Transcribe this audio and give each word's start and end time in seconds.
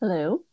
Hello. 0.00 0.44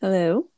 Hello. 0.00 0.50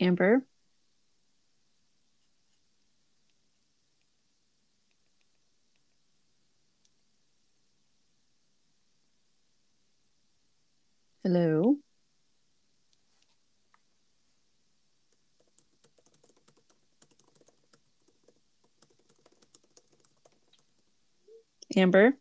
Amber. 0.00 0.44
Hello. 11.24 11.59
Amber. 21.76 22.14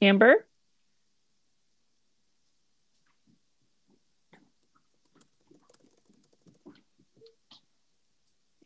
Amber. 0.00 0.46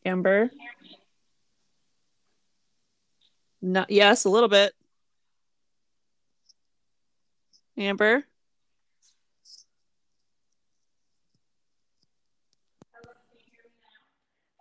Amber. 0.05 0.50
Not 3.62 3.91
yes, 3.91 4.25
a 4.25 4.30
little 4.30 4.48
bit. 4.48 4.73
Amber. 7.79 8.25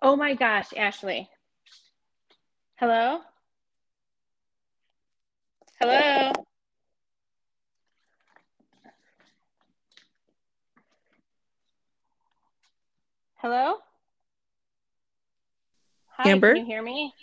Oh 0.01 0.15
my 0.15 0.35
gosh, 0.35 0.67
Ashley. 0.77 1.27
Hello? 2.75 3.21
Hello? 5.81 6.31
Hello? 13.37 13.75
Hi, 16.17 16.29
Amber? 16.29 16.53
can 16.53 16.65
you 16.65 16.65
hear 16.65 16.83
me? 16.83 17.13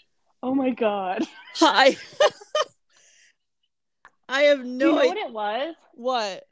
Oh 0.43 0.55
my 0.55 0.71
god. 0.71 1.23
Hi. 1.57 1.97
I 4.29 4.43
have 4.43 4.63
Do 4.63 4.69
you 4.69 4.75
no 4.77 4.91
know 4.93 4.99
idea 4.99 5.09
what 5.09 5.19
it 5.19 5.33
was? 5.33 5.75
what. 5.95 6.45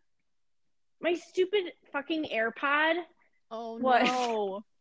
My 1.01 1.15
stupid 1.15 1.65
fucking 1.93 2.29
AirPod. 2.33 2.95
Oh 3.51 3.79
What? 3.79 4.03
no. 4.05 4.65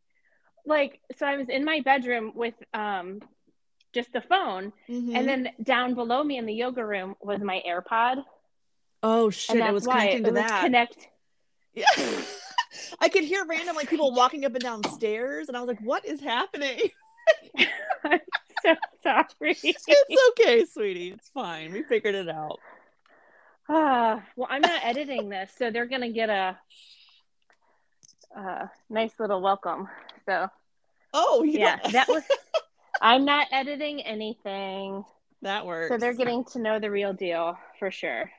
Like, 0.64 1.02
so 1.18 1.26
I 1.26 1.38
was 1.38 1.50
in 1.50 1.66
my 1.66 1.82
bedroom 1.82 2.34
with 2.36 2.54
um 2.76 3.20
just 3.94 4.14
the 4.14 4.22
phone, 4.22 4.72
Mhm. 4.88 5.16
and 5.16 5.28
then 5.28 5.50
down 5.64 5.96
below 5.96 6.24
me 6.24 6.38
in 6.38 6.46
the 6.46 6.54
yoga 6.54 6.86
room 6.86 7.16
was 7.20 7.42
my 7.42 7.64
AirPod. 7.68 8.24
oh 9.02 9.32
shit, 9.32 9.56
it 9.58 9.74
was 9.74 9.88
it 9.88 10.24
to 10.24 10.32
was 10.32 10.34
that. 10.36 10.62
connect 10.64 11.08
Yeah. 11.74 11.86
I 13.02 13.10
could 13.10 13.24
hear 13.24 13.44
random 13.46 13.76
like 13.76 13.90
people 13.90 14.14
walking 14.14 14.46
up 14.46 14.54
and 14.54 14.62
down 14.64 14.84
stairs, 14.84 15.48
and 15.48 15.58
I 15.58 15.62
was 15.62 15.68
like, 15.68 15.82
"What 15.82 16.06
is 16.06 16.22
happening?" 16.22 16.80
I'm 18.04 18.20
so 18.62 18.76
sorry. 19.02 19.58
it's 19.64 20.30
okay, 20.30 20.64
sweetie. 20.66 21.10
It's 21.12 21.30
fine. 21.30 21.72
We 21.74 21.82
figured 21.82 22.14
it 22.14 22.30
out. 22.30 22.60
Ah, 23.74 24.22
well, 24.36 24.48
I'm 24.52 24.62
not 24.62 24.84
editing 24.84 25.30
this, 25.30 25.50
so 25.58 25.72
they're 25.72 25.86
gonna 25.86 26.12
get 26.12 26.30
a, 26.30 26.58
a 28.36 28.70
nice 28.90 29.14
little 29.18 29.42
welcome. 29.42 29.88
So 30.26 30.50
Oh, 31.14 31.44
you 31.44 31.60
yeah, 31.60 31.80
that 31.92 32.08
was. 32.10 32.24
I'm 33.02 33.24
not 33.24 33.48
editing 33.52 34.02
anything, 34.02 35.06
that 35.42 35.66
works. 35.66 35.90
so 35.90 35.98
they're 35.98 36.14
getting 36.14 36.44
to 36.52 36.60
know 36.60 36.80
the 36.80 36.92
real 36.92 37.14
deal 37.14 37.58
for 37.80 37.92
sure. 37.92 38.30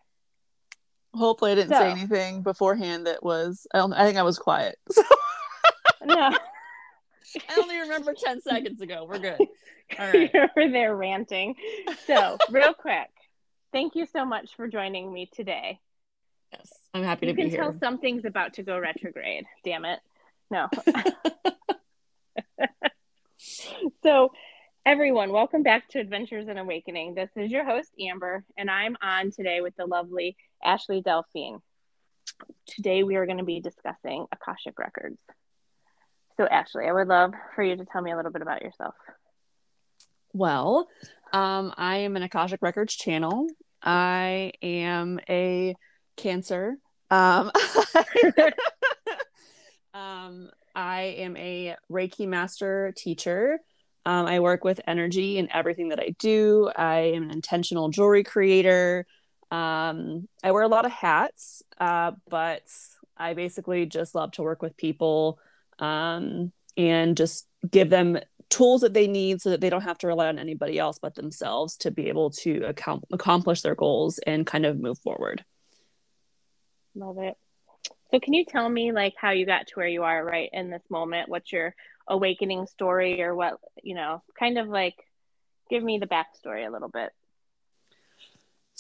Hopefully, 1.15 1.53
I 1.53 1.55
didn't 1.55 1.71
say 1.77 1.91
anything 1.91 2.43
beforehand 2.43 3.07
that 3.07 3.23
was. 3.23 3.67
I 3.73 3.79
don't. 3.79 3.93
I 3.95 4.05
think 4.05 4.19
I 4.19 4.23
was 4.23 4.39
quiet. 4.39 4.79
So 4.93 5.03
No, 6.05 6.15
I 7.49 7.61
only 7.61 7.79
remember 7.79 8.13
ten 8.13 8.41
seconds 8.43 8.81
ago. 8.83 9.07
We're 9.09 9.19
good. 9.19 9.39
All 9.99 10.11
right. 10.11 10.31
you're 10.35 10.71
there 10.71 10.95
ranting. 10.97 11.55
So 12.07 12.37
real 12.51 12.75
quick, 12.75 13.09
thank 13.73 13.95
you 13.97 14.07
so 14.07 14.25
much 14.25 14.55
for 14.57 14.69
joining 14.69 15.13
me 15.13 15.29
today. 15.33 15.81
Yes, 16.53 16.71
I'm 16.93 17.03
happy 17.03 17.27
You 17.27 17.33
to 17.33 17.37
be 17.37 17.49
here. 17.49 17.63
can 17.63 17.73
tell 17.73 17.79
something's 17.81 18.25
about 18.25 18.55
to 18.55 18.63
go 18.63 18.79
retrograde. 18.79 19.45
Damn 19.65 19.85
it. 19.85 20.01
No. 20.51 20.69
so, 24.03 24.33
everyone, 24.85 25.33
welcome 25.33 25.63
back 25.63 25.89
to 25.91 25.99
Adventures 25.99 26.49
in 26.49 26.59
Awakening. 26.59 27.15
This 27.15 27.31
is 27.37 27.51
your 27.51 27.65
host, 27.65 27.91
Amber, 27.99 28.45
and 28.59 28.71
I'm 28.71 28.97
on 29.03 29.31
today 29.31 29.61
with 29.63 29.75
the 29.77 29.87
lovely 29.87 30.37
Ashley 30.63 31.01
Delphine. 31.01 31.61
Today, 32.67 33.03
we 33.03 33.17
are 33.17 33.25
going 33.27 33.39
to 33.39 33.45
be 33.45 33.61
discussing 33.61 34.27
Akashic 34.33 34.79
Records. 34.79 35.19
So, 36.37 36.47
Ashley, 36.47 36.87
I 36.87 36.93
would 36.93 37.09
love 37.09 37.33
for 37.55 37.63
you 37.63 37.77
to 37.77 37.85
tell 37.85 38.03
me 38.03 38.11
a 38.13 38.17
little 38.17 38.33
bit 38.33 38.43
about 38.43 38.63
yourself. 38.63 38.95
Well, 40.33 40.89
um, 41.33 41.73
I 41.77 41.99
am 41.99 42.17
an 42.17 42.23
Akashic 42.23 42.63
Records 42.63 42.95
channel. 42.95 43.47
I 43.83 44.53
am 44.63 45.21
a 45.29 45.75
Cancer. 46.17 46.77
Um, 47.11 47.51
um, 49.95 50.51
I 50.75 51.03
am 51.19 51.37
a 51.37 51.77
Reiki 51.91 52.27
master 52.27 52.93
teacher. 52.97 53.59
Um, 54.05 54.27
I 54.27 54.41
work 54.41 54.65
with 54.65 54.81
energy 54.87 55.39
in 55.39 55.51
everything 55.53 55.91
that 55.91 56.01
I 56.01 56.15
do. 56.19 56.71
I 56.75 57.13
am 57.15 57.25
an 57.25 57.31
intentional 57.31 57.91
jewelry 57.91 58.25
creator. 58.25 59.07
Um, 59.51 60.29
I 60.43 60.53
wear 60.53 60.63
a 60.63 60.69
lot 60.69 60.87
of 60.87 60.93
hats, 60.93 61.63
uh, 61.79 62.13
but 62.29 62.65
I 63.17 63.35
basically 63.35 63.87
just 63.87 64.15
love 64.15 64.33
to 64.33 64.43
work 64.43 64.63
with 64.63 64.77
people 64.77 65.39
um, 65.79 66.53
and 66.77 67.17
just 67.17 67.47
give 67.71 67.91
them 67.91 68.19
tools 68.53 68.83
that 68.83 68.93
they 68.93 69.07
need 69.07 69.41
so 69.41 69.49
that 69.49 69.63
they 69.63 69.71
don't 69.71 69.83
have 69.83 69.97
to 69.97 70.07
rely 70.07 70.29
on 70.29 70.39
anybody 70.39 70.79
else 70.79 70.99
but 70.99 71.15
themselves 71.15 71.79
to 71.79 71.91
be 71.91 72.09
able 72.09 72.29
to 72.29 72.61
accom- 72.61 73.03
accomplish 73.11 73.63
their 73.63 73.75
goals 73.75 74.19
and 74.27 74.47
kind 74.47 74.67
of 74.67 74.79
move 74.79 74.99
forward. 74.99 75.43
Love 76.95 77.17
it. 77.17 77.35
So, 78.11 78.21
can 78.21 78.35
you 78.35 78.45
tell 78.45 78.69
me, 78.69 78.93
like, 78.93 79.15
how 79.17 79.31
you 79.31 79.47
got 79.47 79.69
to 79.69 79.73
where 79.75 79.89
you 79.89 80.03
are 80.03 80.23
right 80.23 80.51
in 80.53 80.69
this 80.69 80.83
moment? 80.91 81.31
What's 81.31 81.51
your 81.51 81.75
awakening 82.07 82.67
story, 82.67 83.23
or 83.23 83.35
what, 83.35 83.55
you 83.83 83.95
know, 83.95 84.23
kind 84.39 84.59
of 84.59 84.69
like 84.69 84.97
give 85.71 85.83
me 85.83 85.99
the 85.99 86.07
backstory 86.07 86.67
a 86.67 86.71
little 86.71 86.91
bit? 86.91 87.11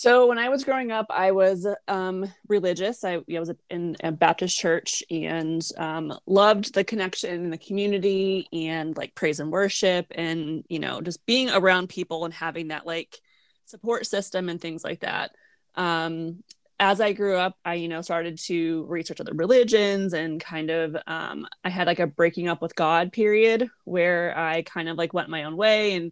So 0.02 0.26
when 0.26 0.36
I 0.36 0.48
was 0.48 0.64
growing 0.64 0.90
up, 0.90 1.06
I 1.10 1.30
was 1.30 1.64
um, 1.86 2.28
religious. 2.48 3.04
I, 3.04 3.18
I 3.18 3.38
was 3.38 3.52
in 3.70 3.96
a 4.02 4.10
Baptist 4.10 4.58
church 4.58 5.00
and 5.08 5.64
um, 5.78 6.18
loved 6.26 6.74
the 6.74 6.82
connection 6.82 7.32
and 7.32 7.52
the 7.52 7.58
community 7.58 8.48
and 8.52 8.96
like 8.96 9.14
praise 9.14 9.38
and 9.38 9.52
worship 9.52 10.06
and 10.10 10.64
you 10.68 10.80
know 10.80 11.02
just 11.02 11.24
being 11.24 11.50
around 11.50 11.88
people 11.88 12.24
and 12.24 12.34
having 12.34 12.66
that 12.68 12.84
like 12.84 13.20
support 13.66 14.04
system 14.04 14.48
and 14.48 14.60
things 14.60 14.82
like 14.82 15.02
that. 15.02 15.36
Um, 15.76 16.42
as 16.80 17.00
I 17.00 17.12
grew 17.12 17.36
up, 17.36 17.56
I 17.64 17.74
you 17.74 17.86
know 17.86 18.02
started 18.02 18.40
to 18.46 18.84
research 18.88 19.20
other 19.20 19.34
religions 19.34 20.14
and 20.14 20.40
kind 20.40 20.70
of 20.70 20.96
um, 21.06 21.46
I 21.62 21.70
had 21.70 21.86
like 21.86 22.00
a 22.00 22.08
breaking 22.08 22.48
up 22.48 22.60
with 22.60 22.74
God 22.74 23.12
period 23.12 23.70
where 23.84 24.36
I 24.36 24.62
kind 24.62 24.88
of 24.88 24.98
like 24.98 25.14
went 25.14 25.28
my 25.28 25.44
own 25.44 25.56
way 25.56 25.94
and 25.94 26.10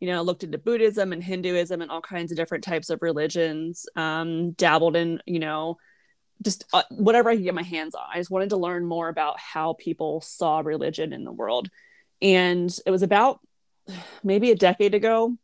you 0.00 0.08
know, 0.08 0.22
looked 0.22 0.42
into 0.42 0.58
Buddhism 0.58 1.12
and 1.12 1.22
Hinduism 1.22 1.82
and 1.82 1.90
all 1.90 2.00
kinds 2.00 2.32
of 2.32 2.36
different 2.36 2.64
types 2.64 2.88
of 2.90 3.02
religions, 3.02 3.86
um, 3.96 4.52
dabbled 4.52 4.96
in, 4.96 5.22
you 5.26 5.38
know, 5.38 5.76
just 6.42 6.64
uh, 6.72 6.82
whatever 6.90 7.28
I 7.28 7.36
could 7.36 7.44
get 7.44 7.54
my 7.54 7.62
hands 7.62 7.94
on. 7.94 8.06
I 8.12 8.16
just 8.16 8.30
wanted 8.30 8.50
to 8.50 8.56
learn 8.56 8.86
more 8.86 9.08
about 9.08 9.38
how 9.38 9.74
people 9.74 10.22
saw 10.22 10.60
religion 10.60 11.12
in 11.12 11.24
the 11.24 11.32
world. 11.32 11.68
And 12.22 12.74
it 12.86 12.90
was 12.90 13.02
about 13.02 13.40
maybe 14.24 14.50
a 14.50 14.56
decade 14.56 14.94
ago 14.94 15.36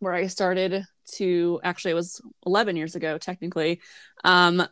where 0.00 0.12
I 0.12 0.26
started 0.26 0.84
to 1.14 1.60
actually, 1.62 1.92
it 1.92 1.94
was 1.94 2.20
11 2.44 2.76
years 2.76 2.96
ago, 2.96 3.18
technically. 3.18 3.80
Um, 4.24 4.66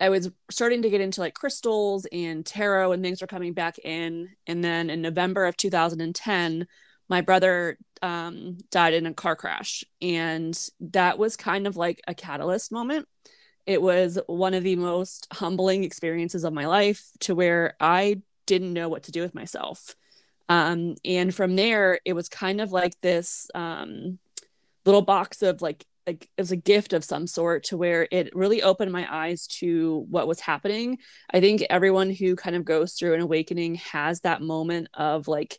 I 0.00 0.08
was 0.08 0.30
starting 0.50 0.82
to 0.82 0.90
get 0.90 1.00
into 1.00 1.20
like 1.20 1.34
crystals 1.34 2.06
and 2.10 2.44
tarot 2.44 2.92
and 2.92 3.02
things 3.02 3.20
were 3.20 3.26
coming 3.26 3.52
back 3.52 3.78
in. 3.78 4.30
And 4.46 4.64
then 4.64 4.90
in 4.90 5.02
November 5.02 5.44
of 5.44 5.56
2010, 5.56 6.66
my 7.08 7.20
brother 7.20 7.78
um, 8.02 8.58
died 8.70 8.94
in 8.94 9.06
a 9.06 9.14
car 9.14 9.36
crash. 9.36 9.84
And 10.00 10.58
that 10.80 11.18
was 11.18 11.36
kind 11.36 11.66
of 11.66 11.76
like 11.76 12.00
a 12.06 12.14
catalyst 12.14 12.72
moment. 12.72 13.06
It 13.66 13.82
was 13.82 14.18
one 14.26 14.54
of 14.54 14.62
the 14.62 14.76
most 14.76 15.26
humbling 15.32 15.84
experiences 15.84 16.44
of 16.44 16.52
my 16.52 16.66
life 16.66 17.04
to 17.20 17.34
where 17.34 17.74
I 17.80 18.22
didn't 18.46 18.72
know 18.72 18.88
what 18.88 19.04
to 19.04 19.12
do 19.12 19.22
with 19.22 19.34
myself. 19.34 19.96
Um, 20.48 20.94
and 21.04 21.34
from 21.34 21.56
there, 21.56 21.98
it 22.04 22.12
was 22.12 22.28
kind 22.28 22.60
of 22.60 22.70
like 22.70 23.00
this 23.00 23.48
um, 23.54 24.18
little 24.84 25.02
box 25.02 25.42
of 25.42 25.62
like, 25.62 25.84
like 26.06 26.28
it 26.36 26.40
was 26.40 26.52
a 26.52 26.56
gift 26.56 26.92
of 26.92 27.02
some 27.02 27.26
sort 27.26 27.64
to 27.64 27.76
where 27.76 28.06
it 28.12 28.34
really 28.36 28.62
opened 28.62 28.92
my 28.92 29.06
eyes 29.12 29.48
to 29.48 30.06
what 30.08 30.28
was 30.28 30.38
happening. 30.38 30.98
I 31.34 31.40
think 31.40 31.64
everyone 31.68 32.10
who 32.10 32.36
kind 32.36 32.54
of 32.54 32.64
goes 32.64 32.92
through 32.92 33.14
an 33.14 33.20
awakening 33.20 33.76
has 33.76 34.20
that 34.20 34.40
moment 34.40 34.86
of 34.94 35.26
like 35.26 35.58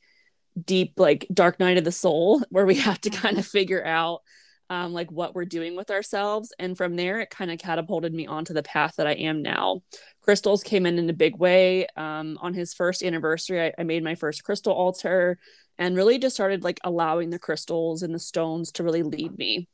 deep, 0.66 0.94
like 0.98 1.28
dark 1.34 1.60
night 1.60 1.78
of 1.78 1.84
the 1.84 1.92
soul 1.92 2.42
where 2.50 2.66
we 2.66 2.76
have 2.76 3.02
to 3.02 3.10
kind 3.10 3.38
of 3.38 3.46
figure 3.46 3.86
out 3.86 4.22
um, 4.70 4.92
like 4.94 5.12
what 5.12 5.34
we're 5.34 5.46
doing 5.46 5.76
with 5.76 5.90
ourselves. 5.92 6.54
And 6.60 6.76
from 6.76 6.96
there, 6.96 7.20
it 7.20 7.30
kind 7.30 7.52
of 7.52 7.60
catapulted 7.60 8.14
me 8.14 8.28
onto 8.28 8.54
the 8.54 8.64
path 8.64 8.96
that 8.98 9.08
I 9.08 9.14
am 9.14 9.42
now. 9.42 9.82
Crystals 10.22 10.64
came 10.64 10.86
in 10.86 11.00
in 11.00 11.10
a 11.10 11.14
big 11.14 11.38
way. 11.38 11.88
Um, 11.96 12.38
on 12.42 12.54
his 12.54 12.74
first 12.74 13.02
anniversary, 13.02 13.62
I, 13.62 13.74
I 13.78 13.84
made 13.84 14.04
my 14.04 14.16
first 14.16 14.44
crystal 14.44 14.74
altar 14.74 15.40
and 15.78 15.96
really 15.96 16.20
just 16.20 16.36
started 16.36 16.64
like 16.64 16.80
allowing 16.84 17.30
the 17.30 17.40
crystals 17.40 18.04
and 18.04 18.14
the 18.14 18.20
stones 18.20 18.72
to 18.74 18.84
really 18.84 19.04
lead 19.04 19.38
me. 19.38 19.70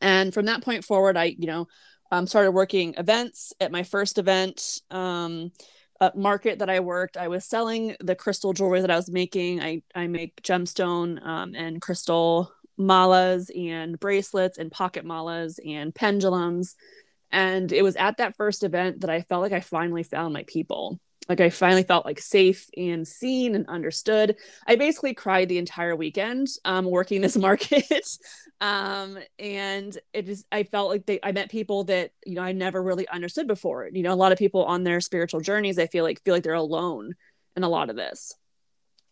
And 0.00 0.32
from 0.32 0.46
that 0.46 0.62
point 0.62 0.84
forward, 0.84 1.16
I, 1.16 1.36
you 1.38 1.46
know, 1.46 1.68
um, 2.10 2.26
started 2.26 2.52
working 2.52 2.94
events 2.96 3.52
at 3.60 3.72
my 3.72 3.82
first 3.82 4.18
event. 4.18 4.80
Um, 4.90 5.52
market 6.14 6.60
that 6.60 6.70
I 6.70 6.80
worked, 6.80 7.16
I 7.16 7.28
was 7.28 7.44
selling 7.44 7.96
the 8.00 8.14
crystal 8.14 8.52
jewelry 8.52 8.80
that 8.80 8.90
I 8.90 8.96
was 8.96 9.10
making. 9.10 9.60
I, 9.60 9.82
I 9.94 10.06
make 10.06 10.42
gemstone 10.42 11.24
um, 11.24 11.54
and 11.54 11.80
crystal 11.80 12.52
malas 12.78 13.50
and 13.56 13.98
bracelets 13.98 14.58
and 14.58 14.70
pocket 14.70 15.04
malas 15.04 15.58
and 15.66 15.94
pendulums. 15.94 16.76
And 17.30 17.72
it 17.72 17.82
was 17.82 17.96
at 17.96 18.18
that 18.18 18.36
first 18.36 18.62
event 18.62 19.00
that 19.00 19.10
I 19.10 19.22
felt 19.22 19.42
like 19.42 19.52
I 19.52 19.60
finally 19.60 20.02
found 20.02 20.32
my 20.32 20.44
people. 20.46 21.00
Like 21.28 21.40
I 21.40 21.50
finally 21.50 21.82
felt 21.82 22.06
like 22.06 22.20
safe 22.20 22.70
and 22.76 23.06
seen 23.06 23.54
and 23.54 23.68
understood. 23.68 24.36
I 24.66 24.76
basically 24.76 25.14
cried 25.14 25.48
the 25.48 25.58
entire 25.58 25.94
weekend 25.94 26.48
um, 26.64 26.86
working 26.86 27.20
this 27.20 27.36
market. 27.48 28.18
um, 28.60 29.18
and 29.38 29.96
it 30.12 30.26
just, 30.26 30.46
I 30.50 30.62
felt 30.62 30.88
like 30.88 31.04
they, 31.06 31.20
I 31.22 31.32
met 31.32 31.50
people 31.50 31.84
that, 31.84 32.12
you 32.24 32.34
know, 32.34 32.42
I 32.42 32.52
never 32.52 32.82
really 32.82 33.06
understood 33.08 33.46
before. 33.46 33.88
You 33.92 34.02
know, 34.02 34.12
a 34.12 34.16
lot 34.16 34.32
of 34.32 34.38
people 34.38 34.64
on 34.64 34.84
their 34.84 35.00
spiritual 35.00 35.40
journeys, 35.40 35.78
I 35.78 35.86
feel 35.86 36.04
like, 36.04 36.22
feel 36.24 36.34
like 36.34 36.44
they're 36.44 36.54
alone 36.54 37.14
in 37.56 37.62
a 37.62 37.68
lot 37.68 37.90
of 37.90 37.96
this. 37.96 38.34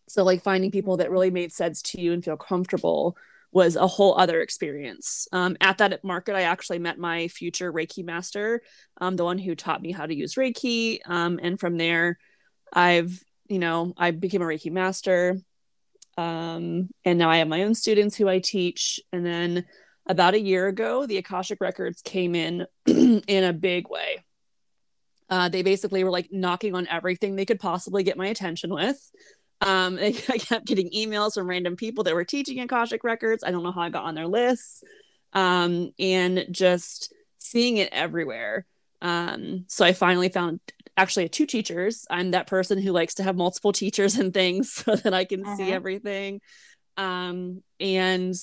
So 0.09 0.23
like 0.23 0.43
finding 0.43 0.71
people 0.71 0.99
that 0.99 1.11
really 1.11 1.31
made 1.31 1.53
sense 1.53 1.83
to 1.83 2.01
you 2.01 2.13
and 2.13 2.25
feel 2.25 2.37
comfortable 2.37 3.17
was 3.53 3.77
a 3.77 3.87
whole 3.87 4.19
other 4.19 4.41
experience. 4.41 5.29
Um, 5.33 5.57
at 5.61 5.79
that 5.79 6.05
market, 6.05 6.35
I 6.35 6.43
actually 6.43 6.79
met 6.79 6.99
my 6.99 7.29
future 7.29 7.73
Reiki 7.73 8.05
master, 8.05 8.63
um, 9.01 9.17
the 9.17 9.25
one 9.25 9.39
who 9.39 9.55
taught 9.55 9.83
me 9.83 9.93
how 9.93 10.07
to 10.07 10.15
use 10.15 10.35
Reiki. 10.35 10.99
Um, 11.07 11.39
and 11.43 11.59
from 11.59 11.77
there, 11.77 12.19
I've, 12.73 13.23
you 13.49 13.59
know, 13.59 13.95
I 13.97 14.11
became 14.11 14.43
a 14.43 14.47
Reiki 14.47 14.71
master. 14.71 15.39
Um, 16.19 16.89
and 17.05 17.19
now 17.19 17.31
I 17.31 17.39
have 17.39 17.49
my 17.49 17.63
own 17.63 17.75
students 17.75 18.17
who 18.17 18.29
I 18.29 18.41
teach. 18.41 19.01
And 19.13 19.25
then 19.25 19.65
about 20.07 20.35
a 20.35 20.41
year 20.41 20.67
ago, 20.67 21.07
the 21.07 21.19
Akashic 21.19 21.61
Records 21.61 22.03
came 22.03 22.35
in 22.35 22.67
in 22.87 23.45
a 23.45 23.53
big 23.53 23.89
way. 23.89 24.25
Uh, 25.29 25.49
they 25.49 25.63
basically 25.63 26.05
were 26.05 26.11
like 26.11 26.29
knocking 26.31 26.75
on 26.75 26.87
everything 26.87 27.35
they 27.35 27.45
could 27.45 27.59
possibly 27.59 28.03
get 28.03 28.17
my 28.17 28.29
attention 28.29 28.73
with. 28.73 29.11
Um, 29.61 29.99
I 30.01 30.13
kept 30.13 30.67
getting 30.67 30.91
emails 30.91 31.35
from 31.35 31.49
random 31.49 31.77
people 31.77 32.05
that 32.05 32.15
were 32.15 32.25
teaching 32.25 32.61
Akashic 32.61 33.05
Records. 33.05 33.45
I 33.45 33.51
don't 33.51 33.63
know 33.63 33.73
how 33.73 33.83
I 33.83 33.91
got 33.91 34.05
on 34.05 34.15
their 34.15 34.27
lists. 34.27 34.83
Um, 35.33 35.93
and 35.99 36.47
just 36.51 37.13
seeing 37.39 37.77
it 37.77 37.91
everywhere. 37.93 38.67
Um, 39.03 39.65
so 39.69 39.85
I 39.85 39.93
finally 39.93 40.29
found 40.29 40.61
actually 40.97 41.29
two 41.29 41.47
teachers. 41.47 42.07
I'm 42.11 42.31
that 42.31 42.47
person 42.47 42.81
who 42.81 42.93
likes 42.93 43.15
to 43.15 43.23
have 43.23 43.37
multiple 43.37 43.73
teachers 43.73 44.17
and 44.17 44.33
things 44.33 44.73
so 44.85 44.97
that 44.97 45.15
I 45.15 45.25
can 45.25 45.45
uh-huh. 45.45 45.57
see 45.57 45.73
everything. 45.73 46.41
Um, 46.97 47.63
and 47.79 48.35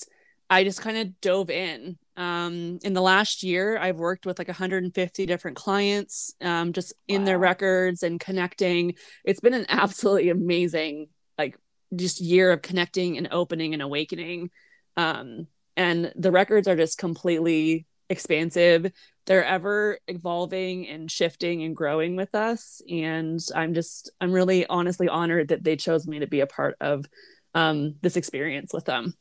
I 0.48 0.64
just 0.64 0.80
kind 0.80 0.98
of 0.98 1.20
dove 1.20 1.50
in. 1.50 1.98
Um, 2.16 2.78
in 2.82 2.92
the 2.92 3.02
last 3.02 3.42
year, 3.42 3.76
I've 3.78 3.96
worked 3.96 4.26
with 4.26 4.38
like 4.38 4.48
150 4.48 5.26
different 5.26 5.56
clients, 5.56 6.34
um, 6.40 6.72
just 6.72 6.92
in 7.08 7.24
their 7.24 7.38
records 7.38 8.02
and 8.02 8.20
connecting. 8.20 8.94
It's 9.24 9.40
been 9.40 9.54
an 9.54 9.66
absolutely 9.68 10.30
amazing, 10.30 11.08
like, 11.38 11.58
just 11.94 12.20
year 12.20 12.52
of 12.52 12.62
connecting 12.62 13.18
and 13.18 13.28
opening 13.30 13.72
and 13.72 13.82
awakening. 13.82 14.50
Um, 14.96 15.46
and 15.76 16.12
the 16.16 16.30
records 16.30 16.68
are 16.68 16.76
just 16.76 16.98
completely 16.98 17.86
expansive. 18.08 18.92
They're 19.26 19.44
ever 19.44 19.98
evolving 20.06 20.86
and 20.88 21.10
shifting 21.10 21.62
and 21.62 21.74
growing 21.74 22.16
with 22.16 22.34
us. 22.34 22.82
And 22.88 23.40
I'm 23.54 23.74
just, 23.74 24.10
I'm 24.20 24.32
really 24.32 24.66
honestly 24.66 25.08
honored 25.08 25.48
that 25.48 25.64
they 25.64 25.76
chose 25.76 26.06
me 26.06 26.20
to 26.20 26.26
be 26.26 26.40
a 26.40 26.46
part 26.46 26.76
of 26.80 27.06
um, 27.54 27.96
this 28.02 28.16
experience 28.16 28.72
with 28.72 28.84
them. 28.84 29.14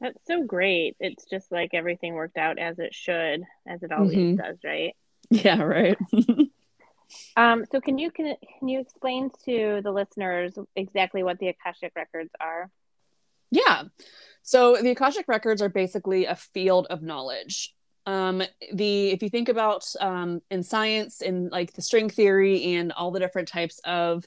That's 0.00 0.18
so 0.26 0.44
great. 0.44 0.96
It's 0.98 1.24
just 1.26 1.52
like 1.52 1.70
everything 1.74 2.14
worked 2.14 2.38
out 2.38 2.58
as 2.58 2.78
it 2.78 2.94
should, 2.94 3.42
as 3.66 3.82
it 3.82 3.92
always 3.92 4.16
mm-hmm. 4.16 4.36
does, 4.36 4.56
right? 4.64 4.96
Yeah, 5.30 5.62
right. 5.62 5.98
um, 7.36 7.64
so 7.70 7.80
can 7.80 7.98
you 7.98 8.10
can 8.10 8.34
can 8.58 8.68
you 8.68 8.80
explain 8.80 9.30
to 9.44 9.80
the 9.82 9.92
listeners 9.92 10.58
exactly 10.74 11.22
what 11.22 11.38
the 11.38 11.48
Akashic 11.48 11.92
records 11.94 12.30
are? 12.40 12.70
Yeah. 13.50 13.84
So 14.42 14.76
the 14.80 14.90
Akashic 14.90 15.26
records 15.28 15.60
are 15.60 15.68
basically 15.68 16.24
a 16.24 16.34
field 16.34 16.86
of 16.88 17.02
knowledge. 17.02 17.74
Um, 18.06 18.42
the 18.72 19.10
if 19.10 19.22
you 19.22 19.28
think 19.28 19.48
about 19.48 19.84
um, 20.00 20.40
in 20.50 20.62
science, 20.62 21.20
in 21.20 21.48
like 21.50 21.74
the 21.74 21.82
string 21.82 22.08
theory 22.08 22.74
and 22.74 22.92
all 22.92 23.10
the 23.10 23.20
different 23.20 23.48
types 23.48 23.80
of 23.84 24.24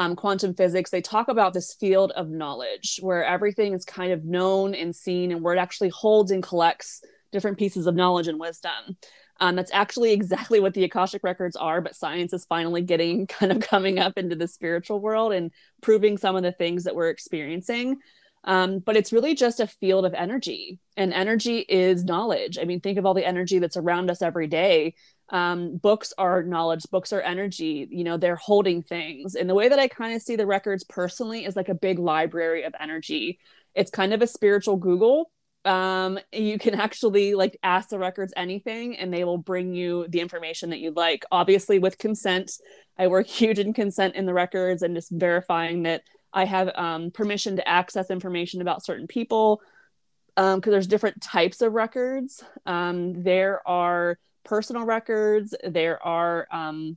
um, 0.00 0.16
quantum 0.16 0.54
physics, 0.54 0.88
they 0.88 1.02
talk 1.02 1.28
about 1.28 1.52
this 1.52 1.74
field 1.74 2.10
of 2.12 2.30
knowledge 2.30 3.00
where 3.02 3.22
everything 3.22 3.74
is 3.74 3.84
kind 3.84 4.12
of 4.12 4.24
known 4.24 4.74
and 4.74 4.96
seen, 4.96 5.30
and 5.30 5.42
where 5.42 5.54
it 5.54 5.58
actually 5.58 5.90
holds 5.90 6.30
and 6.30 6.42
collects 6.42 7.02
different 7.32 7.58
pieces 7.58 7.86
of 7.86 7.94
knowledge 7.94 8.26
and 8.26 8.40
wisdom. 8.40 8.96
Um, 9.40 9.56
that's 9.56 9.70
actually 9.74 10.12
exactly 10.14 10.58
what 10.58 10.72
the 10.72 10.84
Akashic 10.84 11.22
records 11.22 11.54
are, 11.54 11.82
but 11.82 11.94
science 11.94 12.32
is 12.32 12.46
finally 12.46 12.80
getting 12.80 13.26
kind 13.26 13.52
of 13.52 13.60
coming 13.60 13.98
up 13.98 14.16
into 14.16 14.36
the 14.36 14.48
spiritual 14.48 15.00
world 15.00 15.34
and 15.34 15.50
proving 15.82 16.16
some 16.16 16.34
of 16.34 16.42
the 16.42 16.52
things 16.52 16.84
that 16.84 16.94
we're 16.94 17.10
experiencing. 17.10 17.98
Um, 18.44 18.78
but 18.78 18.96
it's 18.96 19.12
really 19.12 19.34
just 19.34 19.60
a 19.60 19.66
field 19.66 20.06
of 20.06 20.14
energy, 20.14 20.78
and 20.96 21.12
energy 21.12 21.58
is 21.58 22.04
knowledge. 22.04 22.58
I 22.58 22.64
mean, 22.64 22.80
think 22.80 22.98
of 22.98 23.04
all 23.04 23.14
the 23.14 23.26
energy 23.26 23.58
that's 23.58 23.76
around 23.76 24.10
us 24.10 24.22
every 24.22 24.46
day. 24.46 24.94
Um, 25.28 25.76
books 25.76 26.12
are 26.18 26.42
knowledge. 26.42 26.84
Books 26.90 27.12
are 27.12 27.20
energy. 27.20 27.86
You 27.90 28.04
know 28.04 28.16
they're 28.16 28.36
holding 28.36 28.82
things. 28.82 29.34
And 29.34 29.48
the 29.48 29.54
way 29.54 29.68
that 29.68 29.78
i 29.78 29.88
kind 29.88 30.14
of 30.14 30.22
see 30.22 30.36
the 30.36 30.46
records 30.46 30.84
personally 30.84 31.44
is 31.44 31.56
like 31.56 31.68
a 31.68 31.74
big 31.74 31.98
library 31.98 32.64
of 32.64 32.74
energy. 32.80 33.38
It's 33.74 33.90
kind 33.90 34.12
of 34.12 34.22
a 34.22 34.26
spiritual 34.26 34.76
google. 34.76 35.30
Um, 35.64 36.18
you 36.32 36.58
can 36.58 36.74
actually 36.74 37.34
like 37.34 37.58
ask 37.62 37.90
the 37.90 37.98
records 37.98 38.32
anything 38.36 38.96
and 38.96 39.12
they 39.12 39.24
will 39.24 39.38
bring 39.38 39.74
you 39.74 40.06
the 40.08 40.20
information 40.20 40.70
that 40.70 40.80
you'd 40.80 40.96
like. 40.96 41.24
Obviously 41.30 41.78
with 41.78 41.98
consent. 41.98 42.52
I 42.98 43.08
work 43.08 43.26
huge 43.28 43.58
in 43.58 43.72
consent 43.72 44.14
in 44.14 44.26
the 44.26 44.34
records 44.34 44.82
and 44.82 44.96
just 44.96 45.10
verifying 45.10 45.82
that 45.84 46.02
i 46.32 46.44
have 46.44 46.70
um, 46.74 47.10
permission 47.10 47.56
to 47.56 47.68
access 47.68 48.10
information 48.10 48.60
about 48.60 48.84
certain 48.84 49.06
people 49.06 49.60
because 50.36 50.54
um, 50.54 50.60
there's 50.64 50.86
different 50.86 51.20
types 51.20 51.60
of 51.60 51.72
records 51.72 52.42
um, 52.66 53.22
there 53.22 53.66
are 53.68 54.18
personal 54.44 54.84
records 54.84 55.54
there 55.64 56.02
are 56.04 56.46
um 56.50 56.96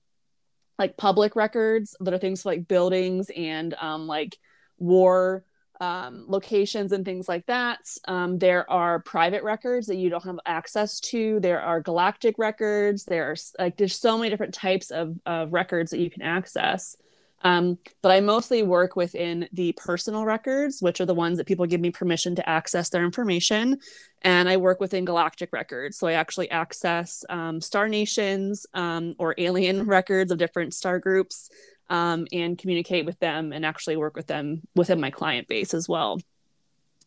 like 0.80 0.98
public 0.98 1.36
records 1.36 1.96
that 2.00 2.14
are 2.14 2.18
things 2.18 2.46
like 2.46 2.68
buildings 2.68 3.30
and 3.36 3.74
um 3.76 4.08
like 4.08 4.38
war 4.78 5.44
um, 5.84 6.26
locations 6.28 6.92
and 6.92 7.04
things 7.04 7.28
like 7.28 7.46
that. 7.48 7.80
There 8.08 8.70
are 8.72 9.00
private 9.00 9.44
records 9.44 9.88
that 9.88 9.98
you 9.98 10.10
don't 10.10 10.24
have 10.24 10.40
access 10.46 11.00
to. 11.12 11.40
There 11.40 11.62
are 11.62 11.82
galactic 11.82 12.36
records. 12.38 13.04
There's 13.04 13.54
like 13.60 13.78
there's 13.78 14.00
so 14.00 14.18
many 14.18 14.30
different 14.30 14.54
types 14.54 14.92
of, 14.92 15.18
of 15.26 15.52
records 15.52 15.92
that 15.92 16.00
you 16.00 16.10
can 16.10 16.22
access. 16.22 16.96
Um, 17.44 17.78
but 18.02 18.12
I 18.12 18.22
mostly 18.22 18.64
work 18.64 18.96
within 18.96 19.48
the 19.52 19.74
personal 19.74 20.26
records, 20.26 20.82
which 20.82 21.02
are 21.02 21.06
the 21.06 21.14
ones 21.14 21.38
that 21.38 21.48
people 21.48 21.66
give 21.66 21.82
me 21.82 21.92
permission 21.92 22.36
to 22.36 22.50
access 22.50 22.90
their 22.90 23.04
information. 23.04 23.80
And 24.22 24.48
I 24.48 24.58
work 24.58 24.80
within 24.80 25.04
galactic 25.04 25.52
records. 25.52 25.98
So 25.98 26.08
I 26.08 26.14
actually 26.14 26.50
access 26.50 27.26
um, 27.30 27.60
star 27.60 27.90
nations 27.90 28.66
um, 28.74 29.14
or 29.20 29.36
alien 29.38 29.86
records 29.88 30.32
of 30.32 30.38
different 30.38 30.74
star 30.74 31.00
groups 31.00 31.50
um, 31.90 32.28
and 32.32 32.58
communicate 32.58 33.06
with 33.06 33.20
them 33.20 33.52
and 33.52 33.66
actually 33.66 33.98
work 33.98 34.16
with 34.16 34.28
them 34.28 34.62
within 34.76 35.02
my 35.02 35.12
client 35.12 35.50
base 35.50 35.74
as 35.74 35.90
well. 35.90 36.20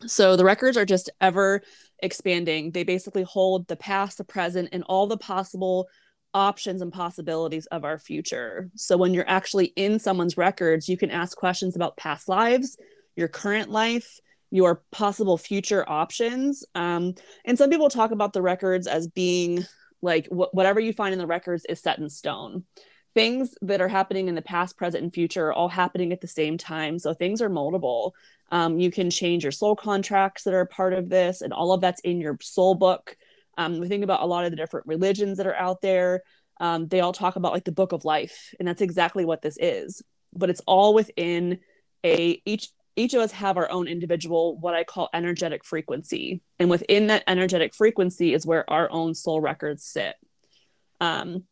So 0.07 0.37
the 0.37 0.45
records 0.45 0.77
are 0.77 0.85
just 0.85 1.09
ever 1.21 1.63
expanding. 2.01 2.73
They 2.73 2.83
basically 2.85 3.23
hold 3.23 3.67
the 3.67 3.77
past, 3.77 4.19
the 4.19 4.25
present, 4.25 4.69
and 4.73 4.85
all 4.85 5.07
the 5.07 5.17
possible 5.17 5.89
options 6.37 6.83
and 6.83 6.93
possibilities 6.93 7.67
of 7.73 7.85
our 7.85 7.99
future. 7.99 8.71
So 8.77 8.99
when 8.99 9.15
you're 9.15 9.29
actually 9.39 9.73
in 9.77 9.99
someone's 9.99 10.37
records, 10.37 10.89
you 10.89 10.99
can 10.99 11.11
ask 11.11 11.37
questions 11.37 11.77
about 11.77 11.97
past 11.97 12.29
lives, 12.29 12.77
your 13.17 13.29
current 13.29 13.71
life, 13.71 14.21
your 14.51 14.83
possible 14.93 15.39
future 15.39 15.85
options. 15.89 16.65
Um, 16.75 17.15
and 17.47 17.57
some 17.59 17.71
people 17.71 17.89
talk 17.89 18.13
about 18.13 18.33
the 18.33 18.43
records 18.43 18.87
as 18.87 19.09
being 19.09 19.67
like 20.03 20.27
wh- 20.29 20.55
whatever 20.55 20.81
you 20.81 20.93
find 20.93 21.13
in 21.13 21.19
the 21.19 21.27
records 21.27 21.65
is 21.69 21.81
set 21.81 21.99
in 21.99 22.09
stone. 22.11 22.65
things 23.17 23.55
that 23.63 23.81
are 23.81 23.89
happening 23.89 24.29
in 24.29 24.35
the 24.35 24.43
past, 24.43 24.77
present, 24.77 25.03
and 25.03 25.13
future 25.13 25.47
are 25.47 25.53
all 25.53 25.71
happening 25.71 26.13
at 26.13 26.21
the 26.21 26.29
same 26.29 26.59
time. 26.59 26.99
So 26.99 27.15
things 27.15 27.41
are 27.41 27.49
moldable. 27.49 28.13
Um, 28.53 28.79
you 28.79 28.91
can 28.91 29.09
change 29.11 29.43
your 29.43 29.53
soul 29.53 29.75
contracts 29.75 30.45
that 30.45 30.53
are 30.53 30.67
part 30.67 30.93
of 30.93 31.09
this, 31.09 31.41
and 31.41 31.53
all 31.53 31.73
of 31.73 31.81
that's 31.81 32.03
in 32.03 32.21
your 32.21 32.37
soul 32.43 32.75
book. 32.75 33.17
Um, 33.57 33.79
we 33.79 33.89
think 33.89 34.05
about 34.05 34.23
a 34.23 34.27
lot 34.27 34.45
of 34.45 34.51
the 34.51 34.57
different 34.57 34.87
religions 34.87 35.39
that 35.39 35.47
are 35.47 35.55
out 35.55 35.81
there. 35.81 36.23
Um, 36.61 36.89
they 36.89 37.01
all 37.01 37.13
talk 37.13 37.37
about 37.37 37.53
like 37.53 37.65
the 37.65 37.73
book 37.73 37.93
of 37.93 38.05
life, 38.05 38.55
and 38.59 38.67
that's 38.67 38.83
exactly 38.83 39.25
what 39.25 39.43
this 39.43 39.59
is. 39.61 40.03
But 40.33 40.51
it's 40.51 40.63
all 40.67 40.95
within 40.95 41.59
a 42.05 42.41
each 42.45 42.69
each 42.97 43.13
of 43.13 43.21
us 43.21 43.33
have 43.33 43.59
our 43.59 43.71
own 43.71 43.87
individual 43.87 44.57
what 44.59 44.75
i 44.75 44.85
call 44.85 45.09
energetic 45.13 45.65
frequency 45.65 46.41
and 46.59 46.71
within 46.71 47.09
that 47.09 47.25
energetic 47.27 47.75
frequency 47.75 48.33
is 48.33 48.47
where 48.47 48.69
our 48.71 48.91
own 48.91 49.15
soul 49.15 49.41
records 49.41 49.85
sit 49.85 50.15
um, 51.01 51.45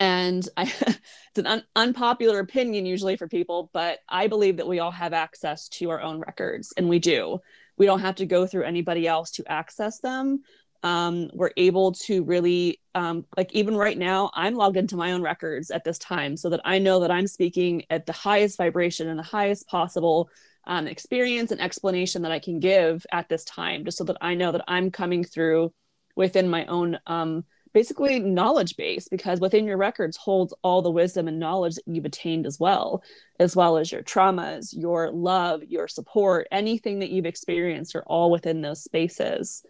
and 0.00 0.46
I, 0.56 0.64
it's 0.80 1.38
an 1.38 1.46
un- 1.46 1.64
unpopular 1.76 2.40
opinion 2.40 2.86
usually 2.86 3.16
for 3.16 3.28
people 3.28 3.70
but 3.72 3.98
i 4.08 4.26
believe 4.26 4.58
that 4.58 4.68
we 4.68 4.80
all 4.80 4.90
have 4.90 5.12
access 5.12 5.68
to 5.70 5.90
our 5.90 6.00
own 6.00 6.18
records 6.18 6.72
and 6.76 6.88
we 6.88 6.98
do 6.98 7.38
we 7.78 7.86
don't 7.86 8.00
have 8.00 8.16
to 8.16 8.26
go 8.26 8.46
through 8.46 8.64
anybody 8.64 9.06
else 9.06 9.30
to 9.32 9.44
access 9.50 10.00
them 10.00 10.42
um, 10.82 11.30
we're 11.32 11.52
able 11.56 11.92
to 11.92 12.22
really 12.24 12.80
um, 12.94 13.24
like 13.36 13.52
even 13.52 13.76
right 13.76 13.98
now 13.98 14.30
i'm 14.34 14.54
logged 14.54 14.76
into 14.76 14.96
my 14.96 15.12
own 15.12 15.22
records 15.22 15.70
at 15.70 15.84
this 15.84 15.98
time 15.98 16.36
so 16.36 16.48
that 16.48 16.60
i 16.64 16.78
know 16.78 17.00
that 17.00 17.10
i'm 17.10 17.26
speaking 17.26 17.84
at 17.90 18.06
the 18.06 18.12
highest 18.12 18.56
vibration 18.56 19.08
and 19.08 19.18
the 19.18 19.22
highest 19.22 19.66
possible 19.68 20.30
um, 20.66 20.86
experience 20.86 21.52
and 21.52 21.60
explanation 21.60 22.22
that 22.22 22.32
I 22.32 22.38
can 22.38 22.58
give 22.58 23.06
at 23.12 23.28
this 23.28 23.44
time, 23.44 23.84
just 23.84 23.98
so 23.98 24.04
that 24.04 24.18
I 24.20 24.34
know 24.34 24.52
that 24.52 24.64
I'm 24.66 24.90
coming 24.90 25.24
through 25.24 25.72
within 26.16 26.48
my 26.48 26.66
own 26.66 26.98
um, 27.06 27.44
basically 27.72 28.18
knowledge 28.18 28.76
base, 28.76 29.06
because 29.08 29.38
within 29.38 29.66
your 29.66 29.76
records 29.76 30.16
holds 30.16 30.54
all 30.62 30.82
the 30.82 30.90
wisdom 30.90 31.28
and 31.28 31.38
knowledge 31.38 31.74
that 31.76 31.86
you've 31.86 32.04
attained 32.04 32.46
as 32.46 32.58
well, 32.58 33.02
as 33.38 33.54
well 33.54 33.76
as 33.76 33.92
your 33.92 34.02
traumas, 34.02 34.74
your 34.76 35.10
love, 35.10 35.62
your 35.62 35.86
support, 35.86 36.48
anything 36.50 36.98
that 37.00 37.10
you've 37.10 37.26
experienced 37.26 37.94
are 37.94 38.04
all 38.04 38.30
within 38.30 38.62
those 38.62 38.82
spaces. 38.82 39.62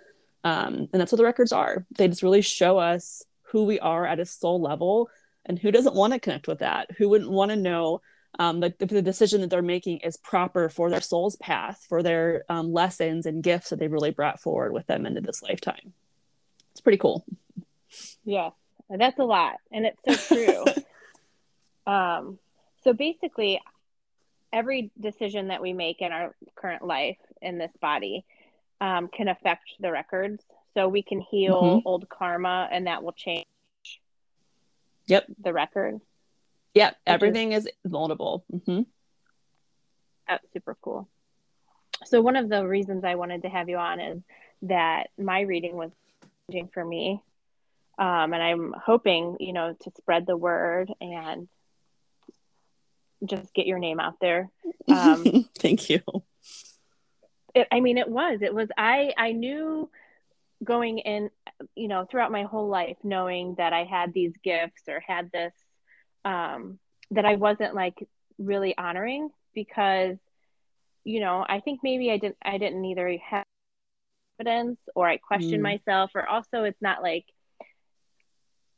Um, 0.46 0.88
and 0.92 1.00
that's 1.00 1.10
what 1.10 1.16
the 1.16 1.24
records 1.24 1.50
are. 1.50 1.84
They 1.98 2.06
just 2.06 2.22
really 2.22 2.40
show 2.40 2.78
us 2.78 3.24
who 3.42 3.64
we 3.64 3.80
are 3.80 4.06
at 4.06 4.20
a 4.20 4.24
soul 4.24 4.60
level 4.60 5.10
and 5.44 5.58
who 5.58 5.72
doesn't 5.72 5.96
want 5.96 6.12
to 6.12 6.20
connect 6.20 6.46
with 6.46 6.60
that, 6.60 6.88
who 6.96 7.08
wouldn't 7.08 7.32
want 7.32 7.50
to 7.50 7.56
know 7.56 8.00
um, 8.38 8.60
the, 8.60 8.72
the 8.78 9.02
decision 9.02 9.40
that 9.40 9.50
they're 9.50 9.60
making 9.60 9.98
is 9.98 10.16
proper 10.16 10.68
for 10.68 10.88
their 10.88 11.00
soul's 11.00 11.34
path, 11.34 11.84
for 11.88 12.00
their 12.00 12.44
um, 12.48 12.72
lessons 12.72 13.26
and 13.26 13.42
gifts 13.42 13.70
that 13.70 13.80
they've 13.80 13.90
really 13.90 14.12
brought 14.12 14.38
forward 14.38 14.72
with 14.72 14.86
them 14.86 15.04
into 15.04 15.20
this 15.20 15.42
lifetime. 15.42 15.92
It's 16.70 16.80
pretty 16.80 16.98
cool. 16.98 17.24
Yeah, 18.24 18.50
that's 18.88 19.18
a 19.18 19.24
lot, 19.24 19.54
and 19.72 19.84
it's 19.84 20.28
so 20.28 20.36
true. 20.36 20.64
um, 21.92 22.38
so 22.84 22.92
basically, 22.92 23.60
every 24.52 24.92
decision 25.00 25.48
that 25.48 25.60
we 25.60 25.72
make 25.72 26.02
in 26.02 26.12
our 26.12 26.36
current 26.54 26.84
life 26.84 27.18
in 27.42 27.58
this 27.58 27.72
body 27.80 28.24
um, 28.80 29.08
can 29.08 29.28
affect 29.28 29.64
the 29.80 29.90
records. 29.90 30.42
So 30.74 30.88
we 30.88 31.02
can 31.02 31.20
heal 31.20 31.62
mm-hmm. 31.62 31.88
old 31.88 32.08
karma, 32.08 32.68
and 32.70 32.86
that 32.86 33.02
will 33.02 33.12
change. 33.12 33.46
Yep. 35.06 35.26
The 35.42 35.52
record. 35.52 36.00
Yeah, 36.74 36.90
everything 37.06 37.52
is, 37.52 37.64
is 37.64 37.72
moldable. 37.90 38.42
Mm-hmm. 38.52 38.82
That's 40.28 40.44
super 40.52 40.76
cool. 40.82 41.08
So 42.04 42.20
one 42.20 42.36
of 42.36 42.50
the 42.50 42.66
reasons 42.66 43.04
I 43.04 43.14
wanted 43.14 43.42
to 43.42 43.48
have 43.48 43.70
you 43.70 43.78
on 43.78 44.00
is 44.00 44.22
that 44.62 45.08
my 45.16 45.40
reading 45.40 45.76
was 45.76 45.90
changing 46.50 46.68
for 46.74 46.84
me, 46.84 47.22
um, 47.98 48.34
and 48.34 48.42
I'm 48.42 48.74
hoping 48.76 49.38
you 49.40 49.54
know 49.54 49.74
to 49.80 49.90
spread 49.96 50.26
the 50.26 50.36
word 50.36 50.92
and 51.00 51.48
just 53.24 53.54
get 53.54 53.66
your 53.66 53.78
name 53.78 54.00
out 54.00 54.20
there. 54.20 54.50
Um, 54.88 55.44
Thank 55.58 55.90
you. 55.90 56.00
It, 57.56 57.68
I 57.72 57.80
mean, 57.80 57.96
it 57.96 58.08
was. 58.08 58.42
It 58.42 58.54
was. 58.54 58.68
I 58.76 59.14
I 59.16 59.32
knew 59.32 59.90
going 60.62 60.98
in, 60.98 61.30
you 61.74 61.88
know, 61.88 62.04
throughout 62.04 62.30
my 62.30 62.42
whole 62.42 62.68
life, 62.68 62.98
knowing 63.02 63.54
that 63.56 63.72
I 63.72 63.84
had 63.84 64.12
these 64.12 64.34
gifts 64.44 64.82
or 64.88 65.00
had 65.00 65.32
this 65.32 65.54
um, 66.26 66.78
that 67.12 67.24
I 67.24 67.36
wasn't 67.36 67.74
like 67.74 68.06
really 68.38 68.76
honoring 68.76 69.30
because, 69.54 70.18
you 71.02 71.20
know, 71.20 71.46
I 71.48 71.60
think 71.60 71.80
maybe 71.82 72.10
I 72.10 72.18
didn't 72.18 72.36
I 72.42 72.58
didn't 72.58 72.84
either 72.84 73.16
have 73.26 73.44
evidence 74.38 74.78
or 74.94 75.08
I 75.08 75.16
questioned 75.16 75.60
mm. 75.60 75.62
myself 75.62 76.10
or 76.14 76.28
also 76.28 76.64
it's 76.64 76.82
not 76.82 77.02
like 77.02 77.24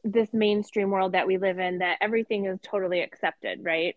this 0.05 0.33
mainstream 0.33 0.91
world 0.91 1.13
that 1.13 1.27
we 1.27 1.37
live 1.37 1.59
in 1.59 1.79
that 1.79 1.99
everything 2.01 2.47
is 2.47 2.61
totally 2.63 3.01
accepted, 3.01 3.65
right? 3.65 3.97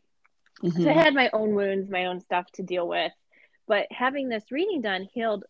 Mm-hmm. 0.63 0.81
So 0.81 0.89
I 0.89 0.93
mm-hmm. 0.93 0.99
had 0.99 1.13
my 1.13 1.29
own 1.33 1.53
wounds, 1.53 1.87
my 1.87 2.05
own 2.05 2.19
stuff 2.19 2.51
to 2.53 2.63
deal 2.63 2.87
with. 2.87 3.11
But 3.67 3.87
having 3.91 4.29
this 4.29 4.51
reading 4.51 4.81
done 4.81 5.07
healed 5.13 5.45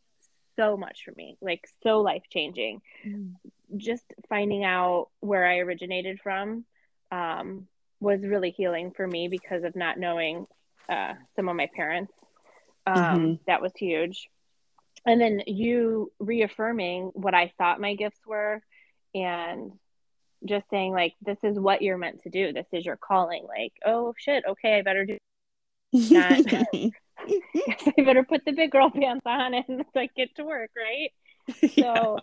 so 0.55 0.77
much 0.77 1.03
for 1.05 1.13
me, 1.15 1.37
like 1.41 1.67
so 1.83 2.01
life 2.01 2.23
changing. 2.29 2.81
Mm. 3.05 3.33
Just 3.77 4.13
finding 4.27 4.63
out 4.63 5.07
where 5.21 5.45
I 5.45 5.59
originated 5.59 6.19
from, 6.21 6.65
um, 7.11 7.67
was 7.99 8.21
really 8.21 8.51
healing 8.51 8.91
for 8.91 9.07
me 9.07 9.27
because 9.27 9.63
of 9.63 9.75
not 9.75 9.97
knowing 9.97 10.45
uh, 10.89 11.13
some 11.35 11.47
of 11.47 11.55
my 11.55 11.69
parents. 11.73 12.13
Um, 12.85 12.95
mm-hmm. 12.95 13.33
That 13.47 13.61
was 13.61 13.71
huge. 13.75 14.27
And 15.05 15.19
then 15.19 15.43
you 15.47 16.11
reaffirming 16.19 17.11
what 17.13 17.33
I 17.33 17.53
thought 17.57 17.81
my 17.81 17.95
gifts 17.95 18.19
were 18.25 18.61
and 19.15 19.71
just 20.45 20.69
saying, 20.69 20.91
like, 20.91 21.13
this 21.21 21.37
is 21.43 21.59
what 21.59 21.81
you're 21.81 21.97
meant 21.97 22.23
to 22.23 22.29
do. 22.29 22.53
This 22.53 22.67
is 22.71 22.85
your 22.85 22.97
calling. 22.97 23.45
Like, 23.47 23.73
oh 23.85 24.13
shit, 24.17 24.43
okay, 24.47 24.77
I 24.77 24.81
better 24.81 25.05
do 25.05 25.17
that. 25.93 26.91
I 27.97 28.03
better 28.03 28.23
put 28.23 28.45
the 28.45 28.51
big 28.51 28.71
girl 28.71 28.89
pants 28.89 29.25
on 29.25 29.53
and 29.53 29.85
like 29.95 30.13
get 30.15 30.35
to 30.35 30.43
work, 30.43 30.71
right? 30.75 31.11
Yeah. 31.75 31.93
So, 31.93 32.19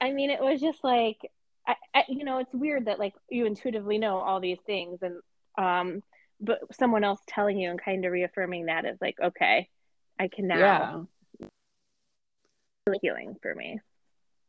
I 0.00 0.12
mean, 0.12 0.30
it 0.30 0.40
was 0.40 0.60
just 0.60 0.82
like 0.82 1.18
I, 1.66 1.76
I, 1.94 2.04
you 2.08 2.24
know, 2.24 2.38
it's 2.38 2.52
weird 2.52 2.86
that 2.86 2.98
like 2.98 3.14
you 3.28 3.46
intuitively 3.46 3.98
know 3.98 4.18
all 4.18 4.40
these 4.40 4.58
things, 4.66 4.98
and 5.02 5.20
um, 5.56 6.02
but 6.40 6.60
someone 6.72 7.04
else 7.04 7.20
telling 7.28 7.58
you 7.58 7.70
and 7.70 7.82
kind 7.82 8.04
of 8.04 8.12
reaffirming 8.12 8.66
that 8.66 8.84
is 8.84 8.98
like, 9.00 9.16
okay, 9.22 9.68
I 10.18 10.28
can 10.28 10.48
now. 10.48 11.08
Yeah. 11.40 11.46
Really 12.86 12.98
healing 13.00 13.36
for 13.40 13.54
me. 13.54 13.80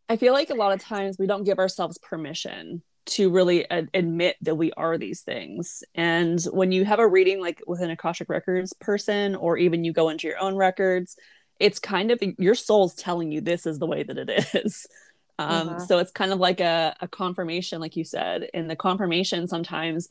I 0.09 0.17
feel 0.17 0.33
like 0.33 0.49
a 0.49 0.55
lot 0.55 0.73
of 0.73 0.81
times 0.81 1.17
we 1.19 1.27
don't 1.27 1.43
give 1.43 1.59
ourselves 1.59 1.99
permission 1.99 2.81
to 3.05 3.29
really 3.29 3.69
ad- 3.69 3.89
admit 3.93 4.37
that 4.41 4.55
we 4.55 4.71
are 4.73 4.97
these 4.97 5.21
things. 5.21 5.83
And 5.95 6.41
when 6.51 6.71
you 6.71 6.85
have 6.85 6.99
a 6.99 7.07
reading 7.07 7.41
like 7.41 7.61
with 7.67 7.81
an 7.81 7.89
Akashic 7.89 8.29
Records 8.29 8.73
person, 8.73 9.35
or 9.35 9.57
even 9.57 9.83
you 9.83 9.93
go 9.93 10.09
into 10.09 10.27
your 10.27 10.39
own 10.39 10.55
records, 10.55 11.15
it's 11.59 11.79
kind 11.79 12.11
of 12.11 12.21
your 12.37 12.55
soul's 12.55 12.95
telling 12.95 13.31
you 13.31 13.41
this 13.41 13.65
is 13.65 13.79
the 13.79 13.87
way 13.87 14.03
that 14.03 14.17
it 14.17 14.55
is. 14.55 14.87
Um, 15.39 15.69
uh-huh. 15.69 15.79
So 15.79 15.97
it's 15.97 16.11
kind 16.11 16.31
of 16.31 16.37
like 16.37 16.59
a, 16.59 16.95
a 17.01 17.07
confirmation, 17.07 17.81
like 17.81 17.95
you 17.95 18.03
said. 18.03 18.49
And 18.53 18.69
the 18.69 18.75
confirmation 18.75 19.47
sometimes 19.47 20.09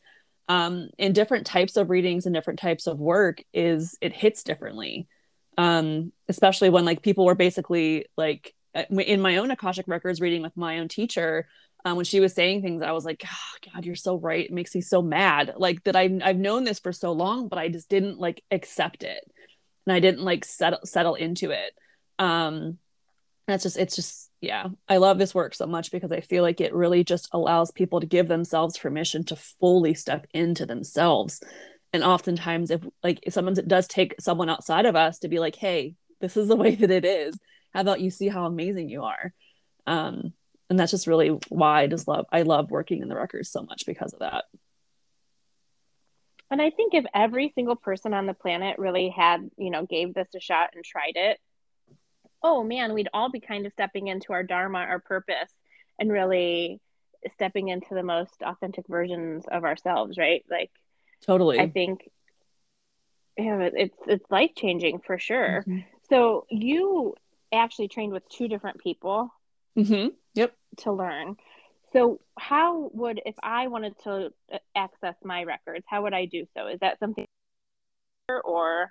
um, 0.48 0.88
in 0.98 1.12
different 1.12 1.46
types 1.46 1.76
of 1.76 1.90
readings 1.90 2.26
and 2.26 2.34
different 2.34 2.58
types 2.58 2.88
of 2.88 2.98
work 2.98 3.40
is 3.54 3.96
it 4.00 4.12
hits 4.12 4.42
differently. 4.42 5.06
Um, 5.56 6.12
especially 6.28 6.70
when 6.70 6.84
like 6.84 7.02
people 7.02 7.24
were 7.24 7.36
basically 7.36 8.06
like 8.16 8.52
uh, 8.74 8.84
in 8.90 9.20
my 9.20 9.36
own 9.36 9.50
Akashic 9.50 9.86
Records 9.86 10.20
reading 10.20 10.42
with 10.42 10.56
my 10.56 10.78
own 10.78 10.88
teacher, 10.88 11.46
um, 11.84 11.96
when 11.96 12.04
she 12.04 12.20
was 12.20 12.32
saying 12.32 12.62
things, 12.62 12.82
I 12.82 12.92
was 12.92 13.04
like, 13.04 13.24
oh, 13.24 13.70
God, 13.72 13.84
you're 13.84 13.94
so 13.94 14.16
right. 14.16 14.44
It 14.44 14.52
makes 14.52 14.74
me 14.74 14.80
so 14.80 15.02
mad. 15.02 15.54
Like 15.56 15.82
that 15.84 15.96
I've, 15.96 16.20
I've 16.22 16.38
known 16.38 16.64
this 16.64 16.78
for 16.78 16.92
so 16.92 17.12
long, 17.12 17.48
but 17.48 17.58
I 17.58 17.68
just 17.68 17.88
didn't 17.88 18.18
like 18.18 18.42
accept 18.50 19.02
it. 19.02 19.22
And 19.86 19.94
I 19.94 20.00
didn't 20.00 20.22
like 20.22 20.44
settle, 20.44 20.80
settle 20.84 21.16
into 21.16 21.50
it. 21.50 21.72
Um, 22.18 22.78
that's 23.46 23.64
just 23.64 23.76
it's 23.76 23.96
just 23.96 24.30
yeah 24.40 24.68
i 24.88 24.96
love 24.96 25.18
this 25.18 25.34
work 25.34 25.54
so 25.54 25.66
much 25.66 25.90
because 25.90 26.12
i 26.12 26.20
feel 26.20 26.42
like 26.42 26.60
it 26.60 26.74
really 26.74 27.04
just 27.04 27.28
allows 27.32 27.70
people 27.70 28.00
to 28.00 28.06
give 28.06 28.28
themselves 28.28 28.78
permission 28.78 29.24
to 29.24 29.36
fully 29.36 29.94
step 29.94 30.26
into 30.32 30.64
themselves 30.64 31.42
and 31.92 32.04
oftentimes 32.04 32.70
if 32.70 32.86
like 33.02 33.20
sometimes 33.28 33.58
it 33.58 33.68
does 33.68 33.86
take 33.86 34.14
someone 34.20 34.48
outside 34.48 34.86
of 34.86 34.96
us 34.96 35.18
to 35.18 35.28
be 35.28 35.38
like 35.38 35.56
hey 35.56 35.94
this 36.20 36.36
is 36.36 36.48
the 36.48 36.56
way 36.56 36.74
that 36.76 36.90
it 36.90 37.04
is 37.04 37.36
how 37.72 37.80
about 37.80 38.00
you 38.00 38.10
see 38.10 38.28
how 38.28 38.46
amazing 38.46 38.88
you 38.88 39.02
are 39.02 39.32
um 39.86 40.32
and 40.72 40.80
that's 40.80 40.90
just 40.90 41.06
really 41.06 41.28
why 41.48 41.82
i 41.82 41.86
just 41.86 42.08
love 42.08 42.26
i 42.32 42.42
love 42.42 42.70
working 42.70 43.02
in 43.02 43.08
the 43.08 43.16
records 43.16 43.50
so 43.50 43.62
much 43.62 43.84
because 43.86 44.12
of 44.12 44.20
that 44.20 44.44
and 46.50 46.60
i 46.60 46.70
think 46.70 46.94
if 46.94 47.04
every 47.14 47.52
single 47.54 47.76
person 47.76 48.14
on 48.14 48.26
the 48.26 48.34
planet 48.34 48.78
really 48.78 49.08
had 49.08 49.48
you 49.56 49.70
know 49.70 49.86
gave 49.86 50.14
this 50.14 50.28
a 50.34 50.40
shot 50.40 50.70
and 50.74 50.84
tried 50.84 51.16
it 51.16 51.38
oh 52.42 52.62
man, 52.64 52.92
we'd 52.92 53.08
all 53.12 53.30
be 53.30 53.40
kind 53.40 53.66
of 53.66 53.72
stepping 53.72 54.08
into 54.08 54.32
our 54.32 54.42
dharma, 54.42 54.78
our 54.78 54.98
purpose, 54.98 55.52
and 55.98 56.10
really 56.10 56.80
stepping 57.34 57.68
into 57.68 57.94
the 57.94 58.02
most 58.02 58.34
authentic 58.42 58.86
versions 58.88 59.44
of 59.50 59.64
ourselves, 59.64 60.18
right? 60.18 60.44
Like 60.50 60.70
totally. 61.24 61.58
I 61.58 61.68
think 61.68 62.08
yeah, 63.36 63.70
it's 63.74 63.98
it's 64.06 64.30
life 64.30 64.50
changing 64.56 65.00
for 65.00 65.18
sure. 65.18 65.64
Mm-hmm. 65.66 65.80
So 66.08 66.46
you 66.50 67.14
actually 67.52 67.88
trained 67.88 68.12
with 68.12 68.28
two 68.28 68.48
different 68.48 68.78
people. 68.78 69.32
Mm-hmm. 69.76 70.08
Yep. 70.34 70.54
To 70.78 70.92
learn. 70.92 71.36
So, 71.92 72.20
how 72.38 72.90
would, 72.94 73.20
if 73.26 73.34
I 73.42 73.68
wanted 73.68 73.94
to 74.04 74.32
uh, 74.52 74.58
access 74.74 75.14
my 75.22 75.44
records, 75.44 75.84
how 75.86 76.02
would 76.02 76.14
I 76.14 76.24
do 76.24 76.46
so? 76.56 76.66
Is 76.68 76.80
that 76.80 76.98
something 76.98 77.26
or? 78.44 78.90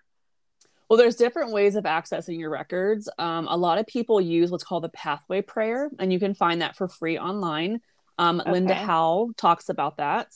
Well, 0.89 0.97
there's 0.97 1.15
different 1.15 1.51
ways 1.51 1.75
of 1.75 1.85
accessing 1.85 2.37
your 2.37 2.49
records. 2.49 3.09
Um, 3.17 3.47
a 3.47 3.55
lot 3.55 3.79
of 3.79 3.87
people 3.87 4.19
use 4.19 4.51
what's 4.51 4.63
called 4.63 4.83
the 4.83 4.89
pathway 4.89 5.41
prayer, 5.41 5.89
and 5.99 6.11
you 6.11 6.19
can 6.19 6.33
find 6.33 6.61
that 6.61 6.75
for 6.75 6.87
free 6.87 7.17
online. 7.17 7.79
Um, 8.17 8.41
okay. 8.41 8.51
Linda 8.51 8.75
Howe 8.75 9.31
talks 9.37 9.69
about 9.69 9.97
that. 9.97 10.27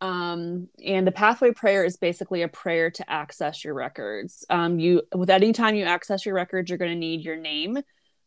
Um, 0.00 0.68
and 0.82 1.06
the 1.06 1.12
pathway 1.12 1.52
prayer 1.52 1.84
is 1.84 1.96
basically 1.96 2.42
a 2.42 2.48
prayer 2.48 2.90
to 2.92 3.10
access 3.10 3.64
your 3.64 3.74
records. 3.74 4.46
Um, 4.48 4.78
you, 4.78 5.02
with 5.14 5.28
any 5.28 5.52
time 5.52 5.74
you 5.74 5.84
access 5.84 6.24
your 6.24 6.34
records, 6.34 6.70
you're 6.70 6.78
going 6.78 6.92
to 6.92 6.96
need 6.96 7.22
your 7.22 7.36
name, 7.36 7.78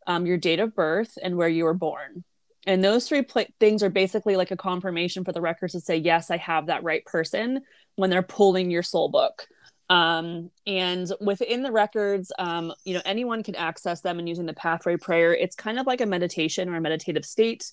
um, 0.08 0.26
your 0.26 0.38
date 0.38 0.60
of 0.60 0.76
birth, 0.76 1.18
and 1.22 1.38
where 1.38 1.50
you 1.50 1.66
were 1.66 1.74
born. 1.74 2.24
And 2.66 2.84
those 2.84 3.08
three 3.08 3.24
pl- 3.24 3.46
things 3.60 3.84
are 3.84 3.90
basically 3.90 4.36
like 4.36 4.52
a 4.52 4.58
confirmation 4.58 5.24
for 5.24 5.32
the 5.32 5.42
records 5.42 5.74
to 5.74 5.82
say, 5.82 5.98
yes, 5.98 6.32
I 6.32 6.38
have 6.38 6.68
that 6.68 6.84
right 6.84 7.04
person 7.06 7.62
when 7.96 8.10
they're 8.10 8.22
pulling 8.24 8.72
your 8.72 8.84
soul 8.84 9.10
book. 9.10 9.48
Um, 9.90 10.50
and 10.66 11.12
within 11.20 11.62
the 11.62 11.72
records, 11.72 12.32
um, 12.40 12.74
you 12.86 12.94
know, 12.94 13.02
anyone 13.06 13.44
can 13.44 13.56
access 13.56 14.02
them 14.02 14.18
and 14.18 14.28
using 14.28 14.46
the 14.46 14.54
pathway 14.54 14.96
prayer. 14.98 15.36
It's 15.36 15.56
kind 15.56 15.78
of 15.78 15.86
like 15.86 16.02
a 16.02 16.06
meditation 16.06 16.70
or 16.70 16.78
a 16.78 16.82
meditative 16.82 17.26
state. 17.26 17.72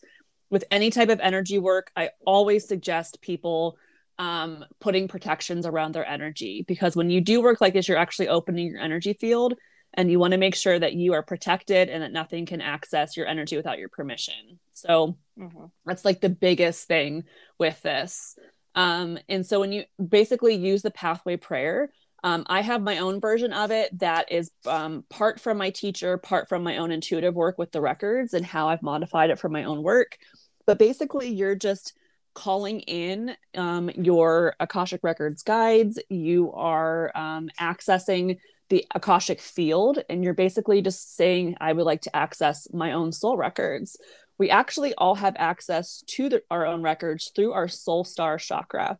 With 0.51 0.65
any 0.73 0.91
type 0.91 1.09
of 1.09 1.21
energy 1.21 1.59
work, 1.59 1.93
I 1.97 2.11
always 2.27 2.67
suggest 2.67 3.21
people 3.23 3.79
um, 4.19 4.65
putting 4.81 5.07
protections 5.07 5.65
around 5.65 5.95
their 5.95 6.07
energy 6.07 6.65
because 6.67 6.97
when 6.97 7.09
you 7.09 7.21
do 7.21 7.41
work 7.41 7.61
like 7.61 7.73
this, 7.73 7.89
you're 7.89 7.97
actually 7.97 8.29
opening 8.29 8.67
your 8.67 8.81
energy 8.81 9.15
field 9.15 9.55
and 9.95 10.11
you 10.11 10.19
want 10.19 10.33
to 10.33 10.39
make 10.39 10.55
sure 10.55 10.79
that 10.79 10.95
you 10.95 11.15
are 11.15 11.23
protected 11.23 11.89
and 11.89 12.03
that 12.03 12.13
nothing 12.13 12.47
can 12.47 12.61
access 12.61 13.17
your 13.17 13.27
energy 13.27 13.57
without 13.57 13.79
your 13.79 13.89
permission. 13.89 14.61
So 14.73 15.17
mm-hmm. 15.39 15.67
that's 15.85 16.05
like 16.05 16.21
the 16.21 16.29
biggest 16.29 16.87
thing 16.87 17.25
with 17.59 17.81
this. 17.83 18.39
Um, 18.75 19.19
and 19.29 19.45
so 19.45 19.61
when 19.61 19.73
you 19.73 19.85
basically 20.05 20.55
use 20.55 20.83
the 20.83 20.91
pathway 20.91 21.37
prayer, 21.37 21.91
um, 22.23 22.45
I 22.49 22.61
have 22.61 22.83
my 22.83 22.99
own 22.99 23.21
version 23.21 23.53
of 23.53 23.71
it 23.71 23.99
that 23.99 24.31
is 24.31 24.51
um, 24.67 25.05
part 25.09 25.41
from 25.41 25.57
my 25.57 25.71
teacher, 25.71 26.19
part 26.19 26.49
from 26.49 26.63
my 26.63 26.77
own 26.77 26.91
intuitive 26.91 27.35
work 27.35 27.59
with 27.59 27.73
the 27.73 27.81
records 27.81 28.35
and 28.35 28.45
how 28.45 28.69
I've 28.69 28.83
modified 28.83 29.31
it 29.31 29.39
for 29.39 29.49
my 29.49 29.65
own 29.65 29.83
work. 29.83 30.19
But 30.67 30.79
basically, 30.79 31.31
you're 31.31 31.55
just 31.55 31.95
calling 32.35 32.81
in 32.81 33.35
um, 33.57 33.91
your 33.91 34.55
Akashic 34.61 35.01
Records 35.03 35.43
guides. 35.43 35.99
You 36.09 36.53
are 36.53 37.11
um, 37.17 37.49
accessing 37.59 38.39
the 38.71 38.87
Akashic 38.95 39.41
field, 39.41 39.99
and 40.09 40.25
you're 40.25 40.33
basically 40.33 40.81
just 40.81 41.17
saying, 41.17 41.57
I 41.61 41.73
would 41.73 41.85
like 41.85 42.03
to 42.03 42.17
access 42.17 42.73
my 42.73 42.93
own 42.93 43.13
soul 43.13 43.37
records. 43.37 43.97
We 44.39 44.49
actually 44.49 44.95
all 44.95 45.17
have 45.17 45.35
access 45.39 46.03
to 46.07 46.31
the, 46.31 46.43
our 46.51 46.65
own 46.65 46.83
records 46.83 47.31
through 47.35 47.53
our 47.53 47.69
soul 47.69 48.05
star 48.05 48.39
chakra. 48.39 48.99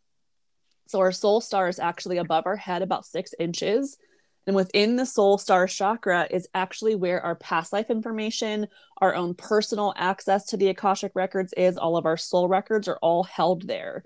So 0.87 0.99
our 0.99 1.13
soul 1.13 1.41
star 1.41 1.69
is 1.69 1.79
actually 1.79 2.17
above 2.17 2.45
our 2.45 2.57
head 2.57 2.81
about 2.81 3.05
six 3.05 3.33
inches. 3.39 3.97
And 4.45 4.55
within 4.55 4.97
the 4.97 5.05
soul 5.05 5.37
star 5.37 5.67
chakra 5.67 6.27
is 6.29 6.47
actually 6.53 6.95
where 6.95 7.21
our 7.21 7.35
past 7.35 7.71
life 7.71 7.89
information, 7.89 8.67
our 8.97 9.15
own 9.15 9.35
personal 9.35 9.93
access 9.95 10.47
to 10.47 10.57
the 10.57 10.67
Akashic 10.67 11.13
records 11.15 11.53
is. 11.55 11.77
All 11.77 11.95
of 11.95 12.05
our 12.05 12.17
soul 12.17 12.47
records 12.47 12.87
are 12.87 12.99
all 13.01 13.23
held 13.23 13.67
there. 13.67 14.03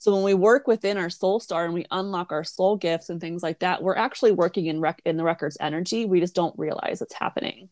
So 0.00 0.14
when 0.14 0.22
we 0.22 0.32
work 0.32 0.66
within 0.66 0.96
our 0.96 1.10
soul 1.10 1.40
star 1.40 1.66
and 1.66 1.74
we 1.74 1.84
unlock 1.90 2.32
our 2.32 2.42
soul 2.42 2.74
gifts 2.76 3.10
and 3.10 3.20
things 3.20 3.42
like 3.42 3.58
that, 3.58 3.82
we're 3.82 3.96
actually 3.96 4.32
working 4.32 4.64
in 4.64 4.80
rec- 4.80 5.02
in 5.04 5.18
the 5.18 5.24
records 5.24 5.58
energy. 5.60 6.06
We 6.06 6.20
just 6.20 6.34
don't 6.34 6.58
realize 6.58 7.02
it's 7.02 7.12
happening. 7.12 7.68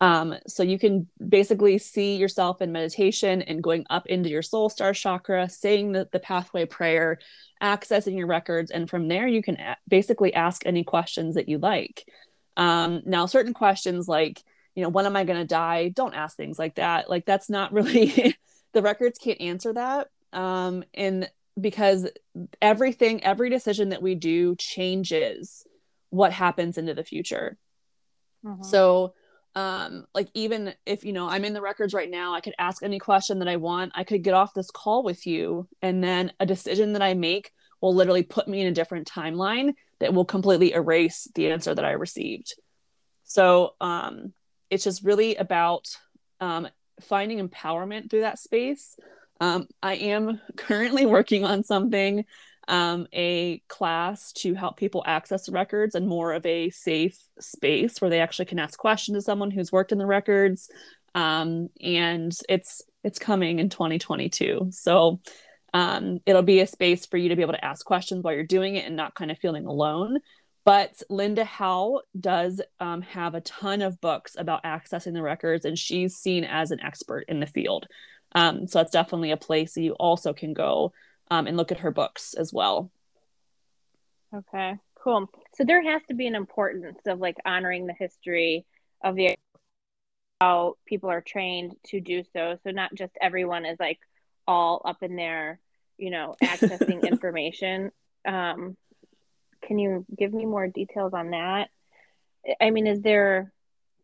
Um, 0.00 0.34
so 0.48 0.64
you 0.64 0.76
can 0.76 1.06
basically 1.28 1.78
see 1.78 2.16
yourself 2.16 2.60
in 2.60 2.72
meditation 2.72 3.42
and 3.42 3.62
going 3.62 3.86
up 3.90 4.08
into 4.08 4.28
your 4.28 4.42
soul 4.42 4.70
star 4.70 4.92
chakra, 4.92 5.48
saying 5.48 5.92
the, 5.92 6.08
the 6.10 6.18
pathway 6.18 6.66
prayer, 6.66 7.20
accessing 7.62 8.18
your 8.18 8.26
records, 8.26 8.72
and 8.72 8.90
from 8.90 9.06
there 9.06 9.28
you 9.28 9.40
can 9.40 9.54
a- 9.60 9.76
basically 9.86 10.34
ask 10.34 10.66
any 10.66 10.82
questions 10.82 11.36
that 11.36 11.48
you 11.48 11.58
like. 11.58 12.04
Um, 12.56 13.02
now, 13.06 13.26
certain 13.26 13.54
questions 13.54 14.08
like, 14.08 14.42
you 14.74 14.82
know, 14.82 14.88
when 14.88 15.06
am 15.06 15.14
I 15.14 15.22
going 15.22 15.38
to 15.38 15.46
die? 15.46 15.90
Don't 15.90 16.14
ask 16.14 16.36
things 16.36 16.58
like 16.58 16.74
that. 16.74 17.08
Like 17.08 17.24
that's 17.24 17.48
not 17.48 17.72
really 17.72 18.36
the 18.72 18.82
records 18.82 19.20
can't 19.20 19.40
answer 19.40 19.72
that. 19.74 20.08
Um, 20.32 20.82
and 20.92 21.30
because 21.60 22.08
everything, 22.60 23.22
every 23.24 23.50
decision 23.50 23.90
that 23.90 24.02
we 24.02 24.14
do 24.14 24.56
changes 24.56 25.66
what 26.10 26.32
happens 26.32 26.78
into 26.78 26.94
the 26.94 27.04
future. 27.04 27.58
Mm-hmm. 28.44 28.62
So 28.62 29.14
um 29.54 30.06
like 30.14 30.28
even 30.34 30.72
if 30.86 31.04
you 31.04 31.12
know 31.12 31.28
i'm 31.28 31.44
in 31.44 31.52
the 31.52 31.60
records 31.60 31.92
right 31.92 32.10
now 32.10 32.34
i 32.34 32.40
could 32.40 32.54
ask 32.58 32.82
any 32.82 32.98
question 32.98 33.38
that 33.38 33.48
i 33.48 33.56
want 33.56 33.92
i 33.94 34.02
could 34.02 34.22
get 34.22 34.34
off 34.34 34.54
this 34.54 34.70
call 34.70 35.02
with 35.02 35.26
you 35.26 35.68
and 35.82 36.02
then 36.02 36.32
a 36.40 36.46
decision 36.46 36.94
that 36.94 37.02
i 37.02 37.12
make 37.12 37.50
will 37.80 37.94
literally 37.94 38.22
put 38.22 38.48
me 38.48 38.60
in 38.60 38.66
a 38.66 38.72
different 38.72 39.06
timeline 39.06 39.74
that 40.00 40.14
will 40.14 40.24
completely 40.24 40.72
erase 40.72 41.28
the 41.34 41.50
answer 41.50 41.74
that 41.74 41.84
i 41.84 41.90
received 41.90 42.54
so 43.24 43.74
um 43.80 44.32
it's 44.70 44.84
just 44.84 45.04
really 45.04 45.36
about 45.36 45.86
um 46.40 46.66
finding 47.00 47.46
empowerment 47.46 48.08
through 48.08 48.20
that 48.20 48.38
space 48.38 48.96
um 49.42 49.66
i 49.82 49.94
am 49.94 50.40
currently 50.56 51.04
working 51.04 51.44
on 51.44 51.62
something 51.62 52.24
um, 52.68 53.06
a 53.12 53.58
class 53.68 54.32
to 54.34 54.54
help 54.54 54.76
people 54.76 55.02
access 55.06 55.48
records 55.48 55.94
and 55.94 56.06
more 56.06 56.32
of 56.32 56.46
a 56.46 56.70
safe 56.70 57.18
space 57.40 58.00
where 58.00 58.10
they 58.10 58.20
actually 58.20 58.44
can 58.44 58.58
ask 58.58 58.78
questions 58.78 59.18
to 59.18 59.22
someone 59.22 59.50
who's 59.50 59.72
worked 59.72 59.92
in 59.92 59.98
the 59.98 60.06
records. 60.06 60.70
Um, 61.14 61.68
and 61.80 62.32
it's 62.48 62.82
it's 63.04 63.18
coming 63.18 63.58
in 63.58 63.68
2022. 63.68 64.68
So 64.70 65.20
um, 65.74 66.20
it'll 66.24 66.42
be 66.42 66.60
a 66.60 66.66
space 66.66 67.06
for 67.06 67.16
you 67.16 67.30
to 67.30 67.36
be 67.36 67.42
able 67.42 67.54
to 67.54 67.64
ask 67.64 67.84
questions 67.84 68.22
while 68.22 68.34
you're 68.34 68.44
doing 68.44 68.76
it 68.76 68.86
and 68.86 68.96
not 68.96 69.14
kind 69.14 69.30
of 69.30 69.38
feeling 69.38 69.66
alone. 69.66 70.18
But 70.64 71.02
Linda 71.10 71.44
Howe 71.44 72.02
does 72.18 72.60
um, 72.78 73.02
have 73.02 73.34
a 73.34 73.40
ton 73.40 73.82
of 73.82 74.00
books 74.00 74.36
about 74.38 74.62
accessing 74.62 75.12
the 75.12 75.22
records, 75.22 75.64
and 75.64 75.76
she's 75.76 76.14
seen 76.14 76.44
as 76.44 76.70
an 76.70 76.78
expert 76.80 77.24
in 77.26 77.40
the 77.40 77.46
field. 77.46 77.86
Um, 78.34 78.66
so 78.66 78.78
that's 78.78 78.92
definitely 78.92 79.30
a 79.30 79.36
place 79.36 79.74
that 79.74 79.82
you 79.82 79.92
also 79.92 80.32
can 80.32 80.54
go 80.54 80.92
um, 81.30 81.46
and 81.46 81.56
look 81.56 81.72
at 81.72 81.80
her 81.80 81.90
books 81.90 82.34
as 82.34 82.52
well. 82.52 82.90
Okay, 84.34 84.76
cool. 85.02 85.28
So 85.54 85.64
there 85.64 85.82
has 85.82 86.02
to 86.08 86.14
be 86.14 86.26
an 86.26 86.34
importance 86.34 87.00
of 87.06 87.18
like 87.18 87.36
honoring 87.44 87.86
the 87.86 87.94
history 87.98 88.64
of 89.02 89.16
the 89.16 89.36
how 90.40 90.76
people 90.86 91.08
are 91.08 91.20
trained 91.20 91.76
to 91.86 92.00
do 92.00 92.24
so. 92.32 92.58
So 92.64 92.70
not 92.70 92.94
just 92.94 93.12
everyone 93.20 93.64
is 93.64 93.78
like 93.78 94.00
all 94.46 94.82
up 94.84 95.02
in 95.02 95.14
there, 95.14 95.60
you 95.98 96.10
know, 96.10 96.34
accessing 96.42 97.06
information. 97.06 97.92
Um, 98.24 98.76
can 99.62 99.78
you 99.78 100.04
give 100.18 100.32
me 100.32 100.44
more 100.46 100.66
details 100.66 101.12
on 101.14 101.30
that? 101.30 101.68
I 102.60 102.70
mean, 102.70 102.86
is 102.86 103.00
there 103.02 103.52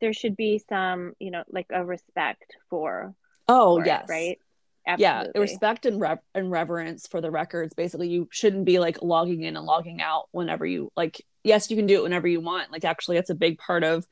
there 0.01 0.13
should 0.13 0.37
be 0.37 0.63
some, 0.69 1.15
you 1.19 1.33
know, 1.33 1.43
like 1.49 1.67
a 1.71 1.85
respect 1.85 2.55
for 2.71 3.15
Oh, 3.49 3.83
yes. 3.83 4.05
It, 4.09 4.13
right? 4.13 4.39
Absolutely. 4.87 5.33
Yeah, 5.35 5.41
respect 5.41 5.85
and, 5.85 6.01
rev- 6.01 6.19
and 6.35 6.51
reverence 6.51 7.07
for 7.07 7.21
the 7.21 7.31
records. 7.31 7.75
Basically, 7.75 8.09
you 8.09 8.29
shouldn't 8.31 8.65
be 8.65 8.79
like 8.79 9.03
logging 9.03 9.43
in 9.43 9.57
and 9.57 9.67
logging 9.67 10.01
out 10.01 10.29
whenever 10.31 10.65
you 10.65 10.91
like. 10.97 11.23
Yes, 11.45 11.71
you 11.71 11.77
can 11.77 11.87
do 11.87 11.97
it 11.97 12.03
whenever 12.03 12.27
you 12.27 12.41
want. 12.41 12.73
Like, 12.73 12.85
actually, 12.85 13.17
that's 13.17 13.31
a 13.31 13.35
big 13.35 13.59
part 13.59 13.85
of 13.85 14.07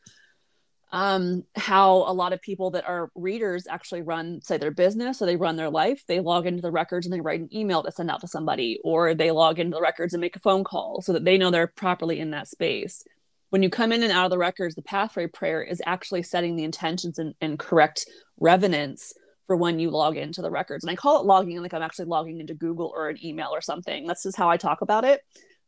um 0.92 1.42
how 1.56 1.96
a 2.06 2.12
lot 2.12 2.32
of 2.32 2.40
people 2.40 2.70
that 2.70 2.86
are 2.86 3.10
readers 3.16 3.66
actually 3.66 4.02
run 4.02 4.40
say 4.40 4.56
their 4.56 4.70
business 4.70 5.20
or 5.20 5.26
they 5.26 5.34
run 5.34 5.56
their 5.56 5.68
life 5.68 6.04
they 6.06 6.20
log 6.20 6.46
into 6.46 6.62
the 6.62 6.70
records 6.70 7.04
and 7.04 7.12
they 7.12 7.20
write 7.20 7.40
an 7.40 7.48
email 7.52 7.82
to 7.82 7.90
send 7.90 8.08
out 8.08 8.20
to 8.20 8.28
somebody 8.28 8.78
or 8.84 9.12
they 9.12 9.32
log 9.32 9.58
into 9.58 9.74
the 9.74 9.80
records 9.80 10.14
and 10.14 10.20
make 10.20 10.36
a 10.36 10.40
phone 10.40 10.62
call 10.62 11.02
so 11.02 11.12
that 11.12 11.24
they 11.24 11.36
know 11.36 11.50
they're 11.50 11.66
properly 11.66 12.20
in 12.20 12.30
that 12.30 12.46
space 12.46 13.02
when 13.50 13.64
you 13.64 13.68
come 13.68 13.90
in 13.90 14.04
and 14.04 14.12
out 14.12 14.26
of 14.26 14.30
the 14.30 14.38
records 14.38 14.76
the 14.76 14.82
pathway 14.82 15.26
prayer 15.26 15.60
is 15.60 15.82
actually 15.86 16.22
setting 16.22 16.54
the 16.54 16.64
intentions 16.64 17.18
and, 17.18 17.34
and 17.40 17.58
correct 17.58 18.06
revenants 18.38 19.12
for 19.46 19.56
when 19.56 19.78
you 19.78 19.90
log 19.90 20.16
into 20.16 20.42
the 20.42 20.50
records. 20.50 20.84
And 20.84 20.90
I 20.90 20.96
call 20.96 21.20
it 21.20 21.26
logging 21.26 21.60
like 21.62 21.74
I'm 21.74 21.82
actually 21.82 22.06
logging 22.06 22.40
into 22.40 22.54
Google 22.54 22.92
or 22.94 23.08
an 23.08 23.24
email 23.24 23.50
or 23.52 23.60
something. 23.60 24.06
That's 24.06 24.24
just 24.24 24.36
how 24.36 24.50
I 24.50 24.56
talk 24.56 24.80
about 24.80 25.04
it. 25.04 25.20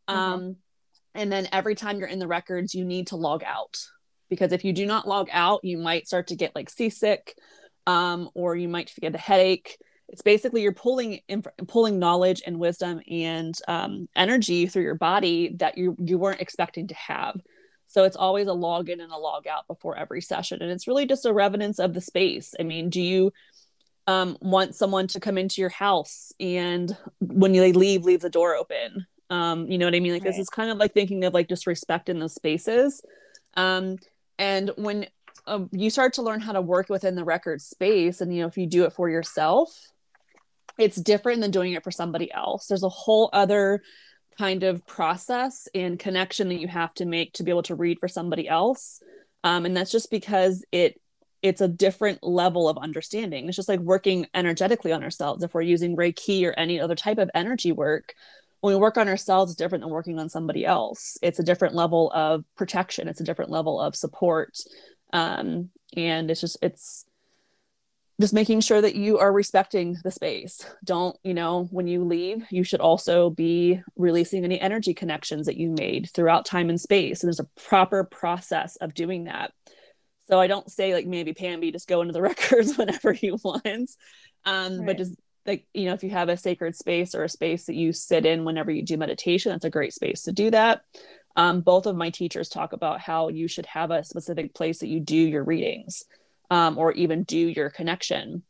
Mm-hmm. 0.08 0.18
Um, 0.18 0.56
and 1.14 1.32
then 1.32 1.48
every 1.52 1.74
time 1.74 1.98
you're 1.98 2.08
in 2.08 2.18
the 2.18 2.26
records, 2.26 2.74
you 2.74 2.84
need 2.84 3.08
to 3.08 3.16
log 3.16 3.42
out 3.44 3.78
because 4.28 4.52
if 4.52 4.64
you 4.64 4.72
do 4.72 4.86
not 4.86 5.08
log 5.08 5.28
out, 5.32 5.64
you 5.64 5.78
might 5.78 6.06
start 6.06 6.28
to 6.28 6.36
get 6.36 6.54
like 6.54 6.70
seasick 6.70 7.34
um, 7.86 8.30
or 8.34 8.54
you 8.54 8.68
might 8.68 8.92
get 9.00 9.14
a 9.14 9.18
headache. 9.18 9.78
It's 10.08 10.22
basically 10.22 10.62
you're 10.62 10.72
pulling 10.72 11.20
inf- 11.28 11.46
pulling 11.66 11.98
knowledge 11.98 12.42
and 12.46 12.58
wisdom 12.58 13.00
and 13.10 13.58
um, 13.68 14.08
energy 14.16 14.66
through 14.66 14.84
your 14.84 14.94
body 14.94 15.54
that 15.56 15.76
you 15.76 15.96
you 15.98 16.18
weren't 16.18 16.40
expecting 16.40 16.88
to 16.88 16.94
have. 16.94 17.36
So 17.88 18.04
it's 18.04 18.16
always 18.16 18.46
a 18.46 18.52
log 18.52 18.90
in 18.90 19.00
and 19.00 19.12
a 19.12 19.16
log 19.16 19.46
out 19.46 19.66
before 19.66 19.96
every 19.96 20.20
session. 20.20 20.62
And 20.62 20.70
it's 20.70 20.86
really 20.86 21.06
just 21.06 21.24
a 21.24 21.32
revenance 21.32 21.78
of 21.78 21.94
the 21.94 22.02
space. 22.02 22.54
I 22.60 22.62
mean, 22.62 22.90
do 22.90 23.00
you 23.00 23.32
um, 24.08 24.36
want 24.40 24.74
someone 24.74 25.06
to 25.08 25.20
come 25.20 25.38
into 25.38 25.60
your 25.60 25.70
house 25.70 26.32
and 26.40 26.96
when 27.20 27.52
they 27.52 27.72
leave, 27.72 28.04
leave 28.04 28.20
the 28.20 28.30
door 28.30 28.56
open. 28.56 29.06
Um, 29.30 29.70
you 29.70 29.78
know 29.78 29.86
what 29.86 29.94
I 29.94 30.00
mean? 30.00 30.14
Like 30.14 30.24
right. 30.24 30.30
this 30.30 30.40
is 30.40 30.48
kind 30.48 30.70
of 30.70 30.78
like 30.78 30.94
thinking 30.94 31.22
of 31.24 31.34
like 31.34 31.46
disrespect 31.46 32.08
in 32.08 32.18
those 32.18 32.34
spaces. 32.34 33.02
Um, 33.54 33.98
and 34.38 34.70
when 34.76 35.06
uh, 35.46 35.66
you 35.72 35.90
start 35.90 36.14
to 36.14 36.22
learn 36.22 36.40
how 36.40 36.52
to 36.52 36.62
work 36.62 36.88
within 36.88 37.14
the 37.14 37.24
record 37.24 37.60
space, 37.60 38.20
and 38.20 38.34
you 38.34 38.40
know 38.40 38.48
if 38.48 38.56
you 38.56 38.66
do 38.66 38.84
it 38.84 38.94
for 38.94 39.08
yourself, 39.10 39.78
it's 40.78 40.96
different 40.96 41.42
than 41.42 41.50
doing 41.50 41.72
it 41.72 41.84
for 41.84 41.90
somebody 41.90 42.32
else 42.32 42.66
there's 42.66 42.84
a 42.84 42.88
whole 42.88 43.28
other 43.32 43.82
kind 44.38 44.62
of 44.62 44.86
process 44.86 45.68
and 45.74 45.98
connection 45.98 46.48
that 46.48 46.60
you 46.60 46.68
have 46.68 46.94
to 46.94 47.04
make 47.04 47.32
to 47.32 47.42
be 47.42 47.50
able 47.50 47.62
to 47.62 47.74
read 47.74 47.98
for 47.98 48.08
somebody 48.08 48.48
else 48.48 49.02
um, 49.44 49.66
and 49.66 49.76
that's 49.76 49.90
just 49.90 50.10
because 50.10 50.64
it 50.72 51.00
it's 51.42 51.60
a 51.60 51.68
different 51.68 52.22
level 52.22 52.68
of 52.68 52.78
understanding. 52.78 53.46
It's 53.46 53.56
just 53.56 53.68
like 53.68 53.80
working 53.80 54.26
energetically 54.34 54.92
on 54.92 55.04
ourselves. 55.04 55.42
If 55.42 55.54
we're 55.54 55.62
using 55.62 55.96
reiki 55.96 56.44
or 56.44 56.52
any 56.58 56.80
other 56.80 56.96
type 56.96 57.18
of 57.18 57.30
energy 57.34 57.72
work 57.72 58.14
when 58.60 58.74
we 58.74 58.80
work 58.80 58.96
on 58.96 59.08
ourselves 59.08 59.52
it's 59.52 59.58
different 59.58 59.82
than 59.82 59.92
working 59.92 60.18
on 60.18 60.28
somebody 60.28 60.64
else. 60.64 61.16
It's 61.22 61.38
a 61.38 61.44
different 61.44 61.74
level 61.74 62.10
of 62.12 62.44
protection. 62.56 63.08
It's 63.08 63.20
a 63.20 63.24
different 63.24 63.50
level 63.50 63.80
of 63.80 63.94
support. 63.94 64.58
Um, 65.12 65.70
and 65.96 66.30
it's 66.30 66.40
just 66.40 66.58
it's 66.60 67.06
just 68.20 68.34
making 68.34 68.60
sure 68.60 68.80
that 68.80 68.96
you 68.96 69.18
are 69.18 69.32
respecting 69.32 69.96
the 70.02 70.10
space. 70.10 70.66
Don't 70.84 71.16
you 71.22 71.34
know 71.34 71.68
when 71.70 71.86
you 71.86 72.04
leave 72.04 72.44
you 72.50 72.64
should 72.64 72.80
also 72.80 73.30
be 73.30 73.80
releasing 73.96 74.44
any 74.44 74.60
energy 74.60 74.92
connections 74.92 75.46
that 75.46 75.56
you 75.56 75.70
made 75.70 76.10
throughout 76.12 76.44
time 76.44 76.68
and 76.68 76.80
space. 76.80 77.22
And 77.22 77.28
there's 77.28 77.40
a 77.40 77.60
proper 77.68 78.04
process 78.04 78.76
of 78.76 78.94
doing 78.94 79.24
that 79.24 79.52
so 80.28 80.40
i 80.40 80.46
don't 80.46 80.70
say 80.70 80.94
like 80.94 81.06
maybe 81.06 81.32
pamby 81.32 81.72
just 81.72 81.88
go 81.88 82.00
into 82.00 82.12
the 82.12 82.22
records 82.30 82.76
whenever 82.76 83.12
he 83.12 83.30
wants. 83.30 83.96
um, 84.44 84.78
right. 84.78 84.86
but 84.86 84.98
just 84.98 85.14
like 85.46 85.66
you 85.72 85.86
know 85.86 85.94
if 85.94 86.02
you 86.02 86.10
have 86.10 86.28
a 86.28 86.36
sacred 86.36 86.76
space 86.76 87.14
or 87.14 87.24
a 87.24 87.28
space 87.28 87.66
that 87.66 87.74
you 87.74 87.92
sit 87.92 88.26
in 88.26 88.44
whenever 88.44 88.70
you 88.70 88.82
do 88.82 88.96
meditation 88.96 89.52
that's 89.52 89.64
a 89.64 89.70
great 89.70 89.92
space 89.92 90.22
to 90.22 90.32
do 90.32 90.50
that 90.50 90.82
um, 91.38 91.60
both 91.60 91.86
of 91.86 91.94
my 91.94 92.10
teachers 92.10 92.48
talk 92.48 92.72
about 92.72 93.00
how 93.00 93.28
you 93.28 93.46
should 93.46 93.66
have 93.66 93.92
a 93.92 94.02
specific 94.02 94.54
place 94.54 94.80
that 94.80 94.88
you 94.88 94.98
do 94.98 95.14
your 95.14 95.44
readings 95.44 96.04
um, 96.50 96.78
or 96.78 96.92
even 96.92 97.22
do 97.22 97.38
your 97.38 97.70
connection. 97.70 98.42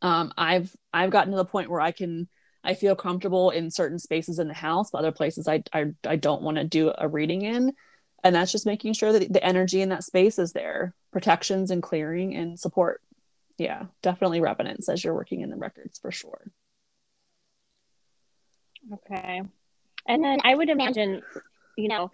Um, 0.00 0.32
I've 0.36 0.74
I've 0.94 1.10
gotten 1.10 1.32
to 1.32 1.36
the 1.36 1.44
point 1.44 1.70
where 1.70 1.80
I 1.80 1.90
can 1.92 2.26
I 2.64 2.72
feel 2.72 2.96
comfortable 2.96 3.50
in 3.50 3.70
certain 3.70 3.98
spaces 3.98 4.38
in 4.38 4.48
the 4.48 4.54
house, 4.54 4.90
but 4.90 4.98
other 4.98 5.12
places 5.12 5.46
I 5.46 5.62
I, 5.74 5.92
I 6.06 6.16
don't 6.16 6.42
want 6.42 6.56
to 6.56 6.64
do 6.64 6.92
a 6.96 7.06
reading 7.06 7.42
in, 7.42 7.74
and 8.26 8.34
that's 8.34 8.50
just 8.50 8.66
making 8.66 8.92
sure 8.92 9.12
that 9.12 9.32
the 9.32 9.44
energy 9.44 9.80
in 9.80 9.90
that 9.90 10.02
space 10.02 10.36
is 10.36 10.52
there, 10.52 10.94
protections 11.12 11.70
and 11.70 11.80
clearing 11.80 12.34
and 12.34 12.58
support. 12.58 13.00
Yeah, 13.56 13.84
definitely 14.02 14.40
resonance 14.40 14.88
as 14.88 15.04
you're 15.04 15.14
working 15.14 15.42
in 15.42 15.50
the 15.50 15.56
records 15.56 16.00
for 16.00 16.10
sure. 16.10 16.50
Okay, 18.92 19.42
and 20.08 20.24
then 20.24 20.38
I 20.42 20.56
would 20.56 20.68
imagine, 20.68 21.22
you 21.78 21.86
know, 21.86 22.10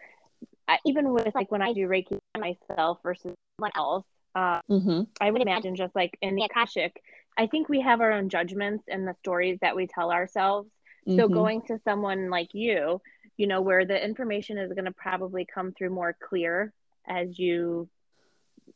even 0.84 1.14
with 1.14 1.34
like 1.34 1.50
when 1.50 1.62
I 1.62 1.72
do 1.72 1.88
Reiki 1.88 2.18
myself 2.38 2.98
versus 3.02 3.34
someone 3.56 3.72
else, 3.74 4.04
uh, 4.34 4.60
mm-hmm. 4.70 5.04
I 5.18 5.30
would 5.30 5.40
imagine 5.40 5.76
just 5.76 5.96
like 5.96 6.18
in 6.20 6.34
the 6.34 6.44
Akashic, 6.44 7.02
I 7.38 7.46
think 7.46 7.70
we 7.70 7.80
have 7.80 8.02
our 8.02 8.12
own 8.12 8.28
judgments 8.28 8.84
and 8.86 9.08
the 9.08 9.14
stories 9.20 9.58
that 9.62 9.76
we 9.76 9.86
tell 9.86 10.12
ourselves. 10.12 10.68
Mm-hmm. 11.08 11.18
So 11.18 11.28
going 11.28 11.62
to 11.62 11.80
someone 11.84 12.28
like 12.28 12.50
you, 12.52 13.00
you 13.36 13.46
know, 13.46 13.60
where 13.60 13.84
the 13.84 14.02
information 14.02 14.58
is 14.58 14.72
going 14.72 14.84
to 14.84 14.92
probably 14.92 15.46
come 15.52 15.72
through 15.72 15.90
more 15.90 16.16
clear 16.28 16.72
as 17.06 17.38
you, 17.38 17.88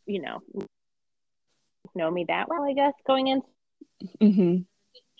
you 0.06 0.20
know, 0.20 0.42
know 1.94 2.10
me 2.10 2.24
that 2.28 2.48
well, 2.48 2.64
I 2.64 2.72
guess, 2.72 2.94
going 3.06 3.28
in. 3.28 3.42
Mm-hmm. 4.20 4.40
You 4.40 4.66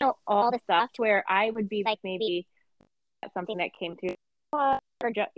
know, 0.00 0.16
all 0.26 0.50
the 0.50 0.60
stuff 0.64 0.90
where 0.96 1.24
I 1.28 1.50
would 1.50 1.68
be 1.68 1.82
like 1.84 1.98
maybe 2.04 2.46
something 3.32 3.58
that 3.58 3.70
came 3.78 3.96
through 3.96 4.14
or 4.52 4.80
just, 5.14 5.30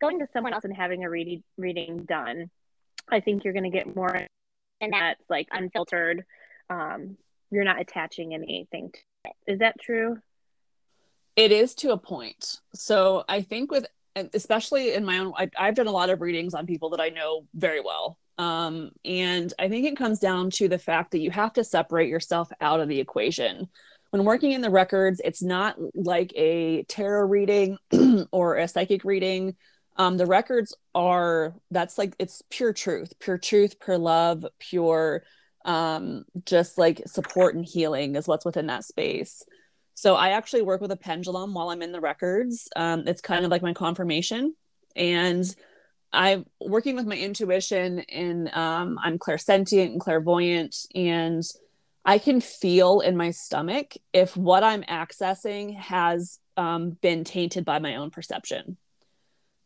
going 0.00 0.18
to 0.18 0.26
someone 0.32 0.52
else 0.52 0.64
and 0.64 0.76
having 0.76 1.04
a 1.04 1.10
reading 1.10 1.42
reading 1.56 2.04
done 2.04 2.50
I 3.08 3.20
think 3.20 3.44
you're 3.44 3.52
going 3.52 3.70
to 3.70 3.70
get 3.70 3.94
more 3.94 4.26
and 4.80 4.92
that's 4.92 5.22
like 5.30 5.48
unfiltered. 5.50 6.24
Um, 6.68 7.16
you're 7.50 7.64
not 7.64 7.80
attaching 7.80 8.34
anything 8.34 8.90
to 8.92 9.00
it. 9.24 9.52
Is 9.52 9.58
that 9.60 9.80
true? 9.80 10.18
It 11.36 11.52
is 11.52 11.74
to 11.76 11.92
a 11.92 11.98
point. 11.98 12.60
So 12.74 13.24
I 13.28 13.42
think 13.42 13.70
with, 13.70 13.86
especially 14.34 14.94
in 14.94 15.04
my 15.04 15.18
own, 15.18 15.32
I, 15.36 15.50
I've 15.58 15.74
done 15.74 15.86
a 15.86 15.92
lot 15.92 16.10
of 16.10 16.20
readings 16.20 16.54
on 16.54 16.66
people 16.66 16.90
that 16.90 17.00
I 17.00 17.10
know 17.10 17.46
very 17.54 17.80
well. 17.80 18.18
Um, 18.38 18.90
and 19.04 19.52
I 19.58 19.68
think 19.68 19.86
it 19.86 19.96
comes 19.96 20.18
down 20.18 20.50
to 20.52 20.68
the 20.68 20.78
fact 20.78 21.12
that 21.12 21.20
you 21.20 21.30
have 21.30 21.52
to 21.54 21.64
separate 21.64 22.08
yourself 22.08 22.50
out 22.60 22.80
of 22.80 22.88
the 22.88 23.00
equation. 23.00 23.68
When 24.10 24.24
working 24.24 24.52
in 24.52 24.60
the 24.60 24.70
records, 24.70 25.20
it's 25.24 25.42
not 25.42 25.76
like 25.94 26.32
a 26.36 26.84
tarot 26.84 27.28
reading 27.28 27.78
or 28.32 28.56
a 28.56 28.68
psychic 28.68 29.04
reading 29.04 29.56
um, 29.98 30.16
the 30.16 30.26
records 30.26 30.74
are 30.94 31.54
that's 31.70 31.98
like 31.98 32.14
it's 32.18 32.42
pure 32.50 32.72
truth 32.72 33.14
pure 33.18 33.38
truth 33.38 33.80
pure 33.80 33.98
love 33.98 34.44
pure 34.58 35.22
um, 35.64 36.24
just 36.44 36.78
like 36.78 37.02
support 37.06 37.54
and 37.54 37.64
healing 37.64 38.14
is 38.14 38.28
what's 38.28 38.44
within 38.44 38.66
that 38.66 38.84
space 38.84 39.42
so 39.96 40.14
i 40.14 40.28
actually 40.28 40.62
work 40.62 40.80
with 40.80 40.92
a 40.92 40.96
pendulum 40.96 41.52
while 41.52 41.70
i'm 41.70 41.82
in 41.82 41.90
the 41.90 42.00
records. 42.00 42.68
Um, 42.76 43.08
it's 43.08 43.20
kind 43.20 43.44
of 43.44 43.50
like 43.50 43.62
my 43.62 43.72
confirmation. 43.72 44.54
And 44.94 45.44
i'm 46.12 46.46
working 46.60 46.94
with 46.94 47.06
my 47.06 47.16
intuition 47.16 47.98
and 47.98 48.48
um, 48.54 48.98
i'm 49.02 49.18
clairsentient 49.18 49.90
and 49.90 50.00
clairvoyant 50.00 50.86
and 50.94 51.42
i 52.04 52.18
can 52.18 52.40
feel 52.40 53.00
in 53.00 53.16
my 53.16 53.32
stomach 53.32 53.94
if 54.12 54.36
what 54.36 54.62
i'm 54.62 54.84
accessing 54.84 55.76
has 55.76 56.38
um, 56.56 56.90
been 56.90 57.24
tainted 57.24 57.64
by 57.64 57.78
my 57.78 57.96
own 57.96 58.10
perception. 58.10 58.76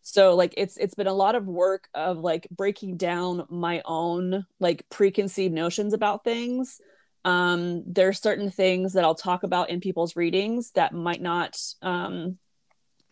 So 0.02 0.34
like 0.34 0.54
it's 0.56 0.76
it's 0.76 0.94
been 0.94 1.06
a 1.06 1.12
lot 1.12 1.34
of 1.34 1.46
work 1.46 1.88
of 1.94 2.18
like 2.18 2.48
breaking 2.50 2.96
down 2.96 3.46
my 3.48 3.82
own 3.84 4.46
like 4.58 4.88
preconceived 4.88 5.54
notions 5.54 5.92
about 5.92 6.24
things 6.24 6.80
um 7.24 7.82
there 7.86 8.08
are 8.08 8.12
certain 8.12 8.50
things 8.50 8.94
that 8.94 9.04
i'll 9.04 9.14
talk 9.14 9.42
about 9.42 9.68
in 9.68 9.80
people's 9.80 10.16
readings 10.16 10.70
that 10.72 10.94
might 10.94 11.20
not 11.20 11.56
um 11.82 12.38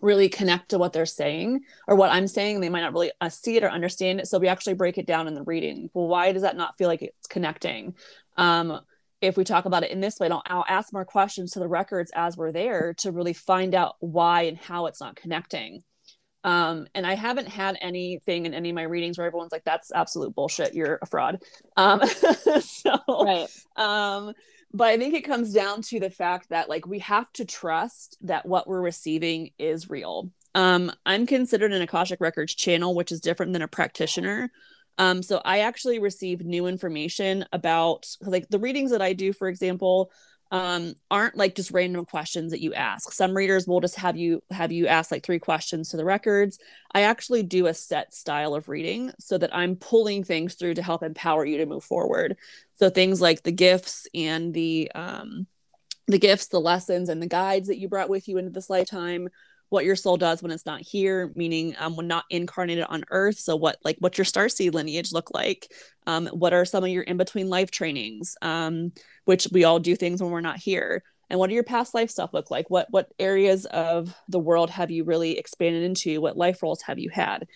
really 0.01 0.29
connect 0.29 0.71
to 0.71 0.79
what 0.79 0.93
they're 0.93 1.07
saying 1.07 1.61
or 1.87 1.97
what 1.97 2.11
i'm 2.11 2.29
saying. 2.29 2.61
They 2.61 2.69
might 2.69 2.83
not 2.83 2.93
really 2.93 3.11
uh, 3.21 3.29
see 3.29 3.57
it 3.57 3.65
or 3.65 3.71
understand 3.71 4.21
it. 4.21 4.29
So 4.29 4.39
we 4.39 4.49
actually 4.49 4.75
break 4.75 4.97
it 4.97 5.07
down 5.07 5.27
in 5.27 5.35
the 5.35 5.43
reading. 5.43 5.91
Well 5.93 6.07
why 6.07 6.33
does 6.33 6.43
that 6.43 6.57
not 6.57 6.79
feel 6.79 6.89
like 6.89 7.03
it's 7.03 7.27
connecting? 7.27 7.95
Um 8.37 8.81
if 9.21 9.37
we 9.37 9.43
talk 9.43 9.65
about 9.65 9.83
it 9.83 9.91
in 9.91 10.01
this 10.01 10.21
way 10.21 10.29
I'll, 10.31 10.43
I'll 10.47 10.65
ask 10.69 10.93
more 10.93 11.05
questions 11.05 11.51
to 11.53 11.59
the 11.59 11.67
records 11.67 12.13
as 12.15 12.37
we're 12.37 12.53
there 12.53 12.95
to 12.99 13.11
really 13.11 13.33
find 13.33 13.75
out 13.75 13.97
why 13.99 14.43
and 14.43 14.57
how 14.57 14.87
it's 14.87 15.01
not 15.01 15.17
connecting 15.17 15.83
um, 16.49 16.87
and 16.95 17.07
I 17.07 17.15
haven't 17.15 17.49
had 17.49 17.77
anything 17.83 18.47
in 18.47 18.55
any 18.55 18.71
of 18.71 18.75
my 18.75 18.85
readings 18.85 19.19
where 19.19 19.27
everyone's 19.27 19.53
like, 19.53 19.65
that's 19.65 19.93
absolute 19.93 20.35
bullshit. 20.35 20.73
You're 20.73 20.99
a 21.03 21.07
fraud. 21.07 21.43
Um, 21.77 22.01
so, 22.61 22.99
right. 23.07 23.47
um, 23.77 24.33
but 24.73 24.89
I 24.89 24.97
think 24.97 25.13
it 25.13 25.27
comes 25.27 25.53
down 25.53 25.83
to 25.83 26.01
the 26.01 26.09
fact 26.09 26.49
that 26.49 26.71
like 26.71 26.87
we 26.87 27.01
have 27.01 27.31
to 27.35 27.45
trust 27.45 28.17
that 28.23 28.47
what 28.47 28.67
we're 28.67 28.81
receiving 28.81 29.51
is 29.59 29.91
real. 29.91 30.31
Um, 30.55 30.91
I'm 31.05 31.27
considered 31.27 31.75
an 31.75 31.83
Akashic 31.83 32.19
Records 32.19 32.55
channel, 32.55 32.95
which 32.95 33.13
is 33.13 33.21
different 33.21 33.53
than 33.53 33.61
a 33.61 33.69
practitioner. 33.69 34.51
Um, 34.97 35.23
so 35.23 35.43
I 35.45 35.61
actually 35.61 35.99
receive 35.99 36.47
new 36.47 36.67
information 36.67 37.45
about 37.53 38.07
like 38.23 38.49
the 38.49 38.59
readings 38.59 38.93
that 38.93 39.03
I 39.03 39.13
do, 39.13 39.35
for 39.35 39.49
example, 39.49 40.11
um, 40.51 40.95
aren't 41.11 41.37
like 41.37 41.55
just 41.55 41.71
random 41.71 42.05
questions 42.05 42.53
that 42.53 42.63
you 42.63 42.73
ask. 42.73 43.13
Some 43.13 43.37
readers 43.37 43.67
will 43.67 43.81
just 43.81 43.97
have 43.97 44.17
you 44.17 44.43
have 44.51 44.73
you 44.73 44.87
ask 44.87 45.11
like 45.11 45.25
three 45.25 45.39
questions 45.39 45.91
to 45.91 45.97
the 45.97 46.05
records. 46.05 46.59
I 46.93 47.03
actually 47.03 47.43
do 47.43 47.67
a 47.67 47.75
set 47.75 48.15
style 48.15 48.55
of 48.55 48.69
reading 48.69 49.13
so 49.19 49.37
that 49.39 49.55
I'm 49.55 49.77
pulling 49.77 50.25
things 50.25 50.55
through 50.55 50.75
to 50.75 50.83
help 50.83 51.03
empower 51.03 51.45
you 51.45 51.59
to 51.59 51.67
move 51.67 51.85
forward. 51.85 52.37
So 52.77 52.89
things 52.89 53.21
like 53.21 53.43
the 53.43 53.53
gifts 53.53 54.07
and 54.15 54.55
the 54.55 54.91
um, 54.95 55.47
the 56.07 56.19
gifts, 56.19 56.47
the 56.47 56.61
lessons, 56.61 57.11
and 57.11 57.21
the 57.21 57.27
guides 57.27 57.69
that 57.69 57.79
you 57.79 57.89
brought 57.89 58.09
with 58.09 58.29
you 58.29 58.39
into 58.39 58.51
this 58.51 58.71
lifetime 58.71 59.29
what 59.71 59.85
your 59.85 59.97
soul 59.97 60.17
does 60.17 60.43
when 60.43 60.51
it's 60.51 60.67
not 60.67 60.81
here 60.81 61.33
meaning 61.35 61.75
um, 61.79 61.97
when 61.97 62.07
not 62.07 62.25
incarnated 62.31 62.85
on 62.89 63.05
earth. 63.11 63.39
So 63.39 63.57
what 63.57 63.79
like 63.85 63.97
what's 64.01 64.19
your 64.19 64.25
star 64.25 64.49
seed 64.49 64.75
lineage 64.75 65.13
look 65.13 65.33
like? 65.33 65.71
Um, 66.07 66.27
what 66.29 66.53
are 66.53 66.65
some 66.65 66.85
of 66.85 66.91
your 66.91 67.03
in-between 67.03 67.49
life 67.49 67.71
trainings? 67.71 68.37
Um, 68.43 68.93
which 69.25 69.49
we 69.53 69.65
all 69.65 69.79
do 69.79 69.95
things 69.95 70.23
when 70.23 70.31
we're 70.31 70.41
not 70.41 70.57
here. 70.57 71.03
And 71.31 71.39
what 71.39 71.49
do 71.49 71.55
your 71.55 71.65
past 71.65 71.95
life 71.95 72.11
stuff 72.11 72.33
look 72.33 72.51
like? 72.51 72.71
What 72.71 72.87
what 72.91 73.13
areas 73.19 73.67
of 73.67 74.15
the 74.29 74.39
world 74.39 74.71
have 74.71 74.91
you 74.91 75.05
really 75.05 75.39
expanded 75.39 75.83
into? 75.83 76.21
What 76.21 76.37
life 76.37 76.63
roles 76.63 76.83
have 76.83 76.99
you 76.99 77.11
had? 77.11 77.47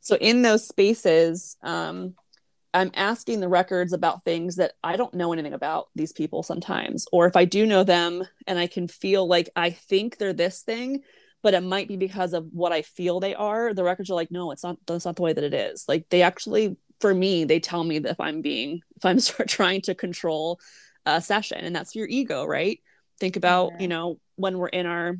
So 0.00 0.16
in 0.16 0.42
those 0.42 0.66
spaces 0.66 1.56
um, 1.62 2.14
i'm 2.74 2.90
asking 2.94 3.40
the 3.40 3.48
records 3.48 3.92
about 3.92 4.24
things 4.24 4.56
that 4.56 4.72
i 4.84 4.94
don't 4.96 5.14
know 5.14 5.32
anything 5.32 5.54
about 5.54 5.88
these 5.94 6.12
people 6.12 6.42
sometimes. 6.42 7.06
Or 7.12 7.26
if 7.26 7.36
i 7.36 7.44
do 7.44 7.66
know 7.66 7.82
them 7.84 8.24
and 8.46 8.58
i 8.58 8.66
can 8.66 8.88
feel 8.88 9.26
like 9.26 9.50
i 9.56 9.70
think 9.70 10.18
they're 10.18 10.32
this 10.32 10.62
thing 10.62 11.02
but 11.42 11.54
it 11.54 11.62
might 11.62 11.88
be 11.88 11.96
because 11.96 12.32
of 12.32 12.46
what 12.52 12.72
I 12.72 12.82
feel 12.82 13.20
they 13.20 13.34
are. 13.34 13.72
The 13.72 13.84
records 13.84 14.10
are 14.10 14.14
like, 14.14 14.30
no, 14.30 14.50
it's 14.50 14.64
not. 14.64 14.78
That's 14.86 15.04
not 15.04 15.16
the 15.16 15.22
way 15.22 15.32
that 15.32 15.44
it 15.44 15.54
is. 15.54 15.84
Like 15.88 16.08
they 16.10 16.22
actually, 16.22 16.76
for 17.00 17.14
me, 17.14 17.44
they 17.44 17.60
tell 17.60 17.84
me 17.84 17.98
that 18.00 18.12
if 18.12 18.20
I'm 18.20 18.42
being, 18.42 18.80
if 18.96 19.04
I'm 19.04 19.18
trying 19.46 19.82
to 19.82 19.94
control 19.94 20.60
a 21.06 21.20
session, 21.20 21.58
and 21.58 21.74
that's 21.74 21.94
your 21.94 22.08
ego, 22.08 22.44
right? 22.44 22.80
Think 23.20 23.36
about, 23.36 23.72
yeah. 23.72 23.82
you 23.82 23.88
know, 23.88 24.20
when 24.36 24.58
we're 24.58 24.68
in 24.68 24.86
our 24.86 25.16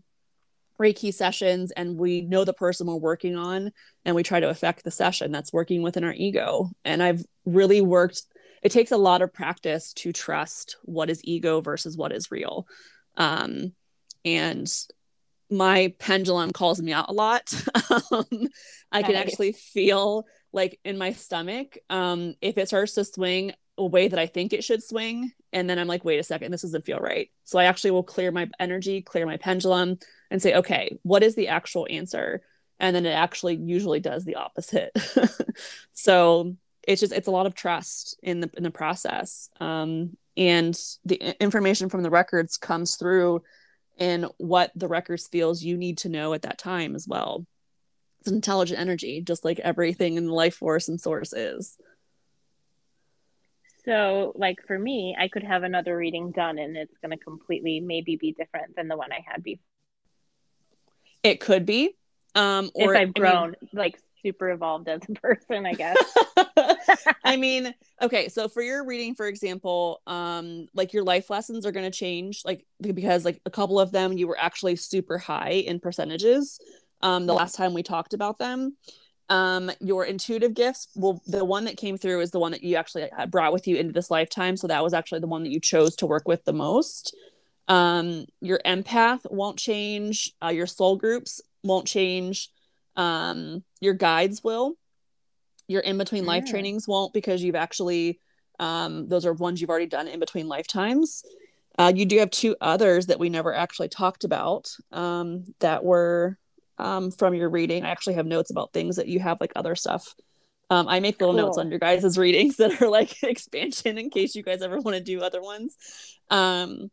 Reiki 0.81 1.13
sessions 1.13 1.73
and 1.73 1.97
we 1.97 2.21
know 2.21 2.45
the 2.45 2.53
person 2.53 2.87
we're 2.87 2.95
working 2.95 3.37
on, 3.37 3.73
and 4.05 4.15
we 4.15 4.23
try 4.23 4.41
to 4.41 4.49
affect 4.49 4.85
the 4.85 4.91
session. 4.91 5.33
That's 5.33 5.53
working 5.53 5.83
within 5.83 6.05
our 6.05 6.15
ego. 6.15 6.71
And 6.85 7.03
I've 7.03 7.25
really 7.45 7.81
worked 7.81 8.23
it 8.63 8.73
takes 8.73 8.91
a 8.91 8.97
lot 8.97 9.23
of 9.23 9.33
practice 9.33 9.93
to 9.95 10.13
trust 10.13 10.77
what 10.83 11.11
is 11.11 11.21
ego 11.25 11.61
versus 11.61 11.97
what 11.97 12.13
is 12.13 12.31
real. 12.31 12.67
Um, 13.17 13.73
and 14.25 14.69
my 15.51 15.95
pendulum 15.99 16.53
calls 16.53 16.81
me 16.81 16.93
out 16.93 17.09
a 17.09 17.13
lot. 17.13 17.53
um, 18.11 18.49
I 18.93 19.03
can 19.03 19.15
actually 19.15 19.53
feel 19.53 20.27
like 20.53 20.79
in 20.85 20.99
my 20.99 21.13
stomach 21.13 21.79
um, 21.91 22.35
if 22.41 22.59
it 22.59 22.69
starts 22.69 22.95
to 22.95 23.05
swing 23.05 23.53
a 23.77 23.87
way 23.87 24.09
that 24.09 24.19
I 24.19 24.27
think 24.27 24.53
it 24.53 24.65
should 24.65 24.83
swing. 24.83 25.33
And 25.53 25.71
then 25.71 25.79
I'm 25.79 25.87
like, 25.87 26.05
wait 26.05 26.19
a 26.19 26.25
second, 26.25 26.51
this 26.51 26.63
doesn't 26.63 26.85
feel 26.85 26.99
right. 26.99 27.31
So 27.45 27.59
I 27.59 27.65
actually 27.65 27.93
will 27.93 28.03
clear 28.03 28.31
my 28.31 28.51
energy, 28.59 29.01
clear 29.01 29.25
my 29.25 29.37
pendulum, 29.37 29.99
and 30.31 30.43
say, 30.43 30.55
okay, 30.57 30.99
what 31.03 31.23
is 31.23 31.35
the 31.35 31.49
actual 31.49 31.87
answer? 31.89 32.43
And 32.81 32.95
then 32.95 33.07
it 33.07 33.11
actually 33.11 33.57
usually 33.57 34.01
does 34.01 34.25
the 34.25 34.35
opposite. 34.35 34.91
so 35.93 36.57
it's 36.87 37.01
just 37.01 37.13
it's 37.13 37.29
a 37.29 37.33
lot 37.33 37.47
of 37.47 37.55
trust 37.55 38.19
in 38.23 38.41
the 38.41 38.51
in 38.57 38.63
the 38.63 38.71
process. 38.71 39.49
Um, 39.61 40.17
and 40.37 40.79
the 41.05 41.37
information 41.43 41.89
from 41.89 42.03
the 42.03 42.11
records 42.11 42.57
comes 42.57 42.97
through 42.97 43.43
in 43.99 44.27
what 44.39 44.71
the 44.75 44.89
records 44.89 45.29
feels 45.29 45.63
you 45.63 45.77
need 45.77 45.99
to 45.99 46.09
know 46.09 46.33
at 46.33 46.43
that 46.43 46.59
time 46.59 46.95
as 46.95 47.07
well. 47.07 47.47
It's 48.21 48.31
intelligent 48.31 48.81
energy, 48.81 49.21
just 49.21 49.45
like 49.45 49.59
everything 49.61 50.17
in 50.17 50.27
the 50.27 50.33
life 50.33 50.55
force 50.55 50.89
and 50.89 51.01
source 51.01 51.33
is. 51.33 51.77
So, 53.85 54.33
like 54.35 54.59
for 54.67 54.79
me, 54.79 55.17
I 55.19 55.29
could 55.29 55.45
have 55.45 55.63
another 55.63 55.97
reading 55.97 56.31
done 56.31 56.59
and 56.59 56.77
it's 56.77 56.97
going 56.99 57.17
to 57.17 57.23
completely 57.23 57.81
maybe 57.81 58.17
be 58.17 58.33
different 58.33 58.77
than 58.77 58.89
the 58.89 58.97
one 58.97 59.13
I 59.13 59.25
had 59.27 59.43
before. 59.43 59.63
It 61.23 61.41
could 61.41 61.65
be. 61.65 61.97
Um, 62.35 62.71
or 62.75 62.95
if 62.95 63.01
I've 63.01 63.15
grown, 63.15 63.35
I 63.35 63.47
mean, 63.47 63.55
like 63.73 63.99
super 64.23 64.51
evolved 64.51 64.89
as 64.89 65.01
a 65.09 65.13
person, 65.21 65.67
I 65.67 65.73
guess. 65.73 65.97
I 67.25 67.37
mean, 67.37 67.75
okay, 68.01 68.29
so 68.29 68.49
for 68.49 68.63
your 68.63 68.85
reading, 68.85 69.15
for 69.15 69.27
example, 69.27 70.01
um, 70.07 70.67
like 70.75 70.93
your 70.93 71.05
life 71.05 71.31
lessons 71.31 71.67
are 71.67 71.73
going 71.73 71.91
to 71.91 71.97
change, 71.97 72.43
like 72.45 72.65
because 72.81 73.25
like 73.25 73.41
a 73.47 73.51
couple 73.51 73.79
of 73.81 73.93
them 73.93 74.17
you 74.17 74.27
were 74.27 74.39
actually 74.39 74.77
super 74.77 75.19
high 75.19 75.51
in 75.51 75.81
percentages. 75.81 76.59
Um, 77.01 77.27
the 77.27 77.35
last 77.35 77.55
time 77.55 77.75
we 77.75 77.83
talked 77.83 78.13
about 78.13 78.39
them, 78.39 78.77
um, 79.29 79.71
your 79.81 80.05
intuitive 80.05 80.55
gifts. 80.55 80.89
Well, 80.97 81.23
the 81.27 81.45
one 81.45 81.65
that 81.67 81.77
came 81.77 81.99
through 81.99 82.21
is 82.21 82.31
the 82.31 82.41
one 82.41 82.53
that 82.53 82.63
you 82.63 82.77
actually 82.77 83.09
brought 83.29 83.53
with 83.53 83.69
you 83.69 83.77
into 83.77 83.93
this 83.93 84.11
lifetime. 84.11 84.57
So 84.57 84.67
that 84.67 84.83
was 84.83 84.95
actually 84.95 85.21
the 85.21 85.27
one 85.27 85.43
that 85.45 85.53
you 85.53 85.61
chose 85.61 85.97
to 85.97 86.07
work 86.07 86.27
with 86.27 86.45
the 86.45 86.53
most. 86.53 87.15
Um, 87.69 88.25
your 88.41 88.61
empath 88.65 89.31
won't 89.31 89.59
change. 89.59 90.33
Uh, 90.43 90.49
your 90.49 90.67
soul 90.67 90.97
groups 90.97 91.41
won't 91.63 91.87
change. 91.87 92.49
Um, 92.99 93.65
your 93.81 93.95
guides 93.95 94.45
will. 94.45 94.75
Your 95.69 95.81
in 95.81 95.97
between 95.97 96.27
life 96.27 96.47
trainings 96.47 96.89
won't 96.89 97.13
because 97.13 97.43
you've 97.43 97.55
actually, 97.55 98.21
um, 98.59 99.07
those 99.07 99.25
are 99.25 99.33
ones 99.33 99.61
you've 99.61 99.71
already 99.71 99.87
done 99.87 100.09
in 100.09 100.19
between 100.19 100.49
lifetimes. 100.49 101.23
Uh, 101.79 101.93
you 101.95 102.05
do 102.05 102.19
have 102.19 102.31
two 102.31 102.57
others 102.61 103.07
that 103.07 103.21
we 103.21 103.29
never 103.29 103.55
actually 103.55 103.89
talked 103.89 104.25
about 104.25 104.75
um, 104.93 105.45
that 105.61 105.85
were 105.85 106.37
um, 106.79 107.11
from 107.11 107.35
your 107.35 107.51
reading. 107.51 107.85
I 107.85 107.91
actually 107.91 108.15
have 108.15 108.27
notes 108.27 108.51
about 108.51 108.73
things 108.73 108.97
that 108.97 109.09
you 109.09 109.21
have, 109.21 109.41
like 109.41 109.53
other 109.55 109.77
stuff. 109.77 110.15
Um, 110.71 110.89
I 110.89 111.01
make 111.01 111.21
little 111.21 111.35
cool. 111.35 111.47
notes 111.47 111.59
on 111.59 111.71
your 111.71 111.79
guys' 111.79 112.19
readings 112.19 112.57
that 112.57 112.83
are 112.83 112.89
like 112.89 113.23
expansion 113.23 113.99
in 113.99 114.11
case 114.11 114.35
you 114.35 114.43
guys 114.43 114.63
ever 114.63 114.81
want 114.81 114.97
to 114.97 115.03
do 115.03 115.21
other 115.21 115.41
ones. 115.41 115.77
Um, 116.31 116.91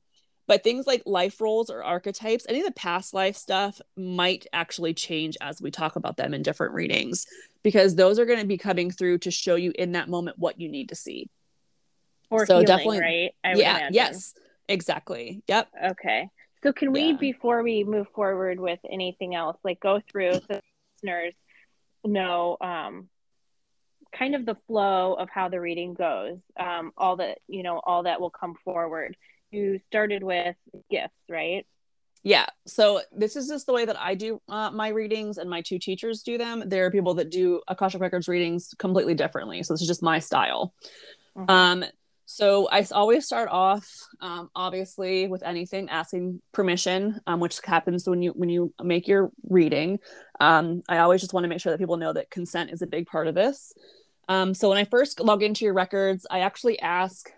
but 0.47 0.63
things 0.63 0.86
like 0.86 1.03
life 1.05 1.41
roles 1.41 1.69
or 1.69 1.84
archetypes, 1.84 2.45
any 2.47 2.60
of 2.60 2.65
the 2.65 2.71
past 2.73 3.13
life 3.13 3.36
stuff 3.36 3.81
might 3.95 4.45
actually 4.53 4.93
change 4.93 5.38
as 5.41 5.62
we 5.62 5.71
talk 5.71 5.95
about 5.95 6.17
them 6.17 6.34
in 6.34 6.43
different 6.43 6.73
readings 6.73 7.25
because 7.63 7.95
those 7.95 8.19
are 8.19 8.25
going 8.25 8.39
to 8.39 8.45
be 8.45 8.58
coming 8.58 8.91
through 8.91 9.17
to 9.19 9.31
show 9.31 9.55
you 9.55 9.71
in 9.75 9.93
that 9.93 10.08
moment 10.08 10.38
what 10.38 10.60
you 10.60 10.69
need 10.69 10.89
to 10.89 10.95
see. 10.95 11.29
Or 12.29 12.45
so 12.45 12.55
healing, 12.55 12.65
definitely, 12.65 12.99
right? 12.99 13.31
I 13.43 13.53
yeah, 13.55 13.89
yes, 13.91 14.34
exactly. 14.67 15.43
Yep. 15.47 15.69
Okay. 15.91 16.29
So 16.63 16.73
can 16.73 16.91
we, 16.91 17.12
yeah. 17.12 17.17
before 17.17 17.63
we 17.63 17.84
move 17.84 18.08
forward 18.13 18.60
with 18.60 18.79
anything 18.89 19.36
else, 19.36 19.58
like 19.63 19.79
go 19.79 20.01
through 20.12 20.34
so 20.34 20.60
listeners 21.03 21.34
know 22.03 22.58
um, 22.62 23.10
kind 24.12 24.36
of 24.36 24.45
the 24.45 24.55
flow 24.67 25.13
of 25.13 25.29
how 25.29 25.49
the 25.49 25.60
reading 25.60 25.93
goes, 25.93 26.39
um, 26.60 26.91
all 26.97 27.17
that 27.17 27.39
you 27.47 27.63
know, 27.63 27.79
all 27.84 28.03
that 28.03 28.21
will 28.21 28.29
come 28.29 28.55
forward 28.63 29.15
you 29.55 29.79
started 29.87 30.23
with 30.23 30.55
gifts, 30.91 31.13
right? 31.29 31.65
Yeah. 32.23 32.47
So 32.65 33.01
this 33.15 33.35
is 33.35 33.47
just 33.47 33.67
the 33.67 33.73
way 33.73 33.85
that 33.85 33.99
I 33.99 34.15
do 34.15 34.41
uh, 34.49 34.71
my 34.71 34.89
readings, 34.89 35.37
and 35.37 35.49
my 35.49 35.61
two 35.61 35.77
teachers 35.79 36.23
do 36.23 36.37
them. 36.37 36.63
There 36.65 36.85
are 36.85 36.91
people 36.91 37.13
that 37.15 37.29
do 37.29 37.61
Akashic 37.67 38.01
Records 38.01 38.27
readings 38.27 38.73
completely 38.79 39.13
differently. 39.13 39.61
So 39.61 39.73
this 39.73 39.81
is 39.81 39.87
just 39.87 40.01
my 40.01 40.19
style. 40.19 40.73
Mm-hmm. 41.37 41.51
Um, 41.51 41.85
so 42.25 42.67
I 42.67 42.83
always 42.91 43.27
start 43.27 43.49
off, 43.51 43.87
um, 44.19 44.49
obviously, 44.55 45.27
with 45.27 45.43
anything 45.43 45.89
asking 45.89 46.41
permission, 46.51 47.21
um, 47.27 47.39
which 47.39 47.59
happens 47.63 48.09
when 48.09 48.23
you 48.23 48.31
when 48.31 48.49
you 48.49 48.73
make 48.81 49.07
your 49.07 49.29
reading. 49.47 49.99
Um, 50.39 50.81
I 50.89 50.97
always 50.97 51.21
just 51.21 51.33
want 51.33 51.43
to 51.43 51.47
make 51.47 51.61
sure 51.61 51.71
that 51.71 51.77
people 51.79 51.97
know 51.97 52.13
that 52.13 52.31
consent 52.31 52.71
is 52.71 52.81
a 52.81 52.87
big 52.87 53.05
part 53.05 53.27
of 53.27 53.35
this. 53.35 53.73
Um, 54.27 54.55
so 54.55 54.69
when 54.69 54.79
I 54.79 54.85
first 54.85 55.19
log 55.19 55.43
into 55.43 55.65
your 55.65 55.75
records, 55.75 56.25
I 56.31 56.39
actually 56.39 56.79
ask 56.79 57.29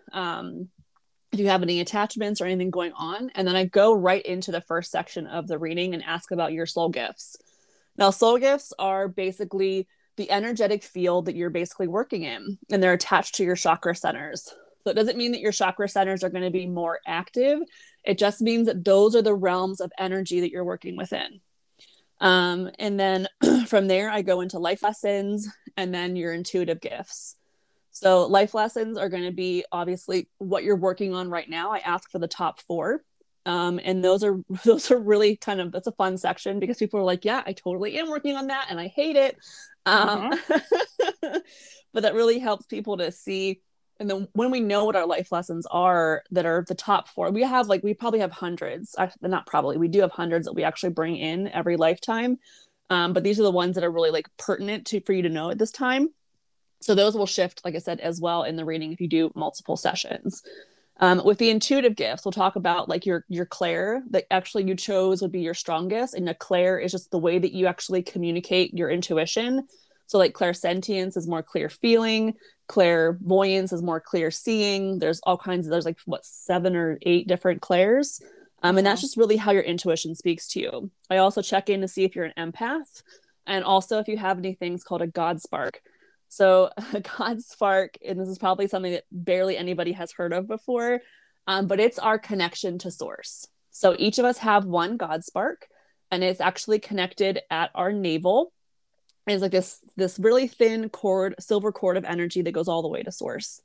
if 1.39 1.43
you 1.43 1.49
have 1.49 1.63
any 1.63 1.79
attachments 1.79 2.41
or 2.41 2.45
anything 2.45 2.71
going 2.71 2.93
on. 2.93 3.31
And 3.35 3.47
then 3.47 3.55
I 3.55 3.65
go 3.65 3.93
right 3.93 4.25
into 4.25 4.51
the 4.51 4.61
first 4.61 4.91
section 4.91 5.27
of 5.27 5.47
the 5.47 5.57
reading 5.57 5.93
and 5.93 6.03
ask 6.03 6.31
about 6.31 6.53
your 6.53 6.65
soul 6.65 6.89
gifts. 6.89 7.37
Now, 7.97 8.11
soul 8.11 8.37
gifts 8.37 8.73
are 8.77 9.07
basically 9.07 9.87
the 10.17 10.31
energetic 10.31 10.83
field 10.83 11.25
that 11.25 11.35
you're 11.35 11.49
basically 11.49 11.87
working 11.87 12.23
in, 12.23 12.57
and 12.71 12.81
they're 12.81 12.93
attached 12.93 13.35
to 13.35 13.43
your 13.43 13.55
chakra 13.55 13.95
centers. 13.95 14.53
So 14.83 14.91
it 14.91 14.95
doesn't 14.95 15.17
mean 15.17 15.31
that 15.33 15.41
your 15.41 15.51
chakra 15.51 15.87
centers 15.87 16.23
are 16.23 16.29
going 16.29 16.43
to 16.43 16.49
be 16.49 16.65
more 16.65 16.99
active. 17.05 17.59
It 18.03 18.17
just 18.17 18.41
means 18.41 18.67
that 18.67 18.83
those 18.83 19.15
are 19.15 19.21
the 19.21 19.35
realms 19.35 19.81
of 19.81 19.91
energy 19.97 20.39
that 20.41 20.51
you're 20.51 20.63
working 20.63 20.95
within. 20.95 21.41
Um, 22.19 22.71
and 22.79 22.99
then 22.99 23.27
from 23.67 23.87
there, 23.87 24.09
I 24.09 24.21
go 24.21 24.41
into 24.41 24.59
life 24.59 24.83
lessons 24.83 25.47
and 25.75 25.93
then 25.93 26.15
your 26.15 26.33
intuitive 26.33 26.81
gifts. 26.81 27.35
So 27.97 28.27
life 28.27 28.53
lessons 28.53 28.97
are 28.97 29.09
going 29.09 29.23
to 29.23 29.31
be 29.31 29.65
obviously 29.71 30.27
what 30.37 30.63
you're 30.63 30.75
working 30.75 31.15
on 31.15 31.29
right 31.29 31.49
now. 31.49 31.71
I 31.71 31.79
ask 31.79 32.09
for 32.11 32.19
the 32.19 32.27
top 32.27 32.61
four. 32.61 33.03
Um, 33.47 33.79
and 33.83 34.03
those 34.03 34.23
are 34.23 34.37
those 34.65 34.91
are 34.91 34.99
really 34.99 35.37
kind 35.37 35.59
of 35.59 35.71
that's 35.71 35.87
a 35.87 35.93
fun 35.93 36.17
section 36.17 36.59
because 36.59 36.77
people 36.77 36.99
are 36.99 37.03
like, 37.03 37.25
yeah, 37.25 37.41
I 37.45 37.53
totally 37.53 37.97
am 37.97 38.09
working 38.09 38.35
on 38.35 38.47
that 38.47 38.67
and 38.69 38.79
I 38.79 38.87
hate 38.87 39.15
it. 39.15 39.37
Um, 39.85 40.33
uh-huh. 40.33 41.39
but 41.93 42.03
that 42.03 42.13
really 42.13 42.39
helps 42.39 42.65
people 42.65 42.97
to 42.97 43.11
see. 43.11 43.61
And 43.99 44.07
then 44.07 44.27
when 44.33 44.51
we 44.51 44.59
know 44.59 44.85
what 44.85 44.95
our 44.95 45.07
life 45.07 45.31
lessons 45.31 45.65
are 45.71 46.21
that 46.29 46.45
are 46.45 46.63
the 46.67 46.75
top 46.75 47.07
four, 47.07 47.31
we 47.31 47.41
have 47.41 47.67
like 47.67 47.83
we 47.83 47.95
probably 47.95 48.19
have 48.19 48.31
hundreds. 48.31 48.95
Not 49.21 49.47
probably, 49.47 49.77
we 49.77 49.87
do 49.87 50.01
have 50.01 50.11
hundreds 50.11 50.45
that 50.45 50.53
we 50.53 50.63
actually 50.63 50.91
bring 50.91 51.15
in 51.15 51.47
every 51.47 51.77
lifetime. 51.77 52.37
Um, 52.89 53.13
but 53.13 53.23
these 53.23 53.39
are 53.39 53.43
the 53.43 53.51
ones 53.51 53.75
that 53.75 53.83
are 53.83 53.91
really 53.91 54.11
like 54.11 54.27
pertinent 54.37 54.85
to 54.87 55.01
for 55.01 55.13
you 55.13 55.23
to 55.23 55.29
know 55.29 55.49
at 55.49 55.57
this 55.57 55.71
time. 55.71 56.09
So 56.79 56.95
those 56.95 57.15
will 57.15 57.25
shift, 57.25 57.61
like 57.65 57.75
I 57.75 57.79
said, 57.79 57.99
as 57.99 58.21
well 58.21 58.43
in 58.43 58.55
the 58.55 58.65
reading 58.65 58.91
if 58.91 59.01
you 59.01 59.07
do 59.07 59.31
multiple 59.35 59.77
sessions. 59.77 60.43
Um, 60.99 61.21
with 61.23 61.37
the 61.37 61.49
intuitive 61.49 61.95
gifts, 61.95 62.25
we'll 62.25 62.31
talk 62.31 62.55
about 62.55 62.89
like 62.89 63.05
your 63.05 63.23
your 63.29 63.45
clair 63.45 64.03
that 64.09 64.25
actually 64.31 64.63
you 64.63 64.75
chose 64.75 65.21
would 65.21 65.31
be 65.31 65.41
your 65.41 65.53
strongest, 65.53 66.15
and 66.15 66.27
a 66.27 66.33
clair 66.33 66.79
is 66.79 66.91
just 66.91 67.11
the 67.11 67.19
way 67.19 67.37
that 67.37 67.53
you 67.53 67.67
actually 67.67 68.01
communicate 68.01 68.73
your 68.73 68.89
intuition. 68.89 69.67
So 70.07 70.17
like 70.17 70.33
clairsentience 70.33 71.17
is 71.17 71.27
more 71.27 71.43
clear 71.43 71.69
feeling, 71.69 72.33
clairvoyance 72.67 73.73
is 73.73 73.83
more 73.83 73.99
clear 73.99 74.31
seeing. 74.31 74.99
There's 74.99 75.19
all 75.23 75.37
kinds 75.37 75.67
of 75.67 75.71
there's 75.71 75.85
like 75.85 75.99
what 76.05 76.25
seven 76.25 76.75
or 76.75 76.97
eight 77.03 77.27
different 77.27 77.61
clairs. 77.61 78.21
Um, 78.63 78.77
and 78.77 78.87
that's 78.87 79.01
just 79.01 79.17
really 79.17 79.37
how 79.37 79.51
your 79.51 79.61
intuition 79.61 80.15
speaks 80.15 80.47
to 80.49 80.59
you. 80.59 80.91
I 81.11 81.17
also 81.17 81.43
check 81.43 81.69
in 81.69 81.81
to 81.81 81.87
see 81.87 82.05
if 82.05 82.15
you're 82.15 82.25
an 82.25 82.51
empath, 82.51 83.03
and 83.45 83.63
also 83.63 83.99
if 83.99 84.07
you 84.07 84.17
have 84.17 84.39
any 84.39 84.53
things 84.53 84.83
called 84.83 85.03
a 85.03 85.07
God 85.07 85.41
spark. 85.41 85.81
So, 86.29 86.71
God 87.17 87.41
Spark, 87.41 87.97
and 88.05 88.19
this 88.19 88.29
is 88.29 88.37
probably 88.37 88.67
something 88.67 88.93
that 88.93 89.05
barely 89.11 89.57
anybody 89.57 89.93
has 89.93 90.11
heard 90.11 90.33
of 90.33 90.47
before, 90.47 91.01
um, 91.47 91.67
but 91.67 91.79
it's 91.79 91.99
our 91.99 92.19
connection 92.19 92.77
to 92.79 92.91
Source. 92.91 93.47
So, 93.71 93.95
each 93.97 94.19
of 94.19 94.25
us 94.25 94.39
have 94.39 94.65
one 94.65 94.97
God 94.97 95.23
Spark, 95.23 95.67
and 96.11 96.23
it's 96.23 96.41
actually 96.41 96.79
connected 96.79 97.41
at 97.49 97.71
our 97.75 97.91
navel. 97.91 98.51
It's 99.25 99.41
like 99.41 99.51
this 99.51 99.79
this 99.95 100.19
really 100.19 100.47
thin 100.47 100.89
cord, 100.89 101.35
silver 101.39 101.71
cord 101.71 101.97
of 101.97 102.05
energy 102.05 102.41
that 102.41 102.53
goes 102.53 102.67
all 102.67 102.81
the 102.81 102.87
way 102.87 103.03
to 103.03 103.11
Source. 103.11 103.61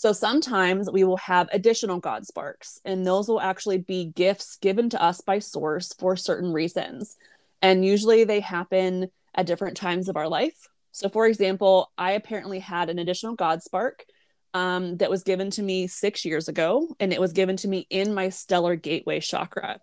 So 0.00 0.14
sometimes 0.14 0.90
we 0.90 1.04
will 1.04 1.18
have 1.18 1.50
additional 1.52 2.00
God 2.00 2.26
sparks, 2.26 2.80
and 2.86 3.06
those 3.06 3.28
will 3.28 3.38
actually 3.38 3.76
be 3.76 4.06
gifts 4.06 4.56
given 4.56 4.88
to 4.88 5.02
us 5.02 5.20
by 5.20 5.40
Source 5.40 5.92
for 5.92 6.16
certain 6.16 6.54
reasons. 6.54 7.18
And 7.60 7.84
usually 7.84 8.24
they 8.24 8.40
happen 8.40 9.10
at 9.34 9.44
different 9.44 9.76
times 9.76 10.08
of 10.08 10.16
our 10.16 10.26
life. 10.26 10.69
So, 10.92 11.08
for 11.08 11.26
example, 11.26 11.90
I 11.96 12.12
apparently 12.12 12.58
had 12.58 12.90
an 12.90 12.98
additional 12.98 13.34
God 13.34 13.62
spark 13.62 14.04
um, 14.54 14.96
that 14.96 15.10
was 15.10 15.22
given 15.22 15.50
to 15.50 15.62
me 15.62 15.86
six 15.86 16.24
years 16.24 16.48
ago, 16.48 16.94
and 16.98 17.12
it 17.12 17.20
was 17.20 17.32
given 17.32 17.56
to 17.58 17.68
me 17.68 17.86
in 17.90 18.14
my 18.14 18.28
stellar 18.28 18.76
gateway 18.76 19.20
chakra. 19.20 19.80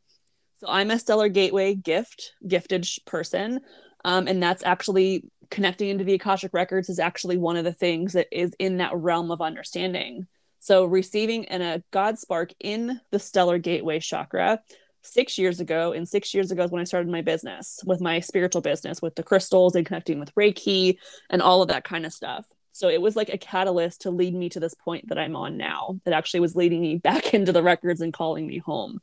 So, 0.58 0.68
I'm 0.70 0.92
a 0.92 1.00
stellar 1.00 1.30
gateway 1.30 1.76
gift, 1.76 2.34
gifted 2.48 2.88
person. 3.06 3.62
Um, 4.06 4.28
and 4.28 4.42
that's 4.42 4.64
actually 4.64 5.26
connecting 5.50 5.90
into 5.90 6.04
the 6.04 6.14
Akashic 6.14 6.54
records 6.54 6.90
is 6.90 7.00
actually 7.00 7.38
one 7.38 7.58
of 7.58 7.64
the 7.64 7.74
things 7.74 8.14
that 8.14 8.28
is 8.32 8.54
in 8.60 8.78
that 8.78 8.96
realm 8.96 9.32
of 9.32 9.42
understanding. 9.42 10.28
So 10.60 10.86
receiving 10.86 11.46
an, 11.46 11.62
a 11.62 11.84
God 11.92 12.20
spark 12.20 12.52
in 12.60 13.00
the 13.12 13.20
stellar 13.20 13.58
gateway 13.58 14.00
chakra 14.00 14.60
six 15.08 15.38
years 15.38 15.60
ago, 15.60 15.94
and 15.94 16.08
six 16.08 16.34
years 16.34 16.52
ago 16.52 16.64
is 16.64 16.72
when 16.72 16.82
I 16.82 16.86
started 16.86 17.10
my 17.10 17.22
business 17.22 17.80
with 17.86 18.02
my 18.02 18.20
spiritual 18.20 18.62
business 18.62 19.02
with 19.02 19.16
the 19.16 19.24
crystals 19.24 19.76
and 19.76 19.86
connecting 19.86 20.20
with 20.20 20.34
Reiki 20.36 20.98
and 21.30 21.42
all 21.42 21.62
of 21.62 21.70
that 21.70 21.84
kind 21.84 22.06
of 22.06 22.14
stuff. 22.14 22.46
So 22.72 22.90
it 22.90 23.02
was 23.02 23.16
like 23.16 23.30
a 23.30 23.38
catalyst 23.40 24.02
to 24.02 24.12
lead 24.12 24.36
me 24.36 24.50
to 24.50 24.60
this 24.60 24.76
point 24.76 25.10
that 25.10 25.18
I'm 25.18 25.36
on 25.36 25.58
now. 25.58 26.00
That 26.06 26.14
actually 26.14 26.42
was 26.42 26.56
leading 26.56 26.82
me 26.82 26.96
back 27.04 27.34
into 27.34 27.52
the 27.52 27.64
records 27.64 28.02
and 28.02 28.14
calling 28.14 28.46
me 28.46 28.60
home. 28.60 29.00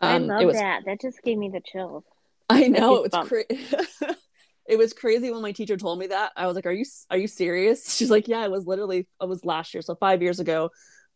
Um, 0.00 0.30
I 0.30 0.36
love 0.36 0.46
was, 0.46 0.56
that. 0.56 0.82
That 0.84 1.00
just 1.00 1.22
gave 1.22 1.38
me 1.38 1.48
the 1.48 1.60
chills. 1.60 2.04
I 2.50 2.68
know 2.68 3.04
it's 3.04 3.16
crazy. 3.16 3.46
it 4.66 4.76
was 4.76 4.92
crazy 4.92 5.30
when 5.30 5.40
my 5.40 5.52
teacher 5.52 5.76
told 5.76 5.98
me 5.98 6.08
that. 6.08 6.32
I 6.36 6.46
was 6.46 6.54
like, 6.54 6.66
"Are 6.66 6.72
you 6.72 6.84
are 7.10 7.16
you 7.16 7.26
serious?" 7.26 7.94
She's 7.96 8.10
like, 8.10 8.28
"Yeah, 8.28 8.44
it 8.44 8.50
was 8.50 8.66
literally 8.66 9.06
it 9.20 9.28
was 9.28 9.44
last 9.44 9.72
year, 9.72 9.82
so 9.82 9.94
five 9.94 10.20
years 10.20 10.40
ago. 10.40 10.70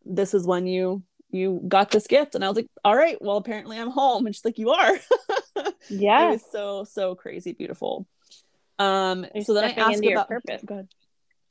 This 0.05 0.33
is 0.33 0.47
when 0.47 0.65
you 0.65 1.03
you 1.31 1.61
got 1.67 1.91
this 1.91 2.07
gift." 2.07 2.35
And 2.35 2.43
I 2.43 2.47
was 2.47 2.55
like, 2.55 2.67
"All 2.83 2.95
right, 2.95 3.17
well, 3.21 3.37
apparently 3.37 3.77
I'm 3.77 3.91
home." 3.91 4.25
And 4.25 4.35
she's 4.35 4.45
like, 4.45 4.57
"You 4.57 4.71
are." 4.71 4.97
yeah, 5.89 6.27
it 6.27 6.31
was 6.31 6.43
so 6.51 6.83
so 6.83 7.15
crazy 7.15 7.53
beautiful. 7.53 8.07
Um, 8.79 9.25
You're 9.35 9.43
so 9.43 9.53
then 9.53 9.65
I 9.65 9.73
asked 9.73 10.05
about 10.05 10.29
purpose. 10.29 10.63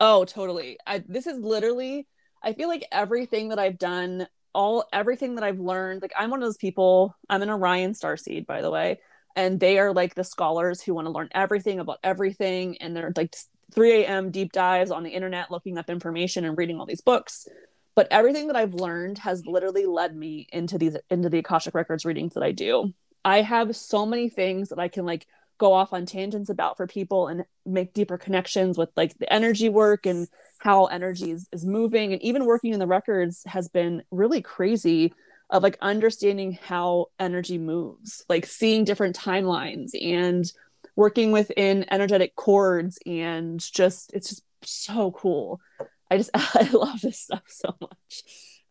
Oh, 0.00 0.24
totally. 0.24 0.78
I, 0.86 1.02
this 1.06 1.26
is 1.26 1.38
literally, 1.38 2.06
I 2.42 2.52
feel 2.52 2.68
like 2.68 2.86
everything 2.92 3.48
that 3.48 3.58
I've 3.58 3.78
done, 3.78 4.26
all 4.54 4.84
everything 4.92 5.34
that 5.34 5.44
I've 5.44 5.58
learned, 5.58 6.02
like 6.02 6.12
I'm 6.16 6.30
one 6.30 6.40
of 6.40 6.46
those 6.46 6.56
people, 6.56 7.14
I'm 7.28 7.42
an 7.42 7.50
Orion 7.50 7.94
star 7.94 8.16
seed, 8.16 8.46
by 8.46 8.62
the 8.62 8.70
way. 8.70 9.00
And 9.36 9.60
they 9.60 9.78
are 9.78 9.92
like 9.92 10.14
the 10.14 10.24
scholars 10.24 10.80
who 10.80 10.94
want 10.94 11.06
to 11.06 11.12
learn 11.12 11.28
everything 11.32 11.80
about 11.80 11.98
everything. 12.02 12.78
And 12.78 12.96
they're 12.96 13.12
like 13.16 13.36
3 13.74 14.04
a.m. 14.04 14.30
deep 14.30 14.52
dives 14.52 14.90
on 14.90 15.02
the 15.02 15.10
internet, 15.10 15.50
looking 15.50 15.78
up 15.78 15.90
information 15.90 16.44
and 16.44 16.56
reading 16.56 16.78
all 16.80 16.86
these 16.86 17.02
books. 17.02 17.46
But 17.98 18.06
everything 18.12 18.46
that 18.46 18.54
I've 18.54 18.74
learned 18.74 19.18
has 19.18 19.44
literally 19.44 19.84
led 19.84 20.14
me 20.14 20.46
into 20.52 20.78
these 20.78 20.96
into 21.11 21.28
the 21.28 21.40
Akashic 21.40 21.74
Records 21.74 22.04
readings 22.04 22.34
that 22.34 22.44
I 22.44 22.52
do. 22.52 22.94
I 23.24 23.42
have 23.42 23.74
so 23.74 24.06
many 24.06 24.28
things 24.28 24.68
that 24.68 24.78
I 24.78 24.87
can 24.87 25.04
like 25.04 25.26
go 25.58 25.72
off 25.72 25.92
on 25.92 26.06
tangents 26.06 26.48
about 26.48 26.76
for 26.76 26.87
people 26.87 27.26
and 27.26 27.42
make 27.66 27.94
deeper 27.94 28.16
connections 28.16 28.78
with 28.78 28.90
like 28.96 29.18
the 29.18 29.32
energy 29.32 29.68
work 29.68 30.06
and 30.06 30.28
how 30.58 30.84
energy 30.84 31.32
is, 31.32 31.48
is 31.50 31.66
moving 31.66 32.12
and 32.12 32.22
even 32.22 32.44
working 32.44 32.72
in 32.72 32.78
the 32.78 32.87
records 32.87 33.42
has 33.46 33.66
been 33.66 34.04
really 34.12 34.42
crazy 34.42 35.12
of 35.50 35.64
like 35.64 35.76
understanding 35.80 36.56
how 36.62 37.06
energy 37.18 37.58
moves 37.58 38.24
like 38.28 38.46
seeing 38.46 38.84
different 38.84 39.18
timelines 39.18 39.90
and 40.00 40.52
working 40.94 41.32
within 41.32 41.84
energetic 41.90 42.37
cords 42.37 42.96
and 43.06 43.58
just 43.58 44.12
it's 44.14 44.28
just 44.28 44.44
so 44.62 45.11
cool 45.11 45.61
i 46.11 46.16
just 46.16 46.31
i 46.35 46.68
love 46.73 47.01
this 47.01 47.21
stuff 47.21 47.42
so 47.47 47.75
much 47.81 48.23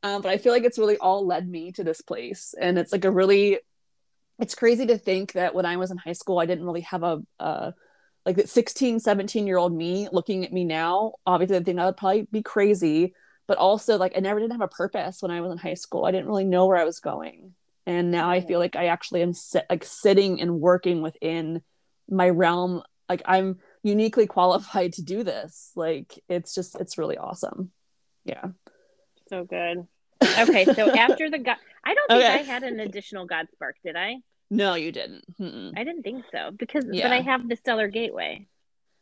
um, 0.04 0.22
but 0.22 0.30
i 0.30 0.38
feel 0.38 0.54
like 0.54 0.64
it's 0.64 0.80
really 0.80 0.98
all 0.98 1.26
led 1.26 1.48
me 1.48 1.72
to 1.72 1.84
this 1.84 2.02
place 2.02 2.54
and 2.60 2.78
it's 2.78 2.92
like 2.92 3.06
a 3.06 3.12
really 3.12 3.60
it's 4.40 4.56
crazy 4.56 4.86
to 4.86 4.98
think 4.98 5.34
that 5.34 5.56
when 5.56 5.66
I 5.66 5.78
was 5.78 5.92
in 5.92 5.98
high 5.98 6.14
school, 6.14 6.40
I 6.40 6.46
didn't 6.46 6.66
really 6.66 6.82
have 6.82 7.04
a, 7.04 7.22
uh, 7.40 7.72
like 8.26 8.36
that 8.36 8.50
16, 8.50 9.00
17 9.00 9.48
year 9.48 9.58
old 9.58 9.74
me 9.74 10.10
looking 10.12 10.46
at 10.46 10.54
me 10.54 10.64
now. 10.64 11.14
Obviously, 11.26 11.58
I 11.58 11.64
think 11.64 11.80
I 11.80 11.86
would 11.86 11.98
probably 11.98 12.28
be 12.32 12.44
crazy, 12.44 13.14
but 13.48 13.58
also 13.58 13.98
like 13.98 14.14
I 14.16 14.20
never 14.20 14.40
did 14.40 14.52
have 14.52 14.62
a 14.62 14.68
purpose 14.68 15.22
when 15.22 15.32
I 15.32 15.42
was 15.42 15.52
in 15.52 15.58
high 15.58 15.76
school. 15.76 16.06
I 16.06 16.12
didn't 16.12 16.28
really 16.28 16.44
know 16.44 16.66
where 16.68 16.78
I 16.78 16.84
was 16.84 17.00
going. 17.00 17.54
And 17.86 18.12
now 18.12 18.30
I 18.30 18.42
feel 18.42 18.60
like 18.60 18.76
I 18.76 18.88
actually 18.88 19.22
am 19.22 19.34
sit- 19.34 19.66
like 19.70 19.86
sitting 19.86 20.42
and 20.42 20.60
working 20.60 21.02
within 21.02 21.62
my 22.10 22.30
realm. 22.30 22.84
Like 23.08 23.22
I'm 23.26 23.60
uniquely 23.84 24.28
qualified 24.28 24.94
to 24.94 25.02
do 25.02 25.24
this. 25.24 25.72
Like 25.76 26.20
it's 26.30 26.54
just, 26.54 26.80
it's 26.80 26.98
really 26.98 27.18
awesome. 27.18 27.72
Yeah. 28.26 28.46
So 29.30 29.44
good. 29.44 29.88
Okay. 30.22 30.66
So 30.66 30.92
after 30.96 31.30
the 31.30 31.40
God, 31.40 31.58
I 31.84 31.94
don't 31.94 32.08
think 32.08 32.24
okay. 32.24 32.34
I 32.34 32.44
had 32.44 32.64
an 32.64 32.80
additional 32.80 33.26
God 33.26 33.48
spark, 33.54 33.76
did 33.84 33.96
I? 33.96 34.18
No, 34.50 34.76
you 34.76 34.92
didn't. 34.92 35.26
Mm-mm. 35.40 35.74
I 35.78 35.84
didn't 35.84 36.04
think 36.04 36.24
so 36.32 36.52
because, 36.52 36.86
yeah. 36.92 37.06
but 37.06 37.14
I 37.14 37.22
have 37.22 37.48
the 37.48 37.56
Stellar 37.56 37.88
Gateway. 37.88 38.48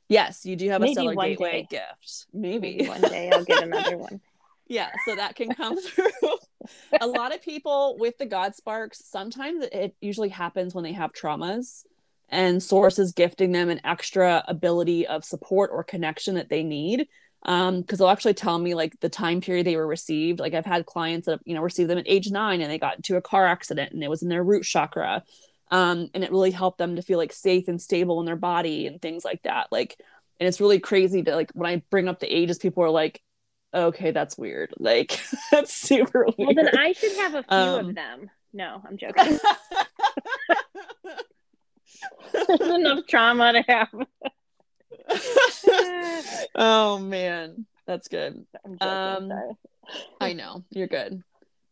Yes, 0.07 0.45
you 0.45 0.55
do 0.55 0.69
have 0.69 0.81
Maybe 0.81 0.91
a 0.91 0.95
Stellar 0.95 1.15
Gateway 1.15 1.61
day. 1.61 1.67
gift. 1.69 2.25
Maybe. 2.33 2.77
Maybe 2.77 2.87
one 2.87 3.01
day 3.01 3.31
I'll 3.31 3.43
get 3.43 3.63
another 3.63 3.97
one. 3.97 4.21
yeah, 4.67 4.89
so 5.07 5.15
that 5.15 5.35
can 5.35 5.53
come 5.53 5.79
through. 5.79 6.09
a 6.99 7.07
lot 7.07 7.33
of 7.33 7.41
people 7.41 7.95
with 7.99 8.17
the 8.17 8.25
God 8.25 8.55
sparks, 8.55 9.03
sometimes 9.05 9.65
it 9.71 9.95
usually 10.01 10.29
happens 10.29 10.73
when 10.73 10.83
they 10.83 10.93
have 10.93 11.13
traumas 11.13 11.85
and 12.29 12.61
sources 12.61 13.13
gifting 13.13 13.51
them 13.51 13.69
an 13.69 13.81
extra 13.83 14.43
ability 14.47 15.07
of 15.07 15.23
support 15.23 15.69
or 15.73 15.83
connection 15.83 16.35
that 16.35 16.49
they 16.49 16.63
need. 16.63 17.07
Um 17.43 17.81
because 17.81 17.99
they'll 17.99 18.09
actually 18.09 18.33
tell 18.33 18.57
me 18.57 18.73
like 18.73 18.99
the 19.01 19.09
time 19.09 19.41
period 19.41 19.65
they 19.65 19.75
were 19.75 19.87
received. 19.87 20.39
Like 20.39 20.53
i've 20.53 20.65
had 20.65 20.85
clients 20.85 21.27
that 21.27 21.39
you 21.45 21.53
know 21.53 21.61
received 21.61 21.89
them 21.89 21.99
at 21.99 22.07
age 22.07 22.31
nine 22.31 22.61
and 22.61 22.71
they 22.71 22.79
got 22.79 22.97
into 22.97 23.17
a 23.17 23.21
car 23.21 23.45
accident 23.45 23.93
and 23.93 24.03
it 24.03 24.09
was 24.09 24.23
in 24.23 24.29
their 24.29 24.43
root 24.43 24.63
chakra. 24.63 25.23
Um 25.71 26.09
and 26.13 26.23
it 26.23 26.31
really 26.31 26.51
helped 26.51 26.79
them 26.79 26.95
to 26.95 27.01
feel 27.01 27.19
like 27.19 27.33
safe 27.33 27.67
and 27.67 27.81
stable 27.81 28.19
in 28.19 28.25
their 28.25 28.35
body 28.35 28.87
and 28.87 29.01
things 29.01 29.23
like 29.23 29.43
that. 29.43 29.67
Like 29.71 29.97
and 30.39 30.47
it's 30.47 30.59
really 30.59 30.79
crazy 30.79 31.23
to 31.23 31.35
like 31.35 31.51
when 31.53 31.71
i 31.71 31.83
bring 31.89 32.07
up 32.07 32.19
the 32.19 32.35
ages 32.35 32.57
people 32.57 32.83
are 32.83 32.89
like 32.89 33.21
okay 33.73 34.11
that's 34.11 34.37
weird. 34.37 34.73
Like 34.79 35.19
that's 35.51 35.73
super 35.73 36.25
weird. 36.25 36.55
well 36.55 36.65
then 36.65 36.77
i 36.77 36.93
should 36.93 37.15
have 37.17 37.35
a 37.35 37.43
few 37.43 37.57
um, 37.57 37.89
of 37.89 37.95
them. 37.95 38.31
No 38.53 38.81
i'm 38.87 38.97
joking 38.97 39.37
enough 42.59 43.05
trauma 43.07 43.53
to 43.53 43.61
have 43.67 43.89
oh 46.55 46.99
man, 46.99 47.65
that's 47.85 48.07
good. 48.07 48.45
Um, 48.81 49.31
I 50.19 50.33
know 50.33 50.63
you're 50.71 50.87
good. 50.87 51.21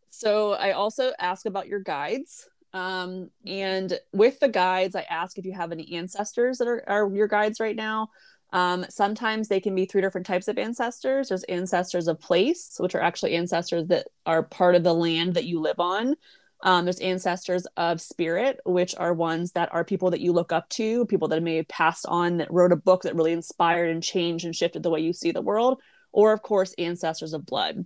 So 0.09 0.53
I 0.53 0.71
also 0.71 1.13
ask 1.19 1.45
about 1.45 1.67
your 1.67 1.79
guides. 1.79 2.47
Um, 2.73 3.29
and 3.45 3.99
with 4.13 4.39
the 4.39 4.49
guides, 4.49 4.95
I 4.95 5.05
ask 5.09 5.37
if 5.37 5.45
you 5.45 5.53
have 5.53 5.71
any 5.71 5.93
ancestors 5.93 6.57
that 6.57 6.67
are, 6.67 6.83
are 6.87 7.13
your 7.13 7.27
guides 7.27 7.59
right 7.59 7.75
now. 7.75 8.09
Um, 8.51 8.85
sometimes 8.89 9.47
they 9.47 9.59
can 9.59 9.73
be 9.73 9.85
three 9.85 10.01
different 10.01 10.27
types 10.27 10.47
of 10.47 10.59
ancestors. 10.59 11.29
There's 11.29 11.43
ancestors 11.45 12.07
of 12.07 12.19
place, 12.19 12.75
which 12.77 12.93
are 12.93 13.01
actually 13.01 13.33
ancestors 13.33 13.87
that 13.87 14.07
are 14.27 14.43
part 14.43 14.75
of 14.75 14.83
the 14.83 14.93
land 14.93 15.33
that 15.33 15.45
you 15.45 15.59
live 15.59 15.79
on. 15.79 16.15
Um, 16.63 16.85
there's 16.85 16.99
ancestors 16.99 17.67
of 17.75 18.01
spirit, 18.01 18.59
which 18.65 18.95
are 18.97 19.13
ones 19.13 19.51
that 19.51 19.71
are 19.73 19.83
people 19.83 20.11
that 20.11 20.21
you 20.21 20.31
look 20.31 20.53
up 20.53 20.69
to, 20.69 21.05
people 21.05 21.27
that 21.27 21.43
may 21.43 21.57
have 21.57 21.67
passed 21.67 22.05
on, 22.07 22.37
that 22.37 22.51
wrote 22.51 22.71
a 22.71 22.77
book 22.77 23.03
that 23.03 23.15
really 23.15 23.33
inspired 23.33 23.89
and 23.89 24.01
changed 24.01 24.45
and 24.45 24.55
shifted 24.55 24.81
the 24.81 24.89
way 24.89 25.01
you 25.01 25.11
see 25.13 25.31
the 25.31 25.41
world, 25.41 25.81
or 26.13 26.31
of 26.31 26.41
course, 26.41 26.73
ancestors 26.77 27.33
of 27.33 27.45
blood. 27.45 27.85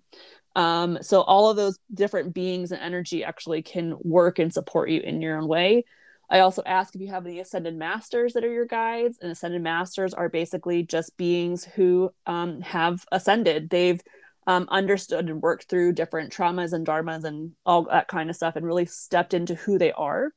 Um, 0.56 1.00
so 1.02 1.22
all 1.22 1.50
of 1.50 1.58
those 1.58 1.80
different 1.94 2.34
beings 2.34 2.72
and 2.72 2.82
energy 2.82 3.24
actually 3.24 3.63
can 3.63 3.96
work 4.02 4.40
and 4.40 4.54
support 4.54 4.90
you 4.90 5.02
in 5.02 5.22
your 5.22 5.38
own 5.38 5.48
way. 5.48 5.84
I 6.30 6.40
also 6.40 6.62
ask 6.66 6.94
if 6.94 7.02
you 7.02 7.08
have 7.08 7.26
any 7.26 7.40
ascended 7.40 7.76
masters 7.76 8.34
that 8.34 8.44
are 8.44 8.52
your 8.52 8.66
guides, 8.66 9.18
and 9.22 9.32
ascended 9.32 9.62
masters 9.62 10.13
are 10.13 10.30
basically 10.30 10.84
just 10.84 11.18
beings 11.18 11.63
who 11.63 12.12
um, 12.26 12.62
have 12.62 13.06
ascended. 13.12 13.70
They've 13.70 14.02
um, 14.47 14.65
understood 14.69 15.29
and 15.29 15.41
worked 15.41 15.69
through 15.69 15.91
different 15.91 16.31
traumas 16.31 16.71
and 16.71 16.88
dharmas 16.88 17.25
and 17.25 17.51
all 17.65 17.83
that 17.83 18.07
kind 18.07 18.29
of 18.29 18.36
stuff 18.36 18.55
and 18.55 18.65
really 18.65 18.86
stepped 18.86 19.33
into 19.33 19.53
who 19.53 19.77
they 19.77 19.91
are. 19.91 20.31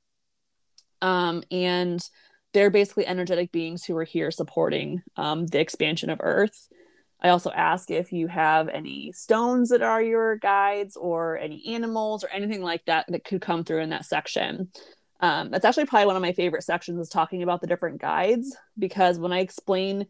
Um, 1.00 1.44
and 1.50 2.02
they're 2.52 2.70
basically 2.70 3.06
energetic 3.06 3.52
beings 3.52 3.84
who 3.84 3.96
are 3.96 4.04
here 4.04 4.32
supporting 4.32 5.02
um, 5.16 5.46
the 5.46 5.60
expansion 5.60 6.10
of 6.10 6.18
Earth. 6.20 6.68
I 7.22 7.28
also 7.28 7.50
ask 7.50 7.90
if 7.90 8.12
you 8.12 8.26
have 8.26 8.68
any 8.68 9.12
stones 9.12 9.68
that 9.68 9.82
are 9.82 10.02
your 10.02 10.36
guides 10.36 10.96
or 10.96 11.38
any 11.38 11.64
animals 11.68 12.24
or 12.24 12.28
anything 12.28 12.62
like 12.62 12.84
that 12.86 13.06
that 13.08 13.24
could 13.24 13.40
come 13.40 13.62
through 13.62 13.82
in 13.82 13.90
that 13.90 14.06
section. 14.06 14.70
Um, 15.20 15.50
that's 15.50 15.64
actually 15.64 15.84
probably 15.84 16.06
one 16.06 16.16
of 16.16 16.22
my 16.22 16.32
favorite 16.32 16.64
sections 16.64 16.98
is 16.98 17.10
talking 17.10 17.42
about 17.42 17.60
the 17.60 17.66
different 17.66 18.00
guides 18.00 18.56
because 18.78 19.18
when 19.18 19.32
I 19.32 19.40
explain 19.40 20.06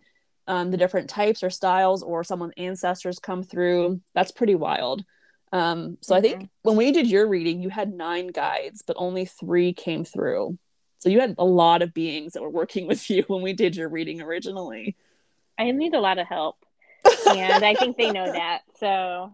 um, 0.51 0.73
the 0.73 0.77
different 0.77 1.09
types 1.09 1.45
or 1.45 1.49
styles 1.49 2.03
or 2.03 2.25
someone's 2.25 2.55
ancestors 2.57 3.21
come 3.21 3.45
through. 3.45 4.01
That's 4.15 4.33
pretty 4.33 4.57
wild. 4.57 5.05
Um, 5.53 5.97
so 6.01 6.13
mm-hmm. 6.13 6.19
I 6.19 6.21
think 6.21 6.37
mm-hmm. 6.39 6.47
when 6.63 6.77
we 6.77 6.91
did 6.91 7.09
your 7.09 7.29
reading, 7.29 7.63
you 7.63 7.69
had 7.69 7.93
nine 7.93 8.27
guides, 8.27 8.83
but 8.85 8.97
only 8.99 9.27
three 9.27 9.73
came 9.73 10.05
through. 10.05 10.59
So 10.99 11.09
you 11.09 11.21
had 11.21 11.37
a 11.39 11.45
lot 11.45 11.83
of 11.83 11.95
beings 11.95 12.33
that 12.33 12.43
were 12.43 12.51
working 12.51 12.87
with 12.89 13.09
you 13.09 13.23
when 13.29 13.43
we 13.43 13.53
did 13.53 13.77
your 13.77 13.89
reading 13.89 14.21
originally. 14.21 14.97
I 15.57 15.71
need 15.71 15.95
a 15.95 16.01
lot 16.01 16.19
of 16.19 16.27
help, 16.27 16.57
and 17.29 17.65
I 17.65 17.75
think 17.75 17.97
they 17.97 18.11
know 18.11 18.27
that. 18.33 18.63
So, 18.79 19.33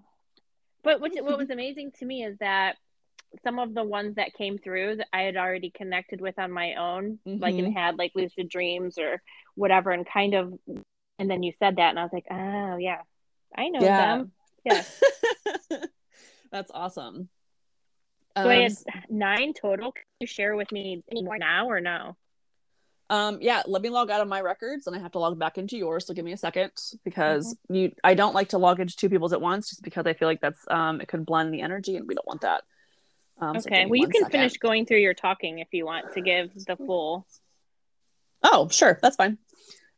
but 0.82 1.00
what, 1.00 1.12
what 1.22 1.38
was 1.38 1.50
amazing 1.50 1.92
to 1.98 2.04
me 2.04 2.24
is 2.24 2.36
that 2.40 2.76
some 3.42 3.58
of 3.58 3.72
the 3.72 3.84
ones 3.84 4.16
that 4.16 4.34
came 4.34 4.58
through 4.58 4.96
that 4.96 5.08
I 5.14 5.22
had 5.22 5.36
already 5.36 5.70
connected 5.70 6.20
with 6.20 6.38
on 6.38 6.52
my 6.52 6.74
own, 6.74 7.20
mm-hmm. 7.26 7.42
like 7.42 7.54
and 7.54 7.72
had 7.72 7.96
like 7.96 8.12
lucid 8.14 8.50
dreams 8.50 8.98
or 8.98 9.22
whatever, 9.54 9.92
and 9.92 10.06
kind 10.06 10.34
of 10.34 10.58
and 11.18 11.30
then 11.30 11.42
you 11.42 11.52
said 11.58 11.76
that, 11.76 11.90
and 11.90 11.98
I 11.98 12.02
was 12.02 12.12
like, 12.12 12.26
oh, 12.30 12.76
yeah, 12.76 13.00
I 13.56 13.68
know 13.68 13.80
yeah. 13.80 14.16
them. 14.16 14.32
Yeah. 14.64 14.82
That's 16.52 16.70
awesome. 16.72 17.28
So 18.36 18.42
um, 18.42 18.48
I 18.48 18.56
had 18.62 18.74
nine 19.08 19.54
total. 19.54 19.92
Can 19.92 20.04
you 20.20 20.26
share 20.26 20.56
with 20.56 20.70
me 20.70 21.02
any 21.10 21.22
more 21.22 21.38
now 21.38 21.68
or 21.68 21.80
no? 21.80 22.16
Um, 23.08 23.38
yeah, 23.40 23.62
let 23.66 23.82
me 23.82 23.88
log 23.88 24.10
out 24.10 24.20
of 24.20 24.28
my 24.28 24.40
records 24.40 24.86
and 24.86 24.96
I 24.96 24.98
have 24.98 25.12
to 25.12 25.18
log 25.18 25.38
back 25.38 25.58
into 25.58 25.76
yours. 25.76 26.06
So 26.06 26.12
give 26.12 26.24
me 26.24 26.32
a 26.32 26.36
second 26.36 26.72
because 27.04 27.54
mm-hmm. 27.54 27.74
you 27.74 27.92
I 28.02 28.14
don't 28.14 28.34
like 28.34 28.48
to 28.48 28.58
log 28.58 28.80
into 28.80 28.96
two 28.96 29.08
people's 29.08 29.32
at 29.32 29.40
once 29.40 29.70
just 29.70 29.82
because 29.82 30.06
I 30.06 30.12
feel 30.12 30.26
like 30.26 30.40
that's 30.40 30.64
um 30.68 31.00
it 31.00 31.06
could 31.06 31.24
blend 31.24 31.54
the 31.54 31.60
energy 31.60 31.96
and 31.96 32.06
we 32.06 32.14
don't 32.14 32.26
want 32.26 32.40
that. 32.40 32.64
Um, 33.40 33.56
okay. 33.56 33.84
So 33.84 33.88
well 33.88 34.00
you 34.00 34.08
can 34.08 34.22
second. 34.22 34.32
finish 34.32 34.56
going 34.58 34.86
through 34.86 34.98
your 34.98 35.14
talking 35.14 35.60
if 35.60 35.68
you 35.70 35.86
want 35.86 36.14
to 36.14 36.20
give 36.20 36.52
the 36.66 36.76
full 36.76 37.26
Oh, 38.42 38.68
sure, 38.68 38.98
that's 39.00 39.16
fine. 39.16 39.38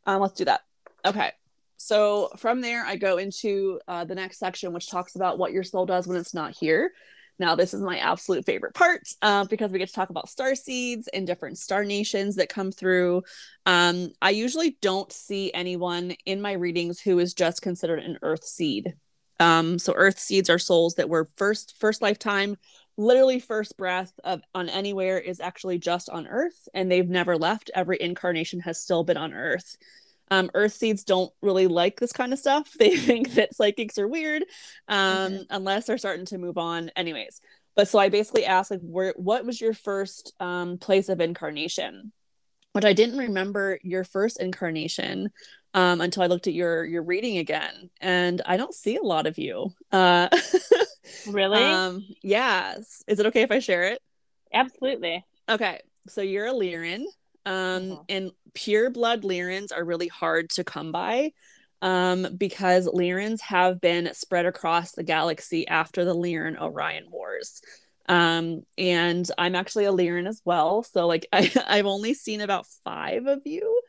Um, 0.05 0.21
let's 0.21 0.33
do 0.33 0.45
that. 0.45 0.61
Okay. 1.05 1.31
So 1.77 2.29
from 2.37 2.61
there 2.61 2.85
I 2.85 2.95
go 2.95 3.17
into 3.17 3.79
uh, 3.87 4.05
the 4.05 4.15
next 4.15 4.39
section 4.39 4.73
which 4.73 4.89
talks 4.89 5.15
about 5.15 5.37
what 5.37 5.51
your 5.51 5.63
soul 5.63 5.85
does 5.85 6.07
when 6.07 6.17
it's 6.17 6.33
not 6.33 6.55
here. 6.55 6.91
Now, 7.39 7.55
this 7.55 7.73
is 7.73 7.81
my 7.81 7.97
absolute 7.97 8.45
favorite 8.45 8.73
part 8.73 9.07
uh, 9.21 9.45
because 9.45 9.71
we 9.71 9.79
get 9.79 9.87
to 9.87 9.93
talk 9.93 10.09
about 10.09 10.29
star 10.29 10.55
seeds 10.55 11.07
and 11.07 11.25
different 11.25 11.57
star 11.57 11.85
nations 11.85 12.35
that 12.35 12.49
come 12.49 12.71
through. 12.71 13.23
Um, 13.65 14.09
I 14.21 14.31
usually 14.31 14.77
don't 14.81 15.11
see 15.11 15.51
anyone 15.53 16.15
in 16.25 16.41
my 16.41 16.51
readings 16.51 16.99
who 16.99 17.17
is 17.17 17.33
just 17.33 17.61
considered 17.61 17.99
an 17.99 18.19
earth 18.21 18.43
seed. 18.43 18.93
Um, 19.39 19.79
so, 19.79 19.93
earth 19.95 20.19
seeds 20.19 20.49
are 20.49 20.59
souls 20.59 20.95
that 20.95 21.07
were 21.07 21.29
first 21.37 21.77
first 21.79 22.01
lifetime, 22.01 22.57
literally 22.97 23.39
first 23.39 23.77
breath 23.77 24.11
of 24.25 24.41
on 24.53 24.67
anywhere 24.67 25.17
is 25.17 25.39
actually 25.39 25.77
just 25.77 26.09
on 26.09 26.27
earth, 26.27 26.67
and 26.73 26.91
they've 26.91 27.07
never 27.07 27.37
left. 27.37 27.71
Every 27.73 27.97
incarnation 28.01 28.59
has 28.61 28.81
still 28.81 29.05
been 29.05 29.15
on 29.15 29.33
earth. 29.33 29.77
Um, 30.31 30.51
earth 30.53 30.73
seeds 30.73 31.03
don't 31.03 31.31
really 31.41 31.67
like 31.67 31.99
this 31.99 32.13
kind 32.13 32.33
of 32.33 32.39
stuff. 32.39 32.69
They 32.79 32.95
think 32.95 33.33
that 33.33 33.55
psychics 33.55 33.97
are 33.97 34.07
weird, 34.07 34.43
um, 34.87 35.31
mm-hmm. 35.31 35.43
unless 35.49 35.85
they're 35.85 35.97
starting 35.97 36.25
to 36.27 36.37
move 36.37 36.57
on. 36.57 36.91
Anyways, 36.95 37.41
but 37.75 37.87
so 37.87 37.99
I 37.99 38.09
basically 38.09 38.45
asked, 38.45 38.71
like, 38.71 38.81
where, 38.81 39.13
what 39.17 39.45
was 39.45 39.59
your 39.59 39.73
first 39.73 40.33
um, 40.39 40.77
place 40.77 41.09
of 41.09 41.21
incarnation? 41.21 42.11
Which 42.73 42.85
I 42.85 42.93
didn't 42.93 43.17
remember 43.17 43.79
your 43.83 44.03
first 44.03 44.39
incarnation 44.39 45.31
um, 45.73 46.01
until 46.01 46.23
I 46.23 46.27
looked 46.27 46.47
at 46.47 46.53
your 46.53 46.85
your 46.85 47.03
reading 47.03 47.37
again, 47.37 47.89
and 47.99 48.41
I 48.45 48.57
don't 48.57 48.73
see 48.73 48.95
a 48.95 49.01
lot 49.01 49.27
of 49.27 49.37
you. 49.37 49.73
Uh, 49.91 50.29
really? 51.27 51.63
Um, 51.63 52.05
yes. 52.21 53.03
Is 53.07 53.19
it 53.19 53.25
okay 53.27 53.41
if 53.41 53.51
I 53.51 53.59
share 53.59 53.85
it? 53.85 54.01
Absolutely. 54.53 55.25
Okay, 55.47 55.79
so 56.07 56.21
you're 56.21 56.47
a 56.47 56.53
Lyran. 56.53 57.05
Um, 57.45 57.53
mm-hmm. 57.53 58.01
and 58.09 58.31
pure 58.53 58.89
blood 58.89 59.23
Lyrans 59.23 59.71
are 59.75 59.83
really 59.83 60.07
hard 60.07 60.49
to 60.51 60.63
come 60.63 60.91
by 60.91 61.31
um, 61.81 62.27
because 62.37 62.87
Lyrans 62.87 63.41
have 63.41 63.79
been 63.79 64.13
spread 64.13 64.45
across 64.45 64.91
the 64.91 65.03
galaxy 65.03 65.67
after 65.67 66.05
the 66.05 66.15
Lyran 66.15 66.59
Orion 66.59 67.09
Wars. 67.09 67.61
Um, 68.07 68.63
and 68.77 69.29
I'm 69.37 69.55
actually 69.55 69.85
a 69.85 69.91
Lyran 69.91 70.27
as 70.27 70.41
well. 70.43 70.83
So, 70.83 71.07
like, 71.07 71.27
I, 71.33 71.51
I've 71.67 71.85
only 71.85 72.13
seen 72.13 72.41
about 72.41 72.65
five 72.83 73.25
of 73.27 73.41
you 73.45 73.81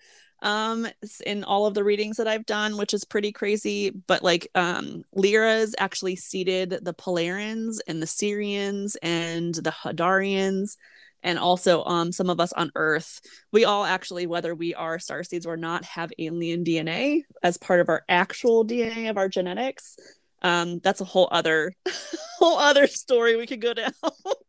um 0.42 0.86
in 1.26 1.44
all 1.44 1.66
of 1.66 1.74
the 1.74 1.84
readings 1.84 2.16
that 2.16 2.26
I've 2.26 2.46
done 2.46 2.78
which 2.78 2.94
is 2.94 3.04
pretty 3.04 3.30
crazy 3.30 3.90
but 3.90 4.22
like 4.22 4.48
um 4.54 5.04
Lyra's 5.12 5.74
actually 5.78 6.16
seeded 6.16 6.78
the 6.82 6.94
Polarans 6.94 7.78
and 7.86 8.00
the 8.00 8.06
Sirians 8.06 8.96
and 9.02 9.54
the 9.54 9.70
Hadarians 9.70 10.76
and 11.22 11.38
also 11.38 11.84
um 11.84 12.12
some 12.12 12.30
of 12.30 12.40
us 12.40 12.52
on 12.52 12.70
earth 12.74 13.20
we 13.52 13.64
all 13.64 13.84
actually 13.84 14.26
whether 14.26 14.54
we 14.54 14.74
are 14.74 14.98
star 14.98 15.22
seeds 15.22 15.46
or 15.46 15.56
not 15.56 15.84
have 15.84 16.12
alien 16.18 16.64
dna 16.64 17.22
as 17.42 17.56
part 17.56 17.80
of 17.80 17.88
our 17.88 18.04
actual 18.08 18.64
dna 18.64 19.10
of 19.10 19.16
our 19.16 19.28
genetics. 19.28 19.96
Um 20.42 20.78
that's 20.78 21.00
a 21.00 21.04
whole 21.04 21.28
other 21.30 21.74
whole 22.38 22.58
other 22.58 22.86
story 22.86 23.36
we 23.36 23.46
could 23.46 23.60
go 23.60 23.74
down. 23.74 23.92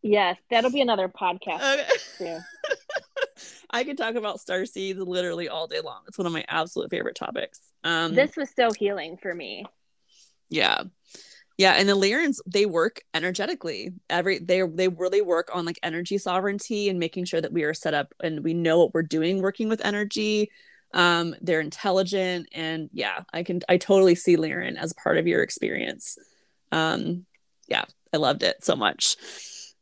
Yes 0.03 0.38
that'll 0.49 0.72
be 0.72 0.82
another 0.82 1.07
podcast 1.07 1.86
okay. 2.19 2.39
i 3.69 3.84
could 3.84 3.97
talk 3.97 4.15
about 4.15 4.39
star 4.39 4.65
seeds 4.65 4.99
literally 4.99 5.47
all 5.47 5.67
day 5.67 5.80
long. 5.80 6.01
It's 6.07 6.17
one 6.17 6.26
of 6.26 6.34
my 6.34 6.43
absolute 6.47 6.89
favorite 6.89 7.15
topics. 7.15 7.59
Um 7.84 8.15
this 8.15 8.36
was 8.36 8.49
so 8.55 8.72
healing 8.72 9.17
for 9.22 9.34
me. 9.34 9.65
Yeah 10.49 10.84
yeah, 11.62 11.74
and 11.74 11.88
the 11.88 11.93
Lyrans 11.93 12.39
they 12.47 12.66
work 12.66 13.03
energetically. 13.14 13.91
Every 14.09 14.39
they 14.39 14.64
they 14.64 14.88
really 14.88 15.22
work 15.22 15.51
on 15.53 15.64
like 15.64 15.78
energy 15.84 16.18
sovereignty 16.18 16.89
and 16.89 16.97
making 16.97 17.26
sure 17.26 17.39
that 17.39 17.53
we 17.53 17.62
are 17.66 17.74
set 17.76 17.93
up 17.93 18.16
and 18.20 18.43
we 18.43 18.55
know 18.55 18.80
what 18.80 18.95
we're 18.95 19.03
doing 19.03 19.43
working 19.43 19.70
with 19.70 19.86
energy. 19.86 20.49
Um, 20.95 21.36
they're 21.39 21.59
intelligent 21.62 22.49
and 22.51 22.89
yeah, 22.93 23.20
I 23.32 23.43
can 23.43 23.62
I 23.70 23.78
totally 23.78 24.16
see 24.16 24.38
Lyran 24.38 24.76
as 24.76 24.91
part 24.93 25.20
of 25.20 25.28
your 25.28 25.43
experience. 25.43 26.18
Um, 26.72 27.28
yeah, 27.68 27.86
I 28.12 28.18
loved 28.18 28.41
it 28.41 28.64
so 28.64 28.76
much. 28.76 29.18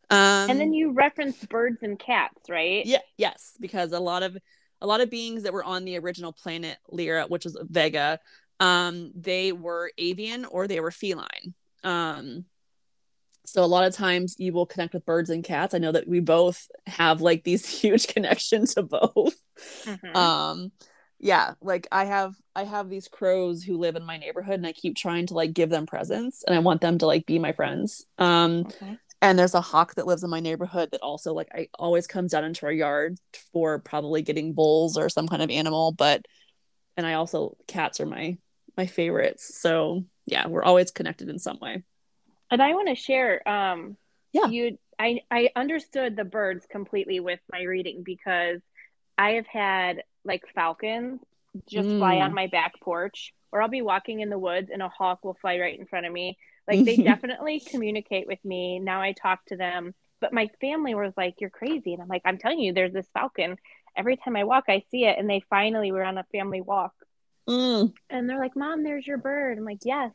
Um, 0.10 0.50
and 0.50 0.60
then 0.60 0.74
you 0.74 0.92
referenced 0.92 1.48
birds 1.48 1.82
and 1.82 1.98
cats, 1.98 2.50
right? 2.50 2.86
Yeah, 2.86 2.98
yes, 3.16 3.54
because 3.58 3.94
a 3.94 4.02
lot 4.02 4.24
of 4.24 4.38
a 4.82 4.88
lot 4.88 5.00
of 5.00 5.10
beings 5.10 5.44
that 5.44 5.54
were 5.54 5.64
on 5.64 5.86
the 5.86 5.98
original 5.98 6.34
planet 6.34 6.78
Lyra, 6.90 7.28
which 7.28 7.46
was 7.46 7.58
Vega, 7.70 8.20
um, 8.60 9.14
they 9.16 9.54
were 9.54 9.92
avian 9.98 10.44
or 10.44 10.68
they 10.68 10.82
were 10.82 10.92
feline. 10.92 11.54
Um, 11.84 12.46
so 13.46 13.64
a 13.64 13.66
lot 13.66 13.86
of 13.86 13.96
times 13.96 14.36
you 14.38 14.54
will 14.54 14.66
connect 14.66 14.94
with 14.94 15.06
birds 15.06 15.30
and 15.30 15.44
cats. 15.44 15.74
I 15.74 15.80
know 15.80 15.92
that 15.92 16.08
we 16.08 16.20
both 16.20 16.68
have 16.86 17.22
like 17.22 17.44
these 17.44 17.68
huge 17.82 18.08
connections 18.08 18.76
to 18.76 18.84
both. 18.84 19.36
Mm-hmm. 19.86 20.16
Um, 20.16 20.72
yeah, 21.20 21.56
like 21.62 21.88
I 21.92 22.06
have 22.06 22.36
I 22.56 22.64
have 22.64 22.90
these 22.90 23.10
crows 23.10 23.62
who 23.62 23.78
live 23.78 23.96
in 23.98 24.06
my 24.06 24.18
neighborhood 24.18 24.56
and 24.56 24.68
I 24.68 24.72
keep 24.72 24.96
trying 24.96 25.28
to 25.28 25.34
like 25.34 25.54
give 25.54 25.70
them 25.70 25.86
presents 25.86 26.44
and 26.44 26.56
I 26.56 26.60
want 26.60 26.80
them 26.82 26.98
to 27.00 27.06
like 27.06 27.26
be 27.26 27.40
my 27.40 27.52
friends. 27.52 28.06
Um 28.18 28.68
okay. 28.68 28.98
and 29.22 29.38
there's 29.38 29.54
a 29.54 29.62
hawk 29.62 29.96
that 29.96 30.08
lives 30.08 30.24
in 30.24 30.30
my 30.30 30.40
neighborhood 30.40 30.92
that 30.92 31.02
also 31.02 31.34
like 31.34 31.50
I 31.54 31.68
always 31.78 32.08
comes 32.08 32.32
down 32.32 32.46
into 32.46 32.66
our 32.66 32.72
yard 32.72 33.18
for 33.52 33.80
probably 33.80 34.22
getting 34.22 34.54
bulls 34.54 34.98
or 34.98 35.10
some 35.10 35.28
kind 35.28 35.42
of 35.42 35.50
animal, 35.50 35.92
but 35.92 36.24
and 36.96 37.06
I 37.06 37.16
also 37.16 37.58
cats 37.68 38.00
are 38.00 38.06
my 38.06 38.38
my 38.80 38.88
favorites. 38.88 39.60
So 39.60 40.06
yeah, 40.26 40.48
we're 40.48 40.64
always 40.64 40.90
connected 40.90 41.28
in 41.28 41.38
some 41.38 41.60
way. 41.60 41.84
And 42.50 42.64
I 42.64 42.74
want 42.74 42.88
to 42.88 42.96
share. 42.96 43.48
Um, 43.48 43.98
yeah, 44.32 44.48
you. 44.48 44.78
I 44.98 45.22
I 45.30 45.50
understood 45.56 46.16
the 46.16 46.24
birds 46.24 46.66
completely 46.70 47.20
with 47.20 47.40
my 47.52 47.64
reading 47.64 48.04
because 48.04 48.62
I 49.18 49.32
have 49.32 49.48
had 49.48 50.04
like 50.24 50.44
falcons 50.56 51.20
just 51.68 51.90
mm. 51.90 51.98
fly 51.98 52.18
on 52.18 52.34
my 52.34 52.48
back 52.48 52.80
porch, 52.82 53.34
or 53.52 53.62
I'll 53.62 53.68
be 53.68 53.82
walking 53.82 54.22
in 54.22 54.30
the 54.30 54.40
woods 54.40 54.70
and 54.72 54.82
a 54.82 54.90
hawk 54.90 55.26
will 55.26 55.38
fly 55.42 55.60
right 55.60 55.78
in 55.78 55.86
front 55.86 56.06
of 56.06 56.14
me. 56.14 56.38
Like 56.68 56.86
they 56.86 56.96
definitely 57.12 57.60
communicate 57.60 58.28
with 58.28 58.44
me. 58.46 58.80
Now 58.80 59.02
I 59.02 59.12
talk 59.12 59.46
to 59.48 59.58
them, 59.58 59.94
but 60.22 60.34
my 60.34 60.50
family 60.62 60.96
was 60.96 61.14
like, 61.18 61.36
"You're 61.42 61.50
crazy," 61.50 61.94
and 61.94 62.02
I'm 62.02 62.08
like, 62.08 62.24
"I'm 62.24 62.38
telling 62.38 62.60
you, 62.60 62.72
there's 62.72 62.94
this 62.94 63.10
falcon." 63.14 63.58
Every 63.98 64.16
time 64.16 64.38
I 64.38 64.46
walk, 64.46 64.66
I 64.70 64.84
see 64.90 65.04
it, 65.06 65.18
and 65.20 65.30
they 65.30 65.44
finally 65.50 65.92
were 65.92 66.04
on 66.04 66.18
a 66.18 66.26
family 66.32 66.62
walk 66.62 66.94
Mm. 67.50 67.94
And 68.10 68.30
they're 68.30 68.40
like, 68.40 68.56
Mom, 68.56 68.84
there's 68.84 69.08
your 69.08 69.18
bird. 69.18 69.58
I'm 69.58 69.66
like, 69.66 69.80
Yes, 69.84 70.12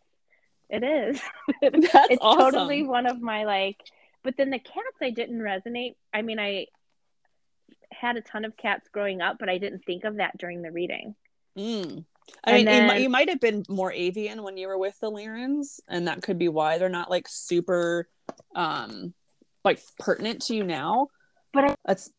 it 0.71 0.85
is. 0.85 1.21
That's 1.63 2.11
it's 2.11 2.23
awesome. 2.23 2.53
totally 2.53 2.83
one 2.85 3.07
of 3.07 3.21
my 3.21 3.45
like, 3.45 3.79
but 4.23 4.37
then 4.37 4.51
the 4.51 4.59
cats, 4.59 4.97
I 5.03 5.11
didn't 5.11 5.41
resonate. 5.41 5.97
I 6.13 6.23
mean, 6.23 6.39
I 6.39 6.67
had 7.93 8.17
a 8.17 8.23
ton 8.23 8.45
of 8.45 8.57
cats 8.57 8.89
growing 8.93 9.21
up, 9.21 9.37
but 9.39 9.49
I 9.49 9.59
didn't 9.59 9.85
think 9.85 10.05
of 10.05 10.17
that 10.17 10.39
during 10.39 10.63
the 10.63 10.71
reading. 10.71 11.15
Mm. 11.59 12.05
I 12.45 12.53
and 12.53 12.57
mean, 12.57 12.65
then, 12.65 12.97
you, 12.97 13.03
you, 13.03 13.09
might 13.11 13.29
have 13.29 13.41
been 13.41 13.65
more 13.69 13.93
avian 13.93 14.43
when 14.43 14.57
you 14.57 14.67
were 14.67 14.79
with 14.79 14.99
the 15.01 15.11
Lyrans, 15.11 15.81
and 15.89 16.09
that 16.09 16.23
could 16.23 16.39
be 16.39 16.49
why 16.49 16.79
they're 16.79 16.89
not 16.89 17.11
like 17.11 17.29
super, 17.29 18.09
um, 18.55 19.13
like 19.63 19.81
pertinent 19.99 20.41
to 20.43 20.57
you 20.57 20.65
now. 20.65 21.09
But 21.53 21.65
I 21.65 21.75
that's 21.85 22.11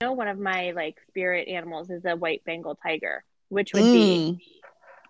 know 0.00 0.12
one 0.12 0.28
of 0.28 0.38
my 0.38 0.72
like 0.72 0.96
spirit 1.08 1.48
animals 1.48 1.90
is 1.90 2.04
a 2.04 2.16
white 2.16 2.42
Bengal 2.44 2.76
tiger 2.82 3.22
which 3.48 3.72
would 3.72 3.82
mm. 3.82 3.92
be 3.92 4.44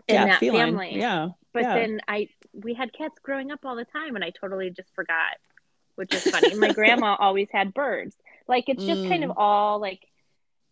in 0.09 0.15
yeah, 0.15 0.27
that 0.27 0.41
feline. 0.41 0.67
family. 0.67 0.99
Yeah. 0.99 1.29
But 1.53 1.63
yeah. 1.63 1.75
then 1.75 2.01
I 2.09 2.29
we 2.53 2.75
had 2.75 2.93
cats 2.93 3.19
growing 3.23 3.51
up 3.51 3.61
all 3.65 3.77
the 3.77 3.85
time 3.85 4.17
and 4.17 4.25
I 4.25 4.31
totally 4.31 4.71
just 4.71 4.95
forgot, 4.95 5.37
which 5.97 6.15
is 6.15 6.25
funny. 6.25 6.55
my 6.55 6.73
grandma 6.73 7.17
always 7.21 7.49
had 7.51 7.75
birds. 7.75 8.17
Like 8.49 8.69
it's 8.69 8.85
just 8.85 9.03
mm. 9.03 9.09
kind 9.09 9.25
of 9.25 9.31
mm. 9.31 9.35
all 9.37 9.81
like 9.81 10.01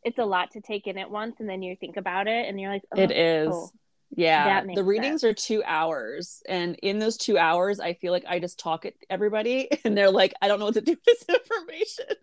it's 0.04 0.18
a 0.18 0.24
lot 0.24 0.52
to 0.52 0.60
take 0.60 0.86
in 0.86 0.98
at 0.98 1.10
once 1.10 1.36
and 1.38 1.48
then 1.48 1.62
you 1.62 1.76
think 1.76 1.96
about 1.96 2.26
it 2.26 2.48
and 2.48 2.60
you're 2.60 2.70
like 2.70 2.82
oh, 2.96 3.00
it 3.00 3.10
is 3.10 3.50
oh, 3.52 3.70
yeah 4.14 4.62
the 4.74 4.84
readings 4.84 5.22
sense. 5.22 5.30
are 5.30 5.34
two 5.34 5.62
hours 5.64 6.42
and 6.48 6.76
in 6.82 6.98
those 6.98 7.16
two 7.16 7.38
hours 7.38 7.80
i 7.80 7.94
feel 7.94 8.12
like 8.12 8.24
i 8.28 8.38
just 8.38 8.58
talk 8.58 8.84
at 8.84 8.94
everybody 9.08 9.68
and 9.84 9.96
they're 9.96 10.10
like 10.10 10.34
i 10.42 10.48
don't 10.48 10.58
know 10.58 10.66
what 10.66 10.74
to 10.74 10.80
do 10.80 10.92
with 10.92 11.04
this 11.04 11.24
information 11.28 12.16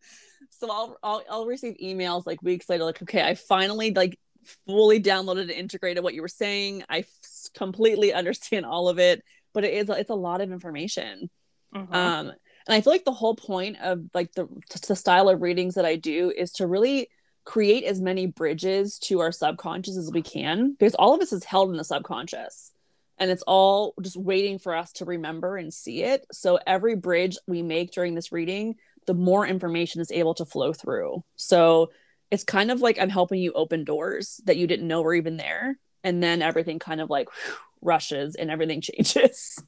so 0.51 0.69
I'll, 0.69 0.97
I'll 1.01 1.23
i'll 1.29 1.45
receive 1.45 1.77
emails 1.81 2.25
like 2.25 2.41
weeks 2.41 2.69
later 2.69 2.83
like 2.83 3.01
okay 3.01 3.21
i 3.21 3.35
finally 3.35 3.91
like 3.93 4.19
fully 4.65 5.01
downloaded 5.01 5.41
and 5.41 5.51
integrated 5.51 6.03
what 6.03 6.13
you 6.13 6.21
were 6.21 6.27
saying. 6.27 6.83
I 6.89 6.99
f- 6.99 7.09
completely 7.53 8.13
understand 8.13 8.65
all 8.65 8.89
of 8.89 8.99
it, 8.99 9.23
but 9.53 9.63
it 9.63 9.73
is 9.73 9.89
it's 9.89 10.09
a 10.09 10.15
lot 10.15 10.41
of 10.41 10.51
information. 10.51 11.29
Mm-hmm. 11.75 11.93
Um, 11.93 12.27
and 12.67 12.75
I 12.75 12.81
feel 12.81 12.93
like 12.93 13.05
the 13.05 13.11
whole 13.11 13.35
point 13.35 13.77
of 13.81 14.09
like 14.13 14.31
the, 14.33 14.47
the 14.87 14.95
style 14.95 15.29
of 15.29 15.41
readings 15.41 15.75
that 15.75 15.85
I 15.85 15.95
do 15.95 16.31
is 16.35 16.51
to 16.53 16.67
really 16.67 17.09
create 17.45 17.83
as 17.83 17.99
many 17.99 18.27
bridges 18.27 18.99
to 18.99 19.21
our 19.21 19.31
subconscious 19.31 19.97
as 19.97 20.11
we 20.11 20.21
can 20.21 20.73
because 20.73 20.93
all 20.95 21.13
of 21.13 21.19
this 21.19 21.33
is 21.33 21.43
held 21.43 21.71
in 21.71 21.77
the 21.77 21.83
subconscious 21.83 22.71
and 23.19 23.29
it's 23.29 23.43
all 23.43 23.93
just 24.01 24.17
waiting 24.17 24.59
for 24.59 24.75
us 24.75 24.91
to 24.93 25.05
remember 25.05 25.57
and 25.57 25.73
see 25.73 26.03
it. 26.03 26.25
So 26.31 26.59
every 26.65 26.95
bridge 26.95 27.37
we 27.47 27.61
make 27.61 27.91
during 27.91 28.15
this 28.15 28.31
reading, 28.31 28.75
the 29.07 29.13
more 29.13 29.45
information 29.45 29.99
is 29.99 30.11
able 30.11 30.33
to 30.35 30.45
flow 30.45 30.73
through. 30.73 31.23
So 31.35 31.91
it's 32.31 32.43
kind 32.43 32.71
of 32.71 32.81
like 32.81 32.99
I'm 32.99 33.09
helping 33.09 33.41
you 33.41 33.53
open 33.53 33.83
doors 33.83 34.39
that 34.45 34.57
you 34.57 34.67
didn't 34.67 34.87
know 34.87 35.01
were 35.01 35.15
even 35.15 35.37
there. 35.37 35.77
And 36.03 36.23
then 36.23 36.41
everything 36.41 36.79
kind 36.79 37.01
of 37.01 37.09
like 37.09 37.27
whew, 37.29 37.55
rushes 37.81 38.35
and 38.35 38.51
everything 38.51 38.81
changes. 38.81 39.61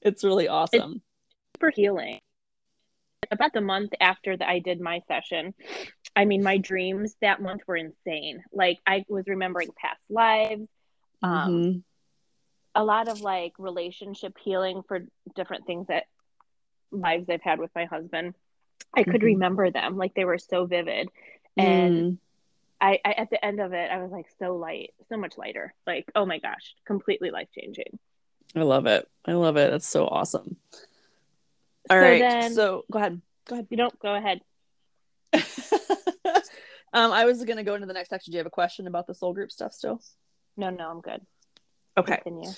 it's 0.00 0.24
really 0.24 0.48
awesome. 0.48 0.94
It's 0.94 1.60
super 1.60 1.70
healing. 1.70 2.20
About 3.30 3.52
the 3.52 3.60
month 3.60 3.90
after 4.00 4.36
that 4.36 4.48
I 4.48 4.60
did 4.60 4.80
my 4.80 5.00
session, 5.08 5.54
I 6.14 6.26
mean, 6.26 6.42
my 6.42 6.58
dreams 6.58 7.16
that 7.20 7.42
month 7.42 7.62
were 7.66 7.76
insane. 7.76 8.42
Like 8.52 8.78
I 8.86 9.04
was 9.08 9.24
remembering 9.26 9.68
past 9.76 10.00
lives, 10.08 10.68
um, 11.22 11.50
mm-hmm. 11.50 11.78
a 12.74 12.84
lot 12.84 13.08
of 13.08 13.20
like 13.20 13.52
relationship 13.58 14.36
healing 14.42 14.82
for 14.86 15.00
different 15.34 15.66
things 15.66 15.88
that 15.88 16.04
lives 16.92 17.28
I've 17.28 17.42
had 17.42 17.58
with 17.58 17.70
my 17.74 17.86
husband. 17.86 18.34
I 18.94 19.02
could 19.02 19.16
mm-hmm. 19.16 19.24
remember 19.24 19.70
them 19.70 19.96
like 19.96 20.14
they 20.14 20.24
were 20.24 20.38
so 20.38 20.66
vivid 20.66 21.08
and 21.56 21.94
mm. 21.94 22.18
I, 22.80 23.00
I, 23.04 23.12
at 23.12 23.30
the 23.30 23.42
end 23.44 23.60
of 23.60 23.72
it 23.72 23.90
i 23.90 24.02
was 24.02 24.10
like 24.10 24.26
so 24.38 24.56
light 24.56 24.92
so 25.08 25.16
much 25.16 25.38
lighter. 25.38 25.74
Like 25.86 26.10
oh 26.14 26.26
my 26.26 26.38
gosh 26.38 26.74
completely 26.84 27.30
life 27.30 27.48
changing 27.58 27.98
i 28.54 28.62
love 28.62 28.86
it. 28.86 29.08
I 29.24 29.32
love 29.32 29.56
it. 29.56 29.70
That's 29.70 29.88
so 29.88 30.06
awesome. 30.06 30.56
All 31.90 31.96
so 31.96 32.00
right, 32.00 32.20
then, 32.20 32.54
so 32.54 32.84
go 32.90 32.98
ahead. 32.98 33.20
Go 33.48 33.56
ahead. 33.56 33.66
You 33.70 33.76
don't 33.76 33.98
go 33.98 34.14
ahead. 34.14 34.40
Um 36.92 37.12
i 37.12 37.26
was 37.26 37.44
gonna 37.44 37.62
go 37.62 37.74
into 37.74 37.86
the 37.86 37.92
next 37.92 38.08
section. 38.08 38.30
Do 38.32 38.36
you 38.36 38.40
have 38.40 38.46
a 38.46 38.50
question 38.50 38.86
about 38.86 39.06
the 39.06 39.14
soul 39.14 39.34
group 39.34 39.52
stuff 39.52 39.72
still? 39.74 40.00
No 40.56 40.70
no 40.70 40.90
i'm 40.90 41.00
good. 41.02 41.20
Okay. 41.98 42.16
Continue. 42.22 42.50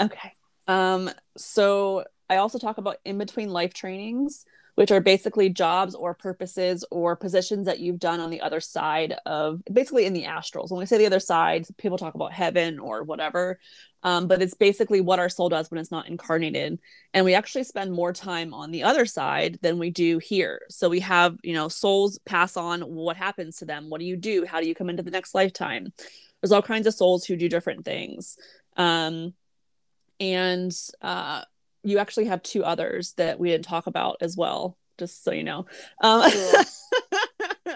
okay. 0.00 0.32
Um 0.68 1.10
so 1.36 2.04
i 2.28 2.36
also 2.36 2.58
talk 2.58 2.76
about 2.76 2.98
in 3.04 3.16
between 3.16 3.48
life 3.48 3.72
trainings 3.72 4.44
which 4.80 4.90
are 4.90 5.02
basically 5.02 5.50
jobs 5.50 5.94
or 5.94 6.14
purposes 6.14 6.86
or 6.90 7.14
positions 7.14 7.66
that 7.66 7.80
you've 7.80 7.98
done 7.98 8.18
on 8.18 8.30
the 8.30 8.40
other 8.40 8.60
side 8.60 9.14
of 9.26 9.60
basically 9.70 10.06
in 10.06 10.14
the 10.14 10.24
astrals. 10.24 10.70
When 10.70 10.78
we 10.78 10.86
say 10.86 10.96
the 10.96 11.04
other 11.04 11.20
side, 11.20 11.66
people 11.76 11.98
talk 11.98 12.14
about 12.14 12.32
heaven 12.32 12.78
or 12.78 13.02
whatever, 13.02 13.60
um, 14.04 14.26
but 14.26 14.40
it's 14.40 14.54
basically 14.54 15.02
what 15.02 15.18
our 15.18 15.28
soul 15.28 15.50
does 15.50 15.70
when 15.70 15.78
it's 15.78 15.90
not 15.90 16.08
incarnated. 16.08 16.78
And 17.12 17.26
we 17.26 17.34
actually 17.34 17.64
spend 17.64 17.92
more 17.92 18.14
time 18.14 18.54
on 18.54 18.70
the 18.70 18.84
other 18.84 19.04
side 19.04 19.58
than 19.60 19.78
we 19.78 19.90
do 19.90 20.16
here. 20.16 20.62
So 20.70 20.88
we 20.88 21.00
have, 21.00 21.36
you 21.42 21.52
know, 21.52 21.68
souls 21.68 22.18
pass 22.24 22.56
on 22.56 22.80
what 22.80 23.18
happens 23.18 23.58
to 23.58 23.66
them. 23.66 23.90
What 23.90 24.00
do 24.00 24.06
you 24.06 24.16
do? 24.16 24.46
How 24.46 24.62
do 24.62 24.66
you 24.66 24.74
come 24.74 24.88
into 24.88 25.02
the 25.02 25.10
next 25.10 25.34
lifetime? 25.34 25.92
There's 26.40 26.52
all 26.52 26.62
kinds 26.62 26.86
of 26.86 26.94
souls 26.94 27.26
who 27.26 27.36
do 27.36 27.50
different 27.50 27.84
things. 27.84 28.38
Um, 28.78 29.34
and 30.18 30.72
uh, 31.02 31.42
you 31.82 31.98
actually 31.98 32.26
have 32.26 32.42
two 32.42 32.64
others 32.64 33.14
that 33.16 33.38
we 33.38 33.50
didn't 33.50 33.64
talk 33.64 33.86
about 33.86 34.16
as 34.20 34.36
well, 34.36 34.76
just 34.98 35.24
so 35.24 35.32
you 35.32 35.44
know. 35.44 35.66
Um, 36.02 36.30
cool. 36.30 37.74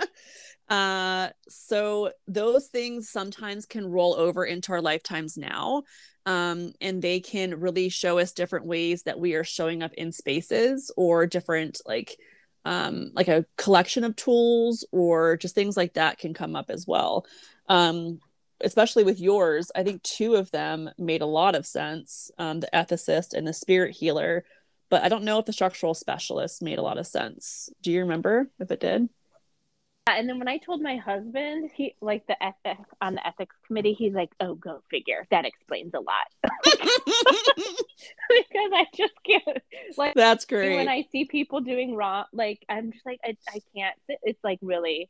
uh, 0.68 1.28
so 1.48 2.12
those 2.26 2.66
things 2.68 3.08
sometimes 3.08 3.66
can 3.66 3.86
roll 3.86 4.14
over 4.14 4.44
into 4.44 4.72
our 4.72 4.82
lifetimes 4.82 5.36
now. 5.36 5.82
Um, 6.26 6.72
and 6.80 7.02
they 7.02 7.20
can 7.20 7.60
really 7.60 7.90
show 7.90 8.18
us 8.18 8.32
different 8.32 8.66
ways 8.66 9.02
that 9.02 9.20
we 9.20 9.34
are 9.34 9.44
showing 9.44 9.82
up 9.82 9.92
in 9.92 10.10
spaces 10.10 10.90
or 10.96 11.26
different 11.26 11.80
like 11.84 12.16
um, 12.64 13.10
like 13.14 13.28
a 13.28 13.44
collection 13.58 14.04
of 14.04 14.16
tools 14.16 14.86
or 14.90 15.36
just 15.36 15.54
things 15.54 15.76
like 15.76 15.94
that 15.94 16.18
can 16.18 16.32
come 16.32 16.56
up 16.56 16.70
as 16.70 16.86
well. 16.86 17.26
Um, 17.68 18.20
especially 18.64 19.04
with 19.04 19.20
yours, 19.20 19.70
I 19.74 19.82
think 19.82 20.02
two 20.02 20.34
of 20.34 20.50
them 20.50 20.90
made 20.98 21.22
a 21.22 21.26
lot 21.26 21.54
of 21.54 21.66
sense 21.66 22.30
um, 22.38 22.60
the 22.60 22.68
ethicist 22.72 23.34
and 23.34 23.46
the 23.46 23.52
spirit 23.52 23.96
healer. 23.96 24.44
But 24.90 25.02
I 25.02 25.08
don't 25.08 25.24
know 25.24 25.38
if 25.38 25.46
the 25.46 25.52
structural 25.52 25.94
specialist 25.94 26.62
made 26.62 26.78
a 26.78 26.82
lot 26.82 26.98
of 26.98 27.06
sense. 27.06 27.70
Do 27.82 27.90
you 27.90 28.00
remember 28.00 28.50
if 28.60 28.70
it 28.70 28.80
did? 28.80 29.08
And 30.06 30.28
then 30.28 30.38
when 30.38 30.48
I 30.48 30.58
told 30.58 30.82
my 30.82 30.96
husband, 30.96 31.70
he 31.74 31.94
like 32.02 32.26
the 32.26 32.36
ethic 32.42 32.76
on 33.00 33.14
the 33.14 33.26
ethics 33.26 33.56
committee, 33.66 33.94
he's 33.94 34.12
like, 34.12 34.28
"Oh, 34.38 34.54
go 34.54 34.82
figure. 34.90 35.26
That 35.30 35.46
explains 35.46 35.94
a 35.94 36.00
lot." 36.00 36.26
because 36.44 36.84
I 38.74 38.86
just 38.94 39.14
can't. 39.24 39.62
Like 39.96 40.12
that's 40.14 40.44
great. 40.44 40.76
When 40.76 40.88
I 40.88 41.06
see 41.10 41.24
people 41.24 41.60
doing 41.60 41.96
wrong, 41.96 42.26
like 42.34 42.66
I'm 42.68 42.92
just 42.92 43.06
like 43.06 43.20
I, 43.24 43.34
I 43.48 43.60
can't. 43.74 43.96
It's 44.22 44.44
like 44.44 44.58
really 44.60 45.08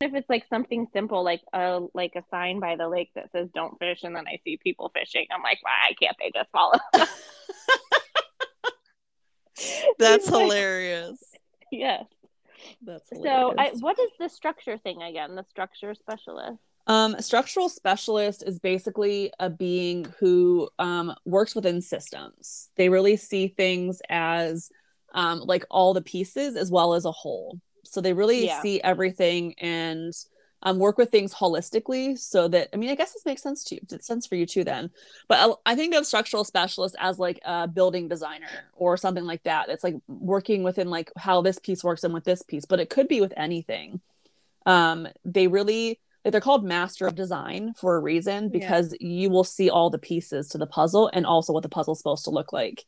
if 0.00 0.14
it's 0.14 0.28
like 0.28 0.44
something 0.50 0.86
simple 0.92 1.22
like 1.24 1.42
a 1.52 1.80
like 1.94 2.12
a 2.16 2.24
sign 2.30 2.60
by 2.60 2.76
the 2.76 2.88
lake 2.88 3.10
that 3.14 3.30
says 3.32 3.48
don't 3.54 3.78
fish 3.78 4.00
and 4.02 4.14
then 4.14 4.24
i 4.26 4.38
see 4.44 4.56
people 4.56 4.90
fishing 4.94 5.26
i'm 5.32 5.42
like 5.42 5.58
why 5.62 5.92
can't 6.00 6.16
they 6.20 6.30
just 6.34 6.50
follow 6.50 6.78
that's 9.98 10.28
hilarious 10.28 11.22
yes 11.70 12.04
that's 12.82 13.08
hilarious. 13.10 13.32
so 13.32 13.54
I, 13.56 13.70
what 13.80 13.98
is 13.98 14.10
the 14.18 14.28
structure 14.28 14.78
thing 14.78 15.02
again 15.02 15.34
the 15.36 15.44
structure 15.44 15.94
specialist 15.94 16.58
um, 16.86 17.16
structural 17.20 17.70
specialist 17.70 18.42
is 18.46 18.58
basically 18.58 19.32
a 19.40 19.48
being 19.48 20.06
who 20.18 20.68
um, 20.78 21.14
works 21.24 21.54
within 21.54 21.80
systems. 21.80 22.68
They 22.76 22.90
really 22.90 23.16
see 23.16 23.48
things 23.48 24.02
as 24.10 24.70
um, 25.14 25.40
like 25.40 25.64
all 25.70 25.94
the 25.94 26.02
pieces 26.02 26.56
as 26.56 26.70
well 26.70 26.92
as 26.92 27.06
a 27.06 27.10
whole. 27.10 27.58
So 27.86 28.00
they 28.00 28.12
really 28.12 28.46
yeah. 28.46 28.62
see 28.62 28.80
everything 28.80 29.54
and 29.58 30.14
um, 30.64 30.78
work 30.78 30.96
with 30.96 31.10
things 31.10 31.34
holistically 31.34 32.18
so 32.18 32.48
that 32.48 32.70
I 32.72 32.76
mean 32.76 32.90
I 32.90 32.94
guess 32.94 33.12
this 33.12 33.26
makes 33.26 33.42
sense 33.42 33.64
to 33.64 33.74
you. 33.74 33.82
It 33.90 34.02
sense 34.02 34.26
for 34.26 34.34
you 34.34 34.46
too 34.46 34.64
then. 34.64 34.90
But 35.28 35.38
I, 35.66 35.72
I, 35.72 35.76
think 35.76 35.94
of 35.94 36.06
structural 36.06 36.42
specialist 36.44 36.96
as 36.98 37.18
like 37.18 37.38
a 37.44 37.68
building 37.68 38.08
designer 38.08 38.48
or 38.72 38.96
something 38.96 39.24
like 39.24 39.42
that. 39.42 39.68
It's 39.68 39.84
like 39.84 39.96
working 40.08 40.62
within 40.62 40.88
like 40.88 41.12
how 41.16 41.42
this 41.42 41.58
piece 41.58 41.84
works 41.84 42.02
and 42.02 42.14
with 42.14 42.24
this 42.24 42.42
piece, 42.42 42.64
but 42.64 42.80
it 42.80 42.88
could 42.88 43.08
be 43.08 43.20
with 43.20 43.34
anything. 43.36 44.00
Um, 44.64 45.06
they 45.24 45.48
really 45.48 46.00
like 46.24 46.32
they're 46.32 46.40
called 46.40 46.64
master 46.64 47.06
of 47.06 47.14
design 47.14 47.74
for 47.74 47.96
a 47.96 48.00
reason 48.00 48.48
because 48.48 48.96
yeah. 48.98 49.08
you 49.08 49.30
will 49.30 49.44
see 49.44 49.68
all 49.68 49.90
the 49.90 49.98
pieces 49.98 50.48
to 50.48 50.58
the 50.58 50.66
puzzle 50.66 51.10
and 51.12 51.26
also 51.26 51.52
what 51.52 51.62
the 51.62 51.68
puzzle's 51.68 51.98
supposed 51.98 52.24
to 52.24 52.30
look 52.30 52.52
like. 52.52 52.86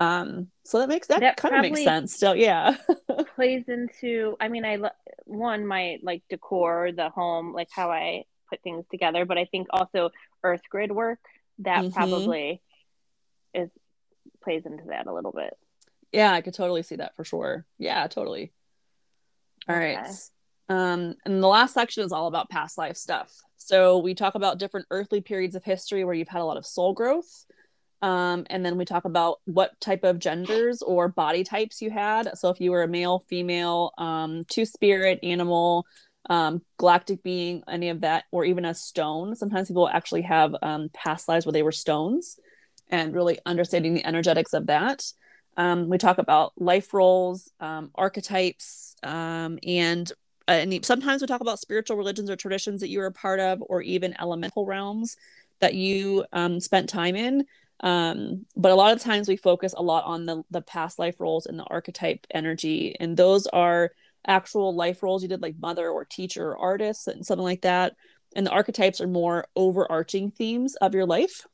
Um, 0.00 0.48
so 0.64 0.78
that 0.78 0.88
makes 0.88 1.08
that, 1.08 1.20
that 1.20 1.36
kind 1.36 1.54
of 1.54 1.60
makes 1.60 1.84
sense 1.84 2.14
still. 2.14 2.34
Yeah. 2.34 2.76
plays 3.36 3.64
into, 3.68 4.36
I 4.40 4.48
mean, 4.48 4.64
I, 4.64 4.78
one, 5.24 5.66
my 5.66 5.98
like 6.02 6.22
decor, 6.30 6.90
the 6.96 7.10
home, 7.10 7.52
like 7.52 7.68
how 7.70 7.90
I 7.90 8.24
put 8.48 8.62
things 8.62 8.86
together, 8.90 9.26
but 9.26 9.36
I 9.36 9.44
think 9.44 9.68
also 9.70 10.10
earth 10.42 10.62
grid 10.70 10.90
work 10.90 11.20
that 11.58 11.84
mm-hmm. 11.84 11.92
probably 11.92 12.62
is 13.54 13.68
plays 14.42 14.64
into 14.64 14.84
that 14.88 15.06
a 15.06 15.12
little 15.12 15.32
bit. 15.32 15.56
Yeah, 16.12 16.32
I 16.32 16.40
could 16.40 16.54
totally 16.54 16.82
see 16.82 16.96
that 16.96 17.14
for 17.14 17.24
sure. 17.24 17.66
Yeah, 17.78 18.06
totally. 18.06 18.52
All 19.68 19.76
okay. 19.76 19.96
right. 19.96 20.08
Um, 20.68 21.16
and 21.24 21.42
the 21.42 21.48
last 21.48 21.74
section 21.74 22.04
is 22.04 22.12
all 22.12 22.26
about 22.26 22.48
past 22.48 22.78
life 22.78 22.96
stuff. 22.96 23.32
So 23.58 23.98
we 23.98 24.14
talk 24.14 24.34
about 24.34 24.58
different 24.58 24.86
earthly 24.90 25.20
periods 25.20 25.54
of 25.54 25.64
history 25.64 26.04
where 26.04 26.14
you've 26.14 26.28
had 26.28 26.40
a 26.40 26.44
lot 26.44 26.56
of 26.56 26.64
soul 26.64 26.92
growth. 26.94 27.44
Um, 28.02 28.46
and 28.48 28.64
then 28.64 28.78
we 28.78 28.84
talk 28.84 29.04
about 29.04 29.40
what 29.44 29.78
type 29.80 30.04
of 30.04 30.18
genders 30.18 30.80
or 30.82 31.08
body 31.08 31.44
types 31.44 31.82
you 31.82 31.90
had. 31.90 32.36
So 32.38 32.48
if 32.48 32.60
you 32.60 32.70
were 32.70 32.82
a 32.82 32.88
male, 32.88 33.18
female, 33.28 33.92
um, 33.98 34.44
two 34.48 34.64
spirit, 34.64 35.18
animal, 35.22 35.86
um, 36.28 36.62
galactic 36.78 37.22
being, 37.22 37.62
any 37.68 37.88
of 37.88 38.00
that, 38.00 38.24
or 38.30 38.44
even 38.44 38.64
a 38.64 38.74
stone. 38.74 39.34
Sometimes 39.34 39.68
people 39.68 39.88
actually 39.88 40.22
have 40.22 40.54
um, 40.62 40.88
past 40.92 41.28
lives 41.28 41.44
where 41.44 41.52
they 41.52 41.62
were 41.62 41.72
stones 41.72 42.38
and 42.88 43.14
really 43.14 43.38
understanding 43.46 43.94
the 43.94 44.06
energetics 44.06 44.52
of 44.52 44.66
that. 44.66 45.04
Um, 45.56 45.88
we 45.88 45.98
talk 45.98 46.18
about 46.18 46.52
life 46.56 46.94
roles, 46.94 47.50
um, 47.60 47.90
archetypes, 47.94 48.94
and 49.02 50.12
uh, 50.48 50.52
and 50.52 50.84
sometimes 50.84 51.20
we 51.20 51.26
talk 51.26 51.40
about 51.40 51.58
spiritual 51.58 51.96
religions 51.96 52.30
or 52.30 52.36
traditions 52.36 52.80
that 52.80 52.88
you 52.88 52.98
were 52.98 53.06
a 53.06 53.12
part 53.12 53.40
of, 53.40 53.62
or 53.68 53.82
even 53.82 54.14
elemental 54.20 54.64
realms 54.64 55.16
that 55.60 55.74
you 55.74 56.24
spent 56.58 56.88
time 56.88 57.14
in. 57.14 57.44
Um, 57.82 58.46
but 58.56 58.72
a 58.72 58.74
lot 58.74 58.92
of 58.92 59.00
times 59.00 59.28
we 59.28 59.36
focus 59.36 59.74
a 59.76 59.82
lot 59.82 60.04
on 60.04 60.26
the 60.26 60.42
the 60.50 60.60
past 60.60 60.98
life 60.98 61.18
roles 61.18 61.46
and 61.46 61.58
the 61.58 61.64
archetype 61.64 62.26
energy, 62.32 62.94
and 63.00 63.16
those 63.16 63.46
are 63.46 63.92
actual 64.26 64.74
life 64.74 65.02
roles 65.02 65.22
you 65.22 65.28
did, 65.28 65.42
like 65.42 65.56
mother 65.58 65.88
or 65.88 66.04
teacher 66.04 66.50
or 66.50 66.58
artist 66.58 67.08
and 67.08 67.24
something 67.24 67.44
like 67.44 67.62
that. 67.62 67.94
And 68.36 68.46
the 68.46 68.50
archetypes 68.50 69.00
are 69.00 69.08
more 69.08 69.46
overarching 69.56 70.30
themes 70.30 70.76
of 70.76 70.94
your 70.94 71.06
life, 71.06 71.46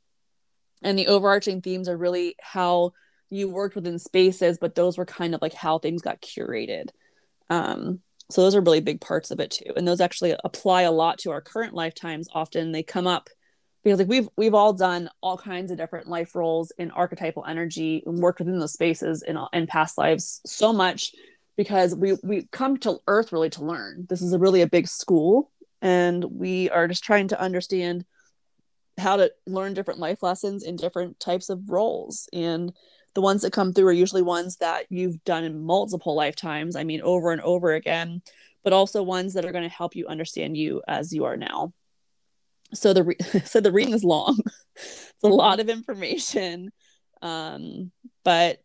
and 0.83 0.99
the 0.99 1.07
overarching 1.07 1.61
themes 1.61 1.87
are 1.87 1.97
really 1.97 2.35
how 2.41 2.91
you 3.29 3.49
worked 3.49 3.75
within 3.75 3.99
spaces, 3.99 4.57
but 4.57 4.75
those 4.75 4.97
were 4.97 5.05
kind 5.05 5.33
of 5.33 5.41
like 5.41 5.53
how 5.53 5.79
things 5.79 6.01
got 6.01 6.21
curated. 6.21 6.89
Um, 7.49 7.99
so 8.29 8.41
those 8.41 8.55
are 8.55 8.61
really 8.61 8.81
big 8.81 8.99
parts 8.99 9.31
of 9.31 9.39
it 9.39 9.51
too, 9.51 9.71
and 9.77 9.87
those 9.87 10.01
actually 10.01 10.35
apply 10.43 10.81
a 10.81 10.91
lot 10.91 11.19
to 11.19 11.31
our 11.31 11.41
current 11.41 11.73
lifetimes. 11.73 12.27
Often 12.33 12.73
they 12.73 12.83
come 12.83 13.07
up 13.07 13.29
because 13.87 13.99
like 13.99 14.09
we've 14.09 14.27
we've 14.35 14.53
all 14.53 14.73
done 14.73 15.09
all 15.21 15.37
kinds 15.37 15.71
of 15.71 15.77
different 15.77 16.09
life 16.09 16.35
roles 16.35 16.73
in 16.77 16.91
archetypal 16.91 17.45
energy 17.47 18.03
and 18.05 18.19
worked 18.19 18.39
within 18.39 18.59
those 18.59 18.73
spaces 18.73 19.23
in 19.23 19.39
in 19.53 19.65
past 19.65 19.97
lives 19.97 20.41
so 20.45 20.73
much 20.73 21.13
because 21.55 21.95
we 21.95 22.17
we 22.21 22.45
come 22.51 22.75
to 22.75 22.97
earth 23.07 23.31
really 23.31 23.49
to 23.49 23.63
learn 23.63 24.05
this 24.09 24.21
is 24.21 24.33
a 24.33 24.39
really 24.39 24.61
a 24.61 24.67
big 24.67 24.89
school 24.89 25.49
and 25.81 26.21
we 26.25 26.69
are 26.69 26.89
just 26.89 27.01
trying 27.01 27.29
to 27.29 27.39
understand 27.39 28.03
how 28.97 29.15
to 29.15 29.31
learn 29.45 29.73
different 29.73 30.01
life 30.01 30.21
lessons 30.21 30.63
in 30.63 30.75
different 30.75 31.17
types 31.17 31.47
of 31.47 31.69
roles 31.69 32.27
and 32.33 32.73
the 33.13 33.21
ones 33.21 33.41
that 33.41 33.53
come 33.53 33.71
through 33.71 33.87
are 33.87 33.93
usually 33.93 34.21
ones 34.21 34.57
that 34.57 34.85
you've 34.89 35.23
done 35.23 35.45
in 35.45 35.63
multiple 35.63 36.13
lifetimes 36.13 36.75
i 36.75 36.83
mean 36.83 36.99
over 37.03 37.31
and 37.31 37.39
over 37.39 37.73
again 37.73 38.21
but 38.67 38.73
also 38.73 39.01
ones 39.01 39.33
that 39.33 39.45
are 39.45 39.53
going 39.53 39.63
to 39.63 39.73
help 39.73 39.95
you 39.95 40.05
understand 40.07 40.57
you 40.57 40.81
as 40.89 41.13
you 41.13 41.23
are 41.23 41.37
now. 41.37 41.71
So 42.73 42.93
the 42.93 43.03
re- 43.03 43.17
so 43.45 43.59
the 43.59 43.71
reading 43.71 43.93
is 43.93 44.03
long. 44.03 44.39
it's 44.75 45.23
a 45.23 45.27
lot 45.27 45.59
of 45.59 45.69
information. 45.69 46.71
Um, 47.21 47.91
but 48.23 48.59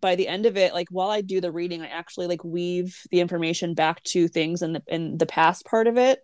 by 0.00 0.16
the 0.16 0.28
end 0.28 0.46
of 0.46 0.56
it, 0.56 0.74
like 0.74 0.88
while 0.90 1.10
I 1.10 1.22
do 1.22 1.40
the 1.40 1.52
reading, 1.52 1.82
I 1.82 1.88
actually 1.88 2.26
like 2.26 2.44
weave 2.44 2.98
the 3.10 3.20
information 3.20 3.74
back 3.74 4.02
to 4.04 4.28
things 4.28 4.62
in 4.62 4.74
the 4.74 4.82
in 4.86 5.18
the 5.18 5.26
past 5.26 5.64
part 5.64 5.86
of 5.86 5.96
it. 5.96 6.20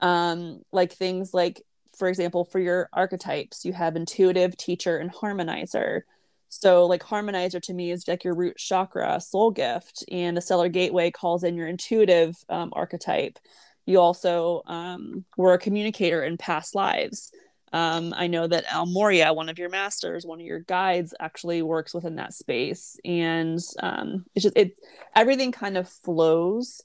Um, 0.00 0.60
like 0.72 0.92
things 0.92 1.32
like, 1.32 1.62
for 1.98 2.08
example, 2.08 2.44
for 2.44 2.58
your 2.58 2.90
archetypes, 2.92 3.64
you 3.64 3.72
have 3.72 3.96
intuitive, 3.96 4.56
teacher, 4.56 4.98
and 4.98 5.10
harmonizer. 5.10 6.02
So, 6.48 6.86
like, 6.86 7.02
harmonizer 7.02 7.60
to 7.62 7.74
me 7.74 7.90
is 7.90 8.06
like 8.06 8.24
your 8.24 8.34
root 8.34 8.56
chakra, 8.56 9.20
soul 9.20 9.50
gift, 9.50 10.04
and 10.10 10.36
the 10.36 10.40
stellar 10.40 10.68
gateway 10.68 11.10
calls 11.10 11.42
in 11.44 11.56
your 11.56 11.66
intuitive 11.66 12.36
um, 12.48 12.70
archetype. 12.74 13.38
You 13.86 14.00
also 14.00 14.62
um, 14.66 15.24
were 15.36 15.54
a 15.54 15.58
communicator 15.58 16.22
in 16.22 16.36
past 16.36 16.74
lives. 16.74 17.32
Um, 17.72 18.14
I 18.16 18.26
know 18.26 18.46
that 18.46 18.64
El 18.70 18.86
Morya, 18.86 19.32
one 19.32 19.48
of 19.48 19.58
your 19.58 19.68
masters, 19.68 20.26
one 20.26 20.40
of 20.40 20.46
your 20.46 20.60
guides, 20.60 21.14
actually 21.18 21.62
works 21.62 21.94
within 21.94 22.16
that 22.16 22.34
space, 22.34 22.98
and 23.04 23.58
um, 23.80 24.24
it's 24.34 24.44
just 24.44 24.56
it 24.56 24.78
everything 25.14 25.52
kind 25.52 25.76
of 25.76 25.88
flows 25.88 26.80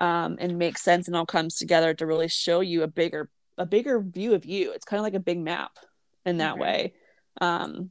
um, 0.00 0.36
and 0.40 0.58
makes 0.58 0.82
sense, 0.82 1.06
and 1.06 1.16
all 1.16 1.26
comes 1.26 1.56
together 1.56 1.94
to 1.94 2.06
really 2.06 2.28
show 2.28 2.60
you 2.60 2.82
a 2.82 2.88
bigger 2.88 3.30
a 3.56 3.66
bigger 3.66 4.00
view 4.00 4.34
of 4.34 4.44
you. 4.44 4.72
It's 4.72 4.84
kind 4.84 4.98
of 4.98 5.04
like 5.04 5.14
a 5.14 5.20
big 5.20 5.38
map 5.38 5.72
in 6.24 6.38
that 6.38 6.52
mm-hmm. 6.52 6.62
way. 6.62 6.94
Um, 7.40 7.90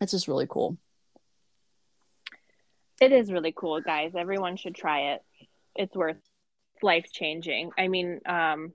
it's 0.00 0.12
just 0.12 0.28
really 0.28 0.46
cool. 0.48 0.76
It 3.00 3.12
is 3.12 3.32
really 3.32 3.52
cool, 3.56 3.80
guys. 3.80 4.12
Everyone 4.14 4.56
should 4.56 4.74
try 4.74 5.12
it. 5.12 5.22
It's 5.74 5.94
worth 5.94 6.18
life 6.82 7.06
changing. 7.12 7.70
I 7.78 7.88
mean, 7.88 8.20
um, 8.26 8.72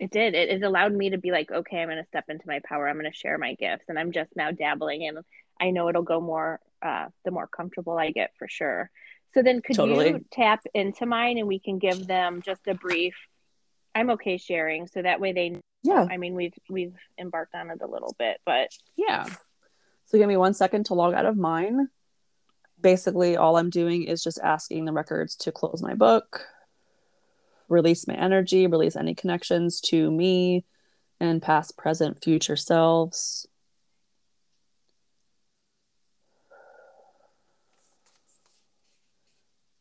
it 0.00 0.10
did. 0.10 0.34
It, 0.34 0.48
it 0.48 0.62
allowed 0.62 0.92
me 0.92 1.10
to 1.10 1.18
be 1.18 1.30
like, 1.30 1.50
okay, 1.50 1.80
I'm 1.80 1.88
going 1.88 2.02
to 2.02 2.08
step 2.08 2.24
into 2.28 2.46
my 2.46 2.60
power. 2.64 2.88
I'm 2.88 2.98
going 2.98 3.10
to 3.10 3.16
share 3.16 3.38
my 3.38 3.54
gifts, 3.54 3.84
and 3.88 3.98
I'm 3.98 4.12
just 4.12 4.30
now 4.36 4.50
dabbling 4.50 5.02
in. 5.02 5.18
I 5.60 5.70
know 5.70 5.88
it'll 5.88 6.02
go 6.02 6.20
more 6.20 6.60
uh, 6.82 7.06
the 7.24 7.30
more 7.30 7.46
comfortable 7.46 7.98
I 7.98 8.10
get 8.10 8.32
for 8.38 8.48
sure. 8.48 8.90
So 9.34 9.42
then, 9.42 9.60
could 9.60 9.76
totally. 9.76 10.08
you 10.08 10.24
tap 10.30 10.60
into 10.74 11.06
mine, 11.06 11.38
and 11.38 11.46
we 11.46 11.58
can 11.58 11.78
give 11.78 12.06
them 12.06 12.42
just 12.42 12.66
a 12.66 12.74
brief. 12.74 13.14
I'm 13.94 14.10
okay 14.10 14.38
sharing, 14.38 14.86
so 14.86 15.02
that 15.02 15.20
way 15.20 15.32
they 15.32 15.60
yeah 15.82 16.06
i 16.10 16.16
mean 16.16 16.34
we've 16.34 16.54
we've 16.68 16.96
embarked 17.18 17.54
on 17.54 17.70
it 17.70 17.80
a 17.82 17.86
little 17.86 18.14
bit 18.18 18.38
but 18.44 18.68
yeah 18.96 19.26
so 20.06 20.18
give 20.18 20.28
me 20.28 20.36
one 20.36 20.54
second 20.54 20.86
to 20.86 20.94
log 20.94 21.14
out 21.14 21.26
of 21.26 21.36
mine 21.36 21.88
basically 22.80 23.36
all 23.36 23.56
i'm 23.56 23.70
doing 23.70 24.04
is 24.04 24.22
just 24.22 24.38
asking 24.42 24.84
the 24.84 24.92
records 24.92 25.34
to 25.34 25.52
close 25.52 25.82
my 25.82 25.94
book 25.94 26.46
release 27.68 28.06
my 28.06 28.14
energy 28.14 28.66
release 28.66 28.96
any 28.96 29.14
connections 29.14 29.80
to 29.80 30.10
me 30.10 30.64
and 31.20 31.42
past 31.42 31.76
present 31.76 32.22
future 32.22 32.56
selves 32.56 33.46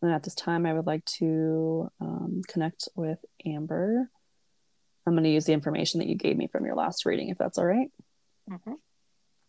and 0.02 0.12
at 0.12 0.24
this 0.24 0.36
time 0.36 0.66
i 0.66 0.74
would 0.74 0.88
like 0.88 1.06
to 1.06 1.89
um, 2.02 2.41
connect 2.48 2.89
with 2.95 3.20
amber 3.45 4.10
I'm 5.08 5.14
going 5.14 5.24
to 5.24 5.30
use 5.30 5.45
the 5.45 5.54
information 5.54 6.00
that 6.00 6.10
you 6.10 6.16
gave 6.16 6.36
me 6.36 6.48
from 6.48 6.66
your 6.66 6.76
last 6.76 7.06
reading, 7.06 7.30
if 7.30 7.38
that's 7.38 7.58
all 7.58 7.66
right. 7.66 7.89
mm-hmm. 8.50 8.74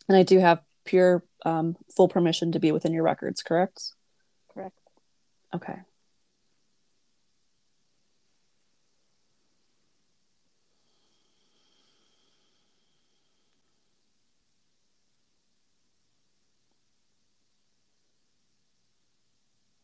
And 0.09 0.17
I 0.17 0.23
do 0.23 0.39
have 0.39 0.63
pure 0.89 1.23
um, 1.45 1.77
full 1.95 2.09
permission 2.09 2.51
to 2.53 2.59
be 2.59 2.73
within 2.73 2.95
your 2.95 3.03
records, 3.03 3.43
correct? 3.43 3.93
Correct. 4.53 4.79
Okay. 5.55 5.79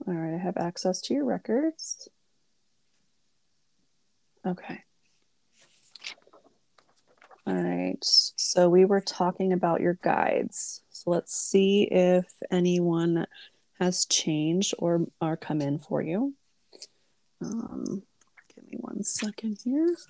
All 0.07 0.14
right, 0.14 0.34
I 0.34 0.38
have 0.38 0.57
access 0.57 1.00
to 1.02 1.14
your 1.14 1.26
records. 1.26 2.09
Okay. 4.46 4.80
All 7.46 7.55
right. 7.55 7.98
So 8.02 8.70
we 8.70 8.86
were 8.86 9.02
talking 9.02 9.52
about 9.52 9.82
your 9.82 9.98
guides. 10.02 10.84
So 11.05 11.11
let's 11.11 11.36
see 11.36 11.82
if 11.84 12.26
anyone 12.50 13.26
has 13.78 14.07
changed 14.07 14.74
or 14.78 15.07
are 15.20 15.36
come 15.36 15.61
in 15.61 15.78
for 15.78 16.00
you. 16.00 16.34
Um, 17.42 18.02
give 18.55 18.66
me 18.66 18.78
one 18.80 19.02
second 19.02 19.59
here. 19.62 19.86
Let's 19.86 20.07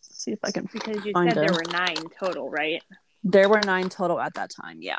see 0.00 0.32
if 0.32 0.38
I 0.42 0.50
can 0.50 0.68
because 0.72 1.04
you 1.04 1.12
said 1.14 1.34
there 1.34 1.52
were 1.52 1.64
nine 1.70 1.96
total, 2.18 2.48
right? 2.48 2.82
There 3.22 3.48
were 3.48 3.60
nine 3.60 3.90
total 3.90 4.18
at 4.18 4.34
that 4.34 4.50
time. 4.50 4.78
Yeah. 4.80 4.98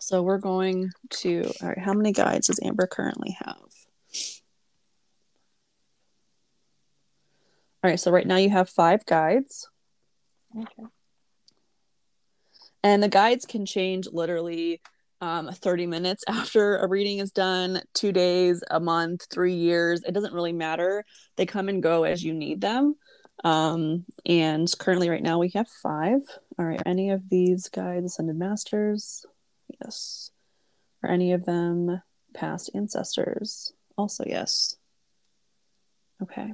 So 0.00 0.22
we're 0.22 0.38
going 0.38 0.90
to. 1.10 1.50
All 1.62 1.68
right. 1.68 1.78
How 1.78 1.94
many 1.94 2.12
guides 2.12 2.48
does 2.48 2.60
Amber 2.62 2.86
currently 2.86 3.36
have? 3.38 3.56
All 7.84 7.90
right, 7.90 8.00
so 8.00 8.10
right 8.10 8.26
now 8.26 8.36
you 8.36 8.48
have 8.48 8.70
five 8.70 9.04
guides. 9.04 9.68
Okay. 10.58 10.84
And 12.84 13.02
the 13.02 13.08
guides 13.08 13.46
can 13.46 13.64
change 13.64 14.06
literally 14.12 14.80
um, 15.22 15.50
30 15.50 15.86
minutes 15.86 16.22
after 16.28 16.76
a 16.76 16.86
reading 16.86 17.18
is 17.18 17.32
done, 17.32 17.80
two 17.94 18.12
days, 18.12 18.62
a 18.70 18.78
month, 18.78 19.26
three 19.30 19.54
years. 19.54 20.02
It 20.06 20.12
doesn't 20.12 20.34
really 20.34 20.52
matter. 20.52 21.04
They 21.36 21.46
come 21.46 21.68
and 21.68 21.82
go 21.82 22.04
as 22.04 22.22
you 22.22 22.34
need 22.34 22.60
them. 22.60 22.94
Um, 23.42 24.04
and 24.24 24.72
currently, 24.78 25.08
right 25.08 25.22
now, 25.22 25.38
we 25.38 25.50
have 25.54 25.66
five. 25.82 26.20
All 26.58 26.64
right, 26.64 26.80
are 26.80 26.88
any 26.88 27.10
of 27.10 27.28
these 27.28 27.68
guides 27.68 28.06
ascended 28.06 28.36
masters? 28.36 29.26
Yes. 29.82 30.30
Are 31.02 31.10
any 31.10 31.32
of 31.32 31.44
them 31.44 32.00
past 32.32 32.70
ancestors? 32.74 33.72
Also, 33.96 34.24
yes. 34.26 34.76
Okay. 36.22 36.52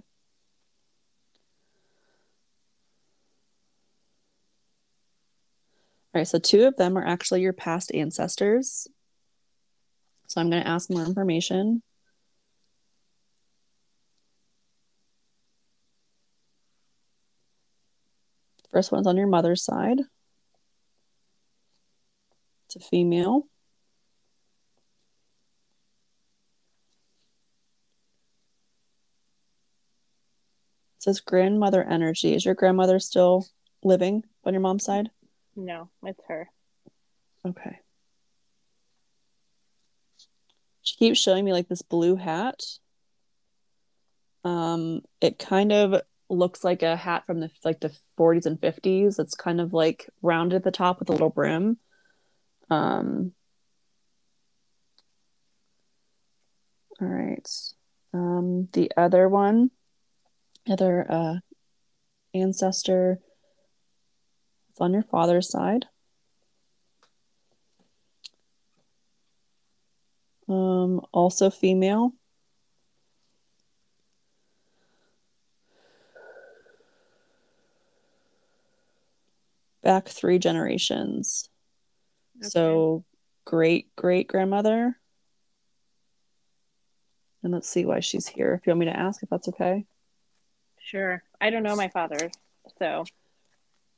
All 6.12 6.18
right, 6.18 6.26
so 6.26 6.40
two 6.40 6.64
of 6.64 6.76
them 6.76 6.98
are 6.98 7.06
actually 7.06 7.42
your 7.42 7.52
past 7.52 7.94
ancestors. 7.94 8.88
So 10.26 10.40
I'm 10.40 10.50
going 10.50 10.62
to 10.62 10.68
ask 10.68 10.90
more 10.90 11.04
information. 11.04 11.82
First 18.72 18.90
one's 18.90 19.06
on 19.06 19.16
your 19.16 19.28
mother's 19.28 19.64
side. 19.64 20.00
It's 22.66 22.76
a 22.76 22.80
female. 22.80 23.48
It 30.96 31.04
says 31.04 31.20
grandmother 31.20 31.84
energy. 31.84 32.34
Is 32.34 32.44
your 32.44 32.54
grandmother 32.54 32.98
still 32.98 33.46
living 33.82 34.24
on 34.44 34.54
your 34.54 34.60
mom's 34.60 34.84
side? 34.84 35.10
No, 35.56 35.90
it's 36.02 36.20
her. 36.28 36.48
Okay. 37.46 37.78
She 40.82 40.96
keeps 40.96 41.20
showing 41.20 41.44
me 41.44 41.52
like 41.52 41.68
this 41.68 41.82
blue 41.82 42.16
hat. 42.16 42.60
Um, 44.44 45.02
it 45.20 45.38
kind 45.38 45.72
of 45.72 46.02
looks 46.28 46.64
like 46.64 46.82
a 46.82 46.96
hat 46.96 47.26
from 47.26 47.40
the 47.40 47.50
like 47.64 47.80
the 47.80 47.96
40s 48.18 48.46
and 48.46 48.60
50s. 48.60 49.18
It's 49.18 49.34
kind 49.34 49.60
of 49.60 49.72
like 49.72 50.08
rounded 50.22 50.56
at 50.56 50.64
the 50.64 50.70
top 50.70 51.00
with 51.00 51.08
a 51.08 51.12
little 51.12 51.30
brim. 51.30 51.78
Um, 52.70 53.32
all 57.00 57.08
right. 57.08 57.48
Um, 58.12 58.68
the 58.72 58.90
other 58.96 59.28
one, 59.28 59.70
other 60.68 61.06
uh, 61.10 61.34
ancestor 62.34 63.20
on 64.80 64.92
your 64.92 65.02
father's 65.02 65.50
side. 65.50 65.86
Um, 70.48 71.00
also 71.12 71.48
female. 71.50 72.12
Back 79.82 80.08
three 80.08 80.38
generations. 80.38 81.48
Okay. 82.38 82.48
So 82.48 83.04
great 83.44 83.94
great 83.96 84.28
grandmother. 84.28 84.96
And 87.42 87.52
let's 87.52 87.68
see 87.68 87.86
why 87.86 88.00
she's 88.00 88.26
here. 88.26 88.52
If 88.54 88.66
you 88.66 88.72
want 88.72 88.80
me 88.80 88.86
to 88.86 88.98
ask, 88.98 89.22
if 89.22 89.30
that's 89.30 89.48
okay. 89.48 89.86
Sure. 90.78 91.22
I 91.40 91.50
don't 91.50 91.62
know 91.62 91.76
my 91.76 91.88
father, 91.88 92.30
so 92.78 93.04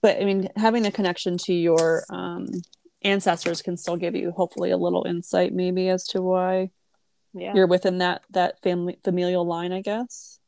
but 0.03 0.21
I 0.21 0.25
mean, 0.25 0.49
having 0.57 0.87
a 0.87 0.93
connection 0.93 1.39
to 1.39 1.55
your 1.55 2.05
um, 2.11 2.47
ancestors 3.03 3.63
can 3.63 3.77
still 3.77 3.97
give 3.97 4.15
you 4.15 4.33
hopefully 4.33 4.71
a 4.71 4.77
little 4.77 5.05
insight, 5.07 5.53
maybe 5.55 5.89
as 5.89 6.07
to 6.09 6.23
why 6.23 6.71
Yeah. 7.35 7.53
You're 7.55 7.67
within 7.67 7.99
that 7.99 8.23
that 8.31 8.63
family 8.63 8.99
familial 9.05 9.47
line, 9.47 9.73
I 9.73 9.83
guess. 9.83 10.39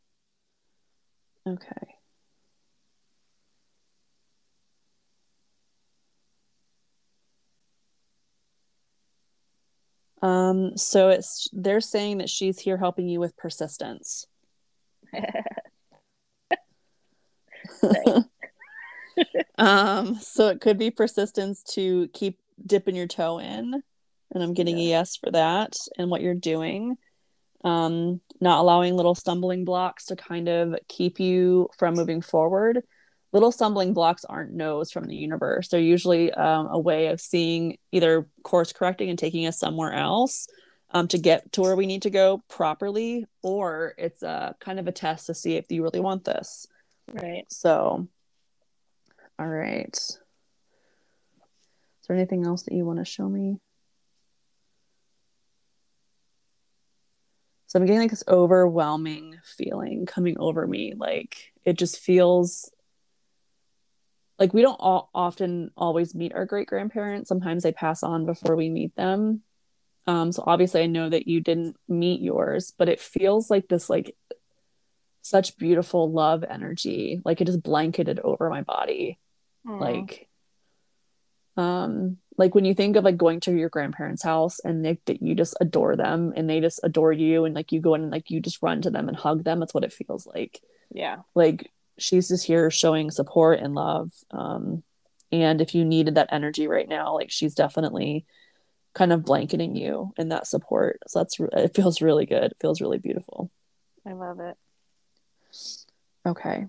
Okay. 1.47 1.95
Um, 10.23 10.77
so 10.77 11.11
it's 11.11 11.49
they're 11.53 11.81
saying 11.83 12.19
that 12.19 12.31
she's 12.31 12.59
here 12.59 12.79
helping 12.79 13.09
you 13.09 13.21
with 13.21 13.37
persistence. 13.37 14.27
um, 19.59 20.17
so 20.17 20.49
it 20.49 20.61
could 20.61 20.79
be 20.79 20.91
persistence 20.91 21.63
to 21.75 22.09
keep 22.09 22.39
dipping 22.65 22.97
your 22.97 23.07
toe 23.07 23.39
in, 23.39 23.83
and 24.33 24.43
I'm 24.43 24.55
getting 24.55 24.79
yeah. 24.79 24.85
a 24.85 24.89
yes 24.89 25.17
for 25.17 25.31
that 25.31 25.77
and 25.99 26.11
what 26.11 26.23
you're 26.23 26.35
doing. 26.35 26.97
Um, 27.65 28.21
not 28.41 28.61
allowing 28.61 28.95
little 28.95 29.15
stumbling 29.15 29.65
blocks 29.65 30.07
to 30.07 30.17
kind 30.17 30.49
of 30.49 30.77
keep 30.89 31.19
you 31.19 31.69
from 31.79 31.95
moving 31.95 32.21
forward. 32.21 32.83
Little 33.33 33.51
stumbling 33.51 33.95
blocks 33.95 34.25
aren't 34.25 34.53
no's 34.53 34.93
from 34.93 35.05
the 35.05 35.17
universe. 35.17 35.69
They're 35.69 35.81
usually 35.81 36.33
um, 36.33 36.69
a 36.71 36.79
way 36.79 37.07
of 37.07 37.21
seeing 37.21 37.79
either 37.91 38.29
course 38.43 38.73
correcting 38.73 39.09
and 39.09 39.19
taking 39.19 39.47
us 39.47 39.59
somewhere 39.59 39.93
else 39.93 40.47
um, 40.91 41.09
to 41.09 41.19
get 41.19 41.51
to 41.53 41.63
where 41.63 41.75
we 41.75 41.87
need 41.87 42.03
to 42.03 42.11
go 42.11 42.43
properly, 42.49 43.27
or 43.43 43.95
it's 43.99 44.23
a 44.23 44.55
kind 44.61 44.79
of 44.79 44.87
a 44.87 44.93
test 44.93 45.27
to 45.27 45.35
see 45.35 45.57
if 45.57 45.71
you 45.71 45.83
really 45.83 46.01
want 46.01 46.25
this. 46.25 46.69
Right. 47.13 47.45
So, 47.51 48.09
all 49.39 49.49
right. 49.49 49.95
Is 49.95 50.19
there 52.09 52.17
anything 52.17 52.45
else 52.45 52.65
that 52.65 52.75
you 52.75 52.85
want 52.85 52.99
to 52.99 53.05
show 53.05 53.29
me? 53.29 53.59
So 57.67 57.81
I'm 57.81 57.87
getting 57.87 58.03
like 58.03 58.11
this 58.11 58.23
overwhelming 58.29 59.39
feeling 59.43 60.07
coming 60.07 60.37
over 60.39 60.67
me. 60.67 60.95
Like 60.97 61.53
it 61.65 61.77
just 61.77 61.99
feels 61.99 62.71
like 64.39 64.55
we 64.55 64.63
don't 64.63 64.77
all, 64.79 65.11
often 65.15 65.71
always 65.77 66.15
meet 66.15 66.35
our 66.35 66.47
great 66.47 66.69
grandparents. 66.69 67.29
Sometimes 67.29 67.63
they 67.63 67.73
pass 67.73 68.03
on 68.03 68.27
before 68.27 68.55
we 68.55 68.69
meet 68.69 68.95
them. 68.95 69.43
Um, 70.07 70.31
so 70.31 70.45
obviously 70.47 70.83
I 70.83 70.87
know 70.87 71.09
that 71.09 71.27
you 71.27 71.41
didn't 71.41 71.77
meet 71.89 72.21
yours, 72.21 72.73
but 72.77 72.89
it 72.89 73.01
feels 73.01 73.51
like 73.51 73.67
this 73.69 73.89
like 73.89 74.15
such 75.23 75.57
beautiful 75.57 76.13
love 76.13 76.45
energy. 76.45 77.23
Like 77.25 77.41
it 77.41 77.47
just 77.47 77.63
blanketed 77.63 78.21
over 78.21 78.51
my 78.51 78.63
body. 78.63 79.19
Aww. 79.67 79.81
Like 79.81 80.29
um 81.57 82.19
like 82.37 82.55
when 82.55 82.65
you 82.65 82.75
think 82.75 82.97
of 82.97 83.05
like 83.05 83.17
going 83.17 83.39
to 83.39 83.53
your 83.53 83.69
grandparents 83.69 84.25
house 84.25 84.59
and 84.61 84.83
like 84.83 85.01
that 85.05 85.23
you 85.23 85.35
just 85.35 85.57
adore 85.61 85.95
them 85.95 86.33
and 86.35 86.51
they 86.51 86.61
just 86.61 86.81
adore 86.83 87.13
you 87.13 87.45
and 87.45 87.55
like 87.55 87.71
you 87.71 87.81
go 87.81 87.95
in 87.95 88.03
and 88.03 88.11
like 88.11 88.31
you 88.31 88.41
just 88.41 88.61
run 88.61 88.83
to 88.83 88.91
them 88.91 89.09
and 89.09 89.17
hug 89.17 89.45
them 89.45 89.61
that's 89.61 89.75
what 89.75 89.85
it 89.85 89.93
feels 89.93 90.27
like. 90.27 90.61
Yeah. 90.93 91.19
Like 91.35 91.71
she's 91.97 92.29
just 92.29 92.47
here 92.47 92.71
showing 92.71 93.11
support 93.11 93.61
and 93.61 93.75
love 93.75 94.11
um 94.33 94.83
and 95.31 95.61
if 95.61 95.75
you 95.75 95.85
needed 95.85 96.17
that 96.17 96.29
energy 96.33 96.67
right 96.67 96.89
now 96.89 97.15
like 97.15 97.31
she's 97.31 97.55
definitely 97.55 98.27
kind 98.95 99.13
of 99.13 99.25
blanketing 99.25 99.77
you 99.77 100.13
in 100.17 100.29
that 100.29 100.47
support. 100.47 101.01
So 101.07 101.21
that's 101.21 101.39
it 101.39 101.75
feels 101.75 102.03
really 102.03 102.27
good. 102.27 102.53
It 102.53 102.57
feels 102.61 102.81
really 102.81 102.99
beautiful. 102.99 103.51
I 104.07 104.13
love 104.13 104.41
it. 104.41 104.57
Okay 106.27 106.67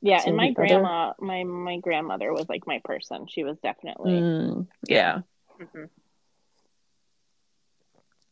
yeah, 0.00 0.22
and 0.24 0.36
my 0.36 0.50
grandma, 0.52 1.08
other... 1.08 1.14
my 1.20 1.44
my 1.44 1.78
grandmother 1.78 2.32
was 2.32 2.48
like 2.48 2.66
my 2.66 2.80
person. 2.84 3.26
She 3.28 3.44
was 3.44 3.58
definitely 3.62 4.12
mm, 4.12 4.66
yeah. 4.86 5.20
Mm-hmm. 5.60 5.84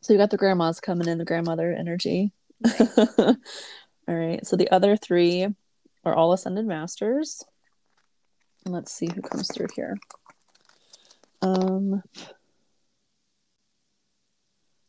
So 0.01 0.13
you 0.13 0.19
got 0.19 0.29
the 0.29 0.37
grandmas 0.37 0.79
coming 0.79 1.07
in, 1.07 1.17
the 1.17 1.25
grandmother 1.25 1.73
energy. 1.73 2.31
all 2.79 3.35
right. 4.07 4.45
So 4.45 4.55
the 4.55 4.71
other 4.71 4.95
three 4.95 5.47
are 6.05 6.15
all 6.15 6.31
ascended 6.31 6.65
masters. 6.65 7.43
And 8.63 8.73
let's 8.73 8.93
see 8.93 9.09
who 9.13 9.21
comes 9.21 9.51
through 9.53 9.67
here. 9.75 9.97
Um. 11.41 12.01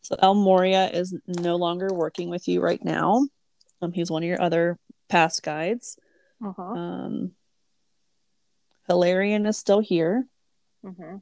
So 0.03 0.17
El 0.21 0.37
Morya 0.37 0.91
is 0.93 1.15
no 1.27 1.57
longer 1.57 1.89
working 1.93 2.31
with 2.31 2.49
you 2.49 2.61
right 2.63 2.83
now. 2.83 3.27
Um, 3.83 3.93
he's 3.93 4.11
one 4.11 4.23
of 4.23 4.29
your 4.29 4.41
other 4.41 4.79
past 5.09 5.43
guides. 5.43 5.99
Uh-huh. 6.45 6.63
Um, 6.63 7.33
Hilarion 8.89 9.47
is 9.47 9.57
still 9.57 9.81
here. 9.81 10.27
Mm-hmm. 10.85 11.17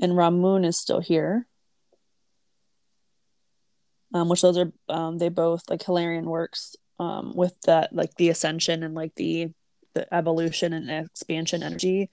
And 0.00 0.12
Ramun 0.12 0.64
is 0.64 0.78
still 0.78 1.00
here. 1.00 1.46
Um, 4.14 4.28
which 4.28 4.42
those 4.42 4.56
are 4.58 4.72
um, 4.88 5.18
they 5.18 5.28
both 5.28 5.68
like 5.68 5.82
Hilarion 5.82 6.24
works 6.26 6.76
um 6.98 7.34
with 7.34 7.60
that 7.62 7.94
like 7.94 8.14
the 8.14 8.30
ascension 8.30 8.82
and 8.82 8.94
like 8.94 9.14
the 9.16 9.50
the 9.94 10.12
evolution 10.14 10.72
and 10.72 10.90
expansion 10.90 11.62
energy. 11.62 12.08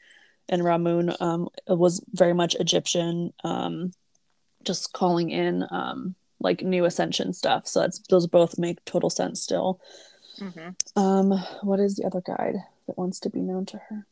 And 0.49 0.62
Ramun 0.64 1.16
um 1.22 1.49
was 1.68 2.04
very 2.12 2.34
much 2.34 2.56
Egyptian, 2.56 3.34
um 3.43 3.91
just 4.64 4.93
calling 4.93 5.30
in 5.30 5.66
um 5.70 6.16
like 6.39 6.62
new 6.62 6.86
ascension 6.86 7.32
stuff. 7.34 7.68
So 7.68 7.82
that's 7.82 7.99
those 8.10 8.28
both 8.28 8.58
make 8.58 8.84
total 8.86 9.10
sense 9.10 9.41
still. 9.41 9.80
Mm-hmm. 10.40 11.00
Um, 11.00 11.32
what 11.62 11.80
is 11.80 11.96
the 11.96 12.06
other 12.06 12.22
guide 12.22 12.56
that 12.88 12.98
wants 12.98 13.20
to 13.22 13.30
be 13.30 13.40
known 13.42 13.66
to 13.68 13.78
her? 13.90 14.06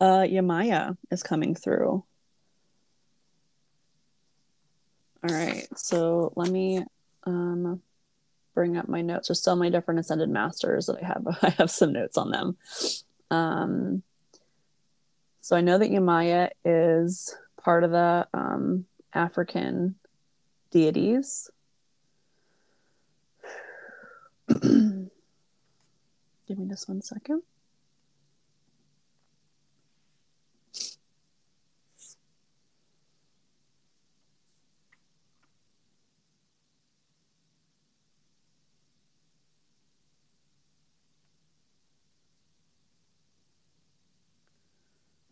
Uh, 0.00 0.22
Yemaya 0.22 0.96
is 1.10 1.22
coming 1.22 1.54
through. 1.54 2.04
All 5.22 5.34
right, 5.34 5.68
so 5.76 6.32
let 6.36 6.50
me 6.50 6.82
um 7.24 7.82
bring 8.60 8.76
up 8.76 8.90
my 8.90 9.00
notes. 9.00 9.28
There's 9.28 9.42
so 9.42 9.56
many 9.56 9.70
different 9.70 10.00
ascended 10.00 10.28
masters 10.28 10.84
that 10.84 11.02
I 11.02 11.06
have. 11.06 11.26
I 11.42 11.48
have 11.56 11.70
some 11.70 11.94
notes 11.94 12.18
on 12.18 12.30
them. 12.30 12.58
Um, 13.30 14.02
so 15.40 15.56
I 15.56 15.62
know 15.62 15.78
that 15.78 15.90
Yemaya 15.90 16.50
is 16.62 17.34
part 17.56 17.84
of 17.84 17.90
the 17.90 18.28
um, 18.34 18.84
African 19.14 19.94
deities. 20.70 21.50
Give 24.60 25.08
me 26.58 26.68
just 26.68 26.86
one 26.86 27.00
second. 27.00 27.40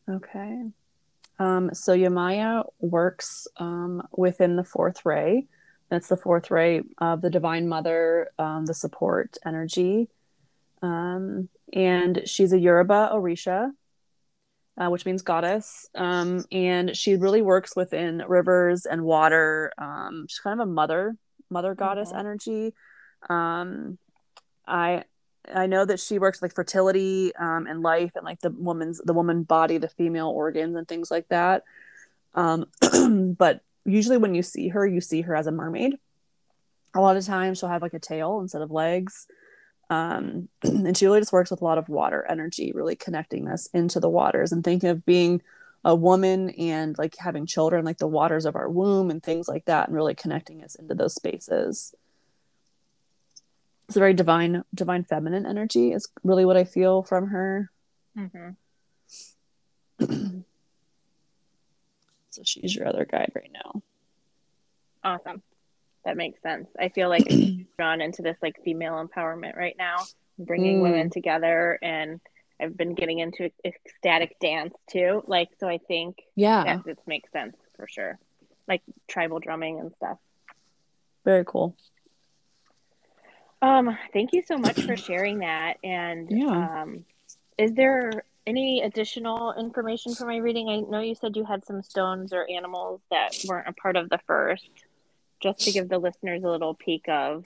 Okay. 0.08 0.62
Um, 1.38 1.72
so 1.72 1.96
Yemaya 1.96 2.64
works 2.80 3.46
um, 3.58 4.06
within 4.16 4.56
the 4.56 4.64
fourth 4.64 5.04
ray. 5.04 5.46
That's 5.90 6.08
the 6.08 6.16
fourth 6.16 6.50
ray 6.50 6.82
of 6.98 7.20
the 7.20 7.30
Divine 7.30 7.68
Mother, 7.68 8.30
um, 8.38 8.66
the 8.66 8.74
support 8.74 9.36
energy. 9.44 10.08
Um, 10.82 11.48
and 11.72 12.22
she's 12.26 12.52
a 12.52 12.58
Yoruba 12.58 13.10
Orisha, 13.12 13.70
uh, 14.76 14.88
which 14.88 15.06
means 15.06 15.22
goddess. 15.22 15.88
Um, 15.94 16.44
and 16.52 16.96
she 16.96 17.16
really 17.16 17.42
works 17.42 17.74
within 17.76 18.22
rivers 18.26 18.86
and 18.86 19.04
water. 19.04 19.72
Um, 19.78 20.26
she's 20.28 20.40
kind 20.40 20.60
of 20.60 20.68
a 20.68 20.70
mother, 20.70 21.16
mother 21.50 21.74
goddess 21.74 22.10
mm-hmm. 22.10 22.18
energy. 22.18 22.74
I 24.66 25.04
I 25.54 25.66
know 25.66 25.84
that 25.84 26.00
she 26.00 26.18
works 26.18 26.42
like 26.42 26.54
fertility 26.54 27.34
um, 27.36 27.66
and 27.66 27.82
life 27.82 28.12
and 28.16 28.24
like 28.24 28.40
the 28.40 28.50
woman's 28.50 29.00
the 29.04 29.12
woman 29.12 29.42
body, 29.42 29.78
the 29.78 29.88
female 29.88 30.28
organs 30.28 30.74
and 30.74 30.86
things 30.86 31.10
like 31.10 31.28
that. 31.28 31.64
Um, 32.34 32.66
but 33.38 33.60
usually 33.84 34.18
when 34.18 34.34
you 34.34 34.42
see 34.42 34.68
her, 34.68 34.86
you 34.86 35.00
see 35.00 35.22
her 35.22 35.34
as 35.34 35.46
a 35.46 35.52
mermaid. 35.52 35.98
A 36.94 37.00
lot 37.00 37.16
of 37.16 37.24
times 37.24 37.58
she'll 37.58 37.68
have 37.68 37.82
like 37.82 37.94
a 37.94 37.98
tail 37.98 38.40
instead 38.40 38.62
of 38.62 38.70
legs. 38.70 39.26
Um, 39.90 40.48
and 40.62 40.96
she 40.96 41.06
really 41.06 41.20
just 41.20 41.32
works 41.32 41.50
with 41.50 41.60
a 41.60 41.64
lot 41.64 41.78
of 41.78 41.88
water 41.88 42.26
energy, 42.28 42.72
really 42.74 42.96
connecting 42.96 43.48
us 43.48 43.66
into 43.72 44.00
the 44.00 44.10
waters 44.10 44.52
and 44.52 44.62
thinking 44.62 44.90
of 44.90 45.06
being 45.06 45.42
a 45.84 45.94
woman 45.94 46.50
and 46.50 46.98
like 46.98 47.16
having 47.16 47.46
children, 47.46 47.84
like 47.84 47.98
the 47.98 48.06
waters 48.06 48.44
of 48.44 48.56
our 48.56 48.68
womb 48.68 49.10
and 49.10 49.22
things 49.22 49.48
like 49.48 49.64
that, 49.66 49.88
and 49.88 49.96
really 49.96 50.14
connecting 50.14 50.62
us 50.62 50.74
into 50.74 50.94
those 50.94 51.14
spaces 51.14 51.94
it's 53.88 53.96
a 53.96 54.00
very 54.00 54.14
divine 54.14 54.64
divine 54.74 55.04
feminine 55.04 55.46
energy 55.46 55.92
is 55.92 56.08
really 56.22 56.44
what 56.44 56.56
i 56.56 56.64
feel 56.64 57.02
from 57.02 57.28
her 57.28 57.70
mm-hmm. 58.16 58.50
so 62.30 62.42
she's 62.44 62.74
your 62.74 62.86
other 62.86 63.04
guide 63.04 63.32
right 63.34 63.50
now 63.52 63.82
awesome 65.02 65.42
that 66.08 66.16
makes 66.16 66.40
sense. 66.40 66.68
I 66.78 66.88
feel 66.88 67.10
like 67.10 67.28
drawn 67.76 68.00
into 68.00 68.22
this 68.22 68.38
like 68.42 68.56
female 68.64 68.94
empowerment 68.94 69.56
right 69.56 69.76
now, 69.78 69.96
bringing 70.38 70.78
mm. 70.78 70.82
women 70.82 71.10
together, 71.10 71.78
and 71.82 72.18
I've 72.58 72.78
been 72.78 72.94
getting 72.94 73.18
into 73.18 73.50
ecstatic 73.62 74.38
dance 74.40 74.74
too. 74.90 75.22
Like, 75.26 75.50
so 75.60 75.68
I 75.68 75.78
think 75.86 76.22
yeah, 76.34 76.64
that 76.64 76.84
this 76.84 76.96
makes 77.06 77.30
sense 77.30 77.56
for 77.76 77.86
sure, 77.86 78.18
like 78.66 78.80
tribal 79.06 79.38
drumming 79.38 79.80
and 79.80 79.92
stuff. 79.96 80.16
Very 81.26 81.44
cool. 81.44 81.76
Um, 83.60 83.96
thank 84.12 84.32
you 84.32 84.42
so 84.42 84.56
much 84.56 84.80
for 84.82 84.96
sharing 84.96 85.40
that. 85.40 85.78
And 85.82 86.30
yeah. 86.30 86.82
um, 86.82 87.04
is 87.56 87.72
there 87.72 88.24
any 88.46 88.82
additional 88.82 89.52
information 89.58 90.14
for 90.14 90.26
my 90.26 90.36
reading? 90.36 90.68
I 90.68 90.80
know 90.80 91.00
you 91.00 91.14
said 91.14 91.36
you 91.36 91.44
had 91.44 91.64
some 91.64 91.82
stones 91.82 92.32
or 92.32 92.46
animals 92.48 93.00
that 93.10 93.36
weren't 93.46 93.68
a 93.68 93.72
part 93.72 93.96
of 93.96 94.08
the 94.10 94.18
first, 94.26 94.70
just 95.40 95.60
to 95.60 95.72
give 95.72 95.88
the 95.88 95.98
listeners 95.98 96.42
a 96.44 96.48
little 96.48 96.74
peek 96.74 97.08
of. 97.08 97.44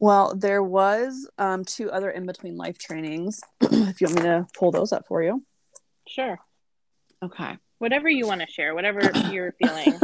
Well, 0.00 0.34
there 0.34 0.62
was 0.62 1.28
um, 1.38 1.64
two 1.64 1.90
other 1.90 2.10
in 2.10 2.26
between 2.26 2.56
life 2.56 2.78
trainings. 2.78 3.42
if 3.60 4.00
you 4.00 4.06
want 4.06 4.16
me 4.16 4.22
to 4.22 4.46
pull 4.58 4.72
those 4.72 4.92
up 4.92 5.06
for 5.06 5.22
you. 5.22 5.44
Sure. 6.08 6.38
Okay. 7.22 7.58
Whatever 7.78 8.08
you 8.08 8.26
want 8.26 8.40
to 8.40 8.46
share, 8.46 8.74
whatever 8.74 9.10
you're 9.30 9.52
feeling. 9.62 9.98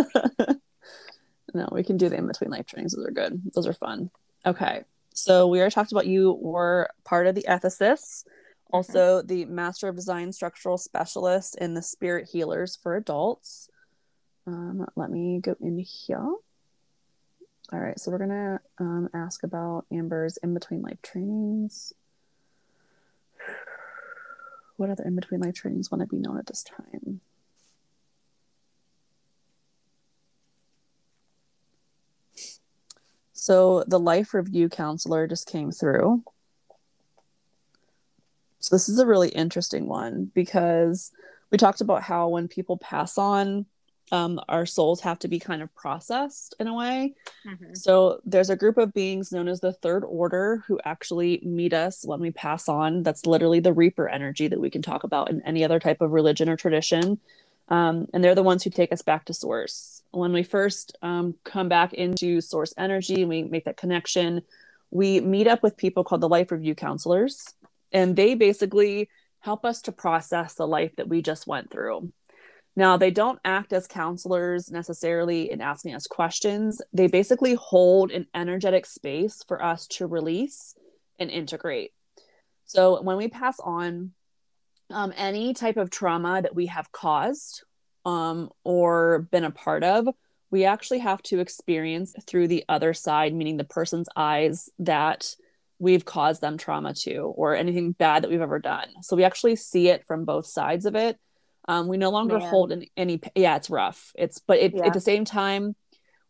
No, 1.56 1.68
we 1.72 1.82
can 1.82 1.96
do 1.96 2.08
the 2.08 2.16
in 2.16 2.26
between 2.26 2.50
life 2.50 2.66
trainings. 2.66 2.94
Those 2.94 3.06
are 3.06 3.10
good. 3.10 3.40
Those 3.54 3.66
are 3.66 3.72
fun. 3.72 4.10
Okay. 4.44 4.84
So 5.14 5.46
we 5.46 5.58
already 5.58 5.74
talked 5.74 5.92
about 5.92 6.06
you 6.06 6.32
were 6.40 6.90
part 7.04 7.26
of 7.26 7.34
the 7.34 7.46
ethicists, 7.48 8.24
mm-hmm. 8.24 8.76
also 8.76 9.18
mm-hmm. 9.18 9.26
the 9.26 9.44
Master 9.46 9.88
of 9.88 9.96
Design 9.96 10.32
Structural 10.32 10.78
Specialist 10.78 11.56
and 11.60 11.76
the 11.76 11.82
Spirit 11.82 12.28
Healers 12.32 12.76
for 12.76 12.96
adults. 12.96 13.70
Um, 14.46 14.86
let 14.94 15.10
me 15.10 15.40
go 15.40 15.56
in 15.60 15.78
here. 15.78 16.18
All 16.18 17.80
right, 17.80 17.98
so 17.98 18.12
we're 18.12 18.18
gonna 18.18 18.60
um, 18.78 19.08
ask 19.12 19.42
about 19.42 19.86
Amber's 19.90 20.36
in 20.36 20.54
between 20.54 20.82
life 20.82 21.02
trainings. 21.02 21.92
What 24.76 24.90
other 24.90 25.02
in 25.04 25.16
between 25.16 25.40
life 25.40 25.54
trainings 25.54 25.90
want 25.90 26.02
to 26.02 26.06
be 26.06 26.18
known 26.18 26.38
at 26.38 26.46
this 26.46 26.62
time? 26.62 27.20
So 33.46 33.84
the 33.86 34.00
life 34.00 34.34
review 34.34 34.68
counselor 34.68 35.28
just 35.28 35.48
came 35.48 35.70
through. 35.70 36.24
So 38.58 38.74
this 38.74 38.88
is 38.88 38.98
a 38.98 39.06
really 39.06 39.28
interesting 39.28 39.86
one 39.86 40.32
because 40.34 41.12
we 41.52 41.56
talked 41.56 41.80
about 41.80 42.02
how 42.02 42.26
when 42.26 42.48
people 42.48 42.76
pass 42.76 43.16
on, 43.16 43.66
um, 44.10 44.40
our 44.48 44.66
souls 44.66 45.00
have 45.02 45.20
to 45.20 45.28
be 45.28 45.38
kind 45.38 45.62
of 45.62 45.72
processed 45.76 46.56
in 46.58 46.66
a 46.66 46.74
way. 46.74 47.14
Mm-hmm. 47.46 47.74
So 47.74 48.20
there's 48.24 48.50
a 48.50 48.56
group 48.56 48.78
of 48.78 48.92
beings 48.92 49.30
known 49.30 49.46
as 49.46 49.60
the 49.60 49.72
third 49.72 50.02
order 50.02 50.64
who 50.66 50.80
actually 50.84 51.40
meet 51.44 51.72
us 51.72 52.04
when 52.04 52.18
we 52.18 52.32
pass 52.32 52.68
on. 52.68 53.04
That's 53.04 53.26
literally 53.26 53.60
the 53.60 53.72
reaper 53.72 54.08
energy 54.08 54.48
that 54.48 54.60
we 54.60 54.70
can 54.70 54.82
talk 54.82 55.04
about 55.04 55.30
in 55.30 55.40
any 55.42 55.62
other 55.62 55.78
type 55.78 56.00
of 56.00 56.10
religion 56.10 56.48
or 56.48 56.56
tradition. 56.56 57.20
Um, 57.68 58.08
and 58.12 58.24
they're 58.24 58.34
the 58.34 58.42
ones 58.42 58.64
who 58.64 58.70
take 58.70 58.92
us 58.92 59.02
back 59.02 59.24
to 59.26 59.34
source. 59.34 59.95
When 60.10 60.32
we 60.32 60.42
first 60.42 60.96
um, 61.02 61.34
come 61.44 61.68
back 61.68 61.92
into 61.92 62.40
source 62.40 62.72
energy 62.78 63.22
and 63.22 63.28
we 63.28 63.42
make 63.42 63.64
that 63.64 63.76
connection, 63.76 64.42
we 64.90 65.20
meet 65.20 65.46
up 65.46 65.62
with 65.62 65.76
people 65.76 66.04
called 66.04 66.20
the 66.20 66.28
life 66.28 66.50
review 66.50 66.74
counselors, 66.74 67.54
and 67.92 68.16
they 68.16 68.34
basically 68.34 69.08
help 69.40 69.64
us 69.64 69.82
to 69.82 69.92
process 69.92 70.54
the 70.54 70.66
life 70.66 70.94
that 70.96 71.08
we 71.08 71.22
just 71.22 71.46
went 71.46 71.70
through. 71.70 72.12
Now, 72.74 72.98
they 72.98 73.10
don't 73.10 73.38
act 73.44 73.72
as 73.72 73.86
counselors 73.86 74.70
necessarily 74.70 75.50
in 75.50 75.62
asking 75.62 75.94
us 75.94 76.06
questions. 76.06 76.82
They 76.92 77.06
basically 77.06 77.54
hold 77.54 78.10
an 78.10 78.26
energetic 78.34 78.84
space 78.84 79.42
for 79.48 79.62
us 79.62 79.86
to 79.88 80.06
release 80.06 80.74
and 81.18 81.30
integrate. 81.30 81.92
So, 82.66 83.00
when 83.00 83.16
we 83.16 83.28
pass 83.28 83.58
on, 83.60 84.12
um, 84.90 85.12
any 85.16 85.54
type 85.54 85.78
of 85.78 85.90
trauma 85.90 86.42
that 86.42 86.54
we 86.54 86.66
have 86.66 86.92
caused 86.92 87.64
um, 88.06 88.48
or 88.64 89.28
been 89.30 89.44
a 89.44 89.50
part 89.50 89.84
of, 89.84 90.08
we 90.50 90.64
actually 90.64 91.00
have 91.00 91.20
to 91.24 91.40
experience 91.40 92.14
through 92.26 92.48
the 92.48 92.64
other 92.68 92.94
side, 92.94 93.34
meaning 93.34 93.56
the 93.56 93.64
person's 93.64 94.08
eyes 94.16 94.70
that 94.78 95.34
we've 95.78 96.04
caused 96.04 96.40
them 96.40 96.56
trauma 96.56 96.94
to 96.94 97.16
or 97.16 97.54
anything 97.54 97.92
bad 97.92 98.22
that 98.22 98.30
we've 98.30 98.40
ever 98.40 98.60
done. 98.60 98.88
So 99.02 99.16
we 99.16 99.24
actually 99.24 99.56
see 99.56 99.88
it 99.88 100.06
from 100.06 100.24
both 100.24 100.46
sides 100.46 100.86
of 100.86 100.94
it. 100.94 101.18
Um, 101.68 101.88
we 101.88 101.98
no 101.98 102.10
longer 102.10 102.38
Man. 102.38 102.48
hold 102.48 102.72
any, 102.72 102.92
any, 102.96 103.20
yeah, 103.34 103.56
it's 103.56 103.68
rough. 103.68 104.12
It's, 104.14 104.38
but 104.38 104.58
it, 104.58 104.72
yeah. 104.74 104.86
at 104.86 104.92
the 104.92 105.00
same 105.00 105.24
time, 105.24 105.74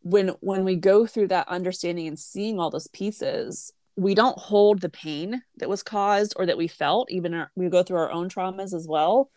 when 0.06 0.28
when 0.40 0.62
we 0.64 0.76
go 0.76 1.04
through 1.04 1.26
that 1.26 1.48
understanding 1.48 2.06
and 2.06 2.16
seeing 2.16 2.60
all 2.60 2.70
those 2.70 2.86
pieces 2.86 3.72
we 3.96 4.14
don't 4.14 4.38
hold 4.38 4.80
the 4.80 4.88
pain 4.88 5.42
that 5.56 5.68
was 5.68 5.82
caused 5.82 6.34
or 6.36 6.46
that 6.46 6.58
we 6.58 6.68
felt 6.68 7.10
even 7.10 7.34
our, 7.34 7.50
we 7.56 7.68
go 7.68 7.82
through 7.82 7.96
our 7.96 8.12
own 8.12 8.28
traumas 8.28 8.72
as 8.72 8.86
well 8.86 9.30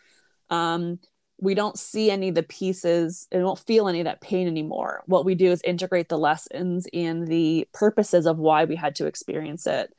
um, 0.48 1.00
we 1.40 1.54
don't 1.54 1.78
see 1.78 2.10
any 2.10 2.28
of 2.28 2.34
the 2.34 2.42
pieces 2.42 3.26
and 3.32 3.42
don't 3.42 3.58
feel 3.58 3.88
any 3.88 4.00
of 4.00 4.04
that 4.04 4.20
pain 4.20 4.46
anymore. 4.46 5.02
What 5.06 5.24
we 5.24 5.34
do 5.34 5.50
is 5.50 5.62
integrate 5.62 6.08
the 6.08 6.18
lessons 6.18 6.86
and 6.92 7.26
the 7.26 7.66
purposes 7.72 8.26
of 8.26 8.38
why 8.38 8.66
we 8.66 8.76
had 8.76 8.94
to 8.96 9.06
experience 9.06 9.66
it. 9.66 9.92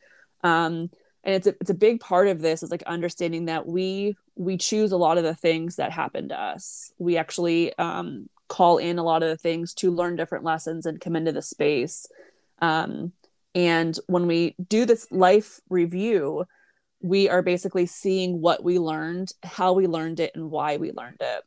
Um, 0.44 0.92
and 1.24 1.36
it's 1.36 1.48
a, 1.48 1.56
it's 1.60 1.70
a 1.70 1.76
big 1.76 2.00
part 2.00 2.28
of 2.28 2.42
this 2.42 2.64
is 2.64 2.72
like 2.72 2.84
understanding 2.84 3.46
that 3.46 3.68
we 3.68 4.16
we 4.36 4.58
choose 4.58 4.92
a 4.92 4.98
lot 4.98 5.18
of 5.18 5.24
the 5.24 5.36
things 5.36 5.76
that 5.76 5.92
happen 5.92 6.30
to 6.30 6.40
us. 6.40 6.92
We 6.98 7.18
actually 7.18 7.78
um, 7.78 8.28
call 8.48 8.78
in 8.78 8.98
a 8.98 9.04
lot 9.04 9.22
of 9.22 9.30
the 9.30 9.38
things 9.38 9.74
to 9.76 9.92
learn 9.92 10.16
different 10.16 10.44
lessons 10.44 10.86
and 10.86 11.02
come 11.02 11.16
into 11.16 11.32
the 11.32 11.42
space. 11.42 12.08
Um, 12.60 13.12
and 13.54 14.00
when 14.08 14.28
we 14.28 14.56
do 14.68 14.86
this 14.86 15.12
life 15.12 15.60
review, 15.70 16.46
we 17.02 17.30
are 17.30 17.42
basically 17.42 17.86
seeing 17.86 18.42
what 18.42 18.64
we 18.64 18.80
learned, 18.80 19.32
how 19.44 19.74
we 19.74 19.88
learned 19.88 20.20
it, 20.20 20.32
and 20.36 20.52
why 20.52 20.78
we 20.78 20.92
learned 20.92 21.18
it. 21.20 21.44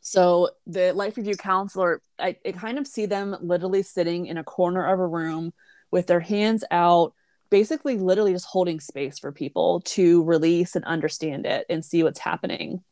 So 0.00 0.50
the 0.66 0.92
life 0.92 1.16
review 1.16 1.36
counselor, 1.36 2.02
I, 2.18 2.36
I 2.44 2.52
kind 2.52 2.78
of 2.78 2.86
see 2.86 3.06
them 3.06 3.36
literally 3.40 3.82
sitting 3.82 4.26
in 4.26 4.36
a 4.36 4.44
corner 4.44 4.84
of 4.92 5.00
a 5.00 5.06
room 5.06 5.52
with 5.90 6.06
their 6.06 6.20
hands 6.20 6.62
out, 6.70 7.14
basically 7.50 7.96
literally 7.96 8.32
just 8.32 8.46
holding 8.46 8.80
space 8.80 9.18
for 9.18 9.32
people 9.32 9.80
to 9.80 10.22
release 10.24 10.76
and 10.76 10.84
understand 10.84 11.46
it 11.46 11.64
and 11.70 11.84
see 11.84 12.02
what's 12.02 12.18
happening. 12.18 12.82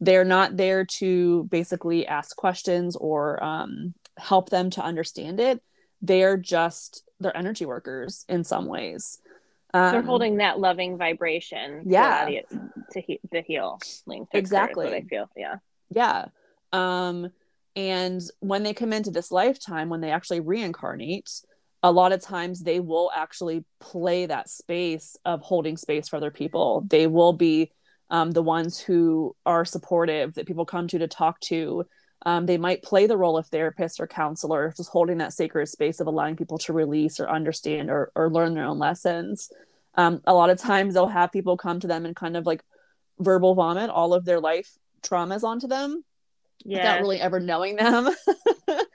They're 0.00 0.24
not 0.24 0.56
there 0.56 0.84
to 0.84 1.44
basically 1.44 2.06
ask 2.06 2.36
questions 2.36 2.96
or 2.96 3.42
um, 3.42 3.94
help 4.18 4.50
them 4.50 4.70
to 4.70 4.82
understand 4.82 5.40
it. 5.40 5.62
They're 6.02 6.36
just 6.36 7.02
they're 7.18 7.36
energy 7.36 7.66
workers 7.66 8.24
in 8.28 8.44
some 8.44 8.66
ways. 8.66 9.20
Um, 9.74 9.92
they're 9.92 10.02
holding 10.02 10.38
that 10.38 10.58
loving 10.58 10.96
vibration. 10.96 11.82
Yeah. 11.86 12.26
To, 12.26 12.42
to 12.92 13.00
he- 13.00 13.20
the 13.30 13.42
heal 13.42 13.78
link. 14.06 14.28
Exactly. 14.32 14.94
I 14.94 15.02
feel. 15.02 15.30
Yeah. 15.36 15.56
Yeah. 15.90 16.26
Um, 16.72 17.30
and 17.76 18.20
when 18.40 18.62
they 18.62 18.74
come 18.74 18.92
into 18.92 19.10
this 19.10 19.30
lifetime, 19.30 19.88
when 19.88 20.00
they 20.00 20.10
actually 20.10 20.40
reincarnate, 20.40 21.30
a 21.82 21.92
lot 21.92 22.12
of 22.12 22.20
times 22.20 22.62
they 22.62 22.80
will 22.80 23.10
actually 23.14 23.64
play 23.78 24.26
that 24.26 24.48
space 24.48 25.16
of 25.24 25.42
holding 25.42 25.76
space 25.76 26.08
for 26.08 26.16
other 26.16 26.30
people. 26.30 26.84
They 26.88 27.06
will 27.06 27.32
be 27.32 27.70
um, 28.10 28.32
the 28.32 28.42
ones 28.42 28.80
who 28.80 29.36
are 29.46 29.64
supportive 29.64 30.34
that 30.34 30.46
people 30.46 30.64
come 30.64 30.88
to 30.88 30.98
to 30.98 31.06
talk 31.06 31.38
to 31.40 31.84
um, 32.26 32.46
they 32.46 32.58
might 32.58 32.82
play 32.82 33.06
the 33.06 33.16
role 33.16 33.36
of 33.36 33.46
therapist 33.46 34.00
or 34.00 34.06
counselor, 34.06 34.72
just 34.76 34.90
holding 34.90 35.18
that 35.18 35.32
sacred 35.32 35.68
space 35.68 36.00
of 36.00 36.06
allowing 36.06 36.36
people 36.36 36.58
to 36.58 36.72
release 36.72 37.20
or 37.20 37.28
understand 37.28 37.90
or, 37.90 38.10
or 38.14 38.30
learn 38.30 38.54
their 38.54 38.64
own 38.64 38.78
lessons. 38.78 39.50
Um, 39.94 40.20
a 40.26 40.34
lot 40.34 40.50
of 40.50 40.58
times 40.58 40.94
they'll 40.94 41.06
have 41.06 41.32
people 41.32 41.56
come 41.56 41.80
to 41.80 41.86
them 41.86 42.04
and 42.04 42.16
kind 42.16 42.36
of 42.36 42.46
like 42.46 42.62
verbal 43.18 43.54
vomit 43.54 43.90
all 43.90 44.14
of 44.14 44.24
their 44.24 44.40
life 44.40 44.70
traumas 45.02 45.44
onto 45.44 45.68
them 45.68 46.04
yeah. 46.64 46.78
without 46.78 47.00
really 47.00 47.20
ever 47.20 47.40
knowing 47.40 47.76
them. 47.76 48.04
that 48.66 48.86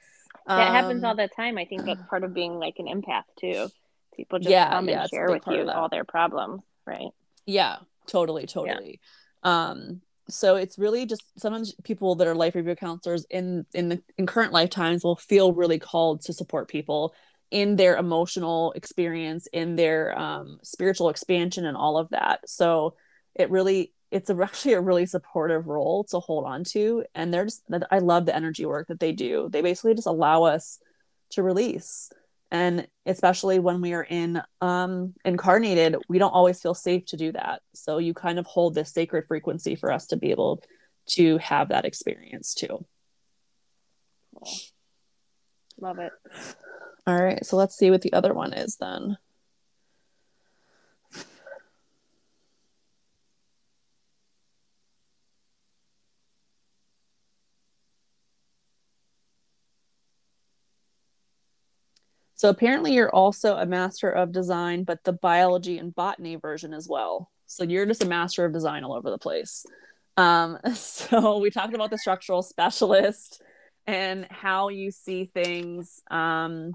um, 0.47 0.73
happens 0.73 1.03
all 1.03 1.15
the 1.15 1.29
time. 1.29 1.57
I 1.57 1.65
think 1.65 1.85
that's 1.85 2.01
part 2.09 2.23
of 2.23 2.33
being 2.33 2.59
like 2.59 2.75
an 2.79 2.87
empath 2.87 3.23
too. 3.39 3.69
People 4.15 4.39
just 4.39 4.51
yeah, 4.51 4.69
come 4.69 4.89
and 4.89 5.09
share 5.09 5.29
with 5.29 5.43
you 5.47 5.69
all 5.69 5.89
their 5.89 6.03
problems, 6.03 6.61
right? 6.85 7.09
Yeah, 7.45 7.77
totally, 8.05 8.45
totally. 8.45 8.99
Yeah. 9.43 9.69
Um, 9.69 10.01
so 10.29 10.55
it's 10.55 10.77
really 10.77 11.05
just 11.05 11.23
sometimes 11.37 11.73
people 11.83 12.15
that 12.15 12.27
are 12.27 12.35
life 12.35 12.55
review 12.55 12.75
counselors 12.75 13.25
in 13.29 13.65
in 13.73 13.89
the 13.89 14.01
in 14.17 14.25
current 14.25 14.53
lifetimes 14.53 15.03
will 15.03 15.15
feel 15.15 15.53
really 15.53 15.79
called 15.79 16.21
to 16.21 16.33
support 16.33 16.69
people 16.69 17.13
in 17.51 17.75
their 17.75 17.97
emotional 17.97 18.71
experience 18.73 19.47
in 19.53 19.75
their 19.75 20.17
um, 20.17 20.57
spiritual 20.63 21.09
expansion 21.09 21.65
and 21.65 21.77
all 21.77 21.97
of 21.97 22.09
that. 22.09 22.39
So 22.49 22.95
it 23.35 23.51
really 23.51 23.93
it's 24.11 24.29
a, 24.29 24.37
actually 24.41 24.73
a 24.73 24.81
really 24.81 25.05
supportive 25.05 25.67
role 25.67 26.03
to 26.05 26.19
hold 26.19 26.45
on 26.45 26.63
to 26.63 27.03
and 27.13 27.33
they're 27.33 27.45
just 27.45 27.63
i 27.91 27.99
love 27.99 28.25
the 28.25 28.35
energy 28.35 28.65
work 28.65 28.87
that 28.87 28.99
they 28.99 29.11
do. 29.11 29.49
They 29.51 29.61
basically 29.61 29.95
just 29.95 30.07
allow 30.07 30.43
us 30.43 30.79
to 31.31 31.43
release 31.43 32.09
and 32.53 32.87
especially 33.05 33.59
when 33.59 33.81
we 33.81 33.93
are 33.93 34.03
in 34.03 34.41
um, 34.61 35.13
incarnated 35.25 35.97
we 36.07 36.17
don't 36.17 36.31
always 36.31 36.61
feel 36.61 36.73
safe 36.73 37.05
to 37.05 37.17
do 37.17 37.33
that 37.33 37.61
so 37.73 37.97
you 37.97 38.13
kind 38.13 38.39
of 38.39 38.45
hold 38.45 38.73
this 38.73 38.93
sacred 38.93 39.25
frequency 39.27 39.75
for 39.75 39.91
us 39.91 40.07
to 40.07 40.15
be 40.15 40.31
able 40.31 40.63
to 41.05 41.37
have 41.39 41.67
that 41.69 41.83
experience 41.83 42.53
too 42.53 42.85
Love 45.79 45.99
it. 45.99 46.11
All 47.05 47.21
right, 47.21 47.45
so 47.45 47.57
let's 47.57 47.75
see 47.75 47.91
what 47.91 48.01
the 48.01 48.13
other 48.13 48.33
one 48.33 48.53
is 48.53 48.77
then. 48.77 49.17
So 62.43 62.49
apparently 62.49 62.93
you're 62.93 63.09
also 63.09 63.55
a 63.55 63.65
master 63.65 64.09
of 64.09 64.33
design, 64.33 64.83
but 64.83 65.01
the 65.05 65.13
biology 65.13 65.77
and 65.77 65.95
botany 65.95 66.35
version 66.35 66.73
as 66.73 66.89
well. 66.89 67.31
So 67.45 67.63
you're 67.63 67.85
just 67.85 68.03
a 68.03 68.05
master 68.05 68.43
of 68.43 68.51
design 68.51 68.83
all 68.83 68.95
over 68.95 69.09
the 69.09 69.17
place. 69.17 69.65
Um, 70.17 70.57
so 70.75 71.37
we 71.37 71.51
talked 71.51 71.73
about 71.73 71.89
the 71.89 71.97
structural 71.97 72.41
specialist 72.41 73.41
and 73.87 74.27
how 74.29 74.67
you 74.67 74.91
see 74.91 75.31
things 75.33 76.01
um, 76.11 76.73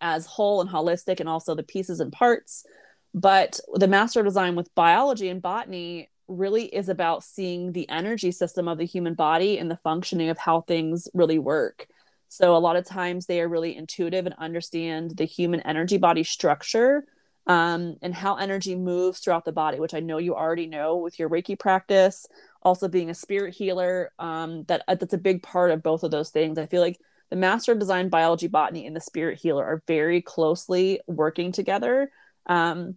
as 0.00 0.24
whole 0.24 0.62
and 0.62 0.70
holistic 0.70 1.20
and 1.20 1.28
also 1.28 1.54
the 1.54 1.64
pieces 1.64 2.00
and 2.00 2.10
parts. 2.10 2.64
But 3.12 3.60
the 3.74 3.88
master 3.88 4.20
of 4.20 4.26
design 4.26 4.56
with 4.56 4.74
biology 4.74 5.28
and 5.28 5.42
botany 5.42 6.08
really 6.28 6.64
is 6.64 6.88
about 6.88 7.24
seeing 7.24 7.72
the 7.72 7.86
energy 7.90 8.32
system 8.32 8.68
of 8.68 8.78
the 8.78 8.86
human 8.86 9.12
body 9.12 9.58
and 9.58 9.70
the 9.70 9.76
functioning 9.76 10.30
of 10.30 10.38
how 10.38 10.62
things 10.62 11.08
really 11.12 11.38
work. 11.38 11.88
So 12.30 12.54
a 12.56 12.58
lot 12.58 12.76
of 12.76 12.84
times 12.84 13.26
they 13.26 13.40
are 13.40 13.48
really 13.48 13.76
intuitive 13.76 14.24
and 14.24 14.36
understand 14.38 15.16
the 15.16 15.24
human 15.24 15.60
energy 15.62 15.98
body 15.98 16.22
structure 16.22 17.04
um, 17.48 17.96
and 18.02 18.14
how 18.14 18.36
energy 18.36 18.76
moves 18.76 19.18
throughout 19.18 19.44
the 19.44 19.50
body, 19.50 19.80
which 19.80 19.94
I 19.94 20.00
know 20.00 20.18
you 20.18 20.36
already 20.36 20.68
know 20.68 20.96
with 20.98 21.18
your 21.18 21.28
Reiki 21.28 21.58
practice. 21.58 22.26
Also, 22.62 22.86
being 22.86 23.10
a 23.10 23.14
spirit 23.14 23.52
healer, 23.52 24.12
um, 24.20 24.62
that 24.68 24.84
uh, 24.86 24.94
that's 24.94 25.12
a 25.12 25.18
big 25.18 25.42
part 25.42 25.72
of 25.72 25.82
both 25.82 26.04
of 26.04 26.12
those 26.12 26.30
things. 26.30 26.56
I 26.56 26.66
feel 26.66 26.80
like 26.80 27.00
the 27.30 27.36
Master 27.36 27.72
of 27.72 27.80
Design 27.80 28.10
Biology 28.10 28.46
Botany 28.46 28.86
and 28.86 28.94
the 28.94 29.00
Spirit 29.00 29.40
Healer 29.40 29.64
are 29.64 29.82
very 29.88 30.22
closely 30.22 31.00
working 31.08 31.50
together 31.50 32.12
um, 32.46 32.94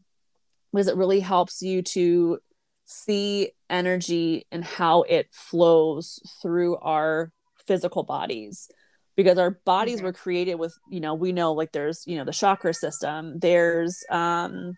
because 0.71 0.87
it 0.87 0.95
really 0.95 1.21
helps 1.21 1.63
you 1.63 1.81
to 1.81 2.37
see 2.85 3.49
energy 3.67 4.45
and 4.51 4.63
how 4.63 5.01
it 5.03 5.29
flows 5.31 6.19
through 6.39 6.77
our 6.77 7.31
physical 7.65 8.03
bodies 8.03 8.69
because 9.15 9.37
our 9.37 9.51
bodies 9.65 9.97
mm-hmm. 9.97 10.05
were 10.05 10.13
created 10.13 10.55
with 10.55 10.77
you 10.89 10.99
know 10.99 11.13
we 11.13 11.31
know 11.31 11.53
like 11.53 11.71
there's 11.71 12.03
you 12.07 12.17
know 12.17 12.25
the 12.25 12.31
chakra 12.31 12.73
system 12.73 13.39
there's 13.39 14.03
um 14.09 14.77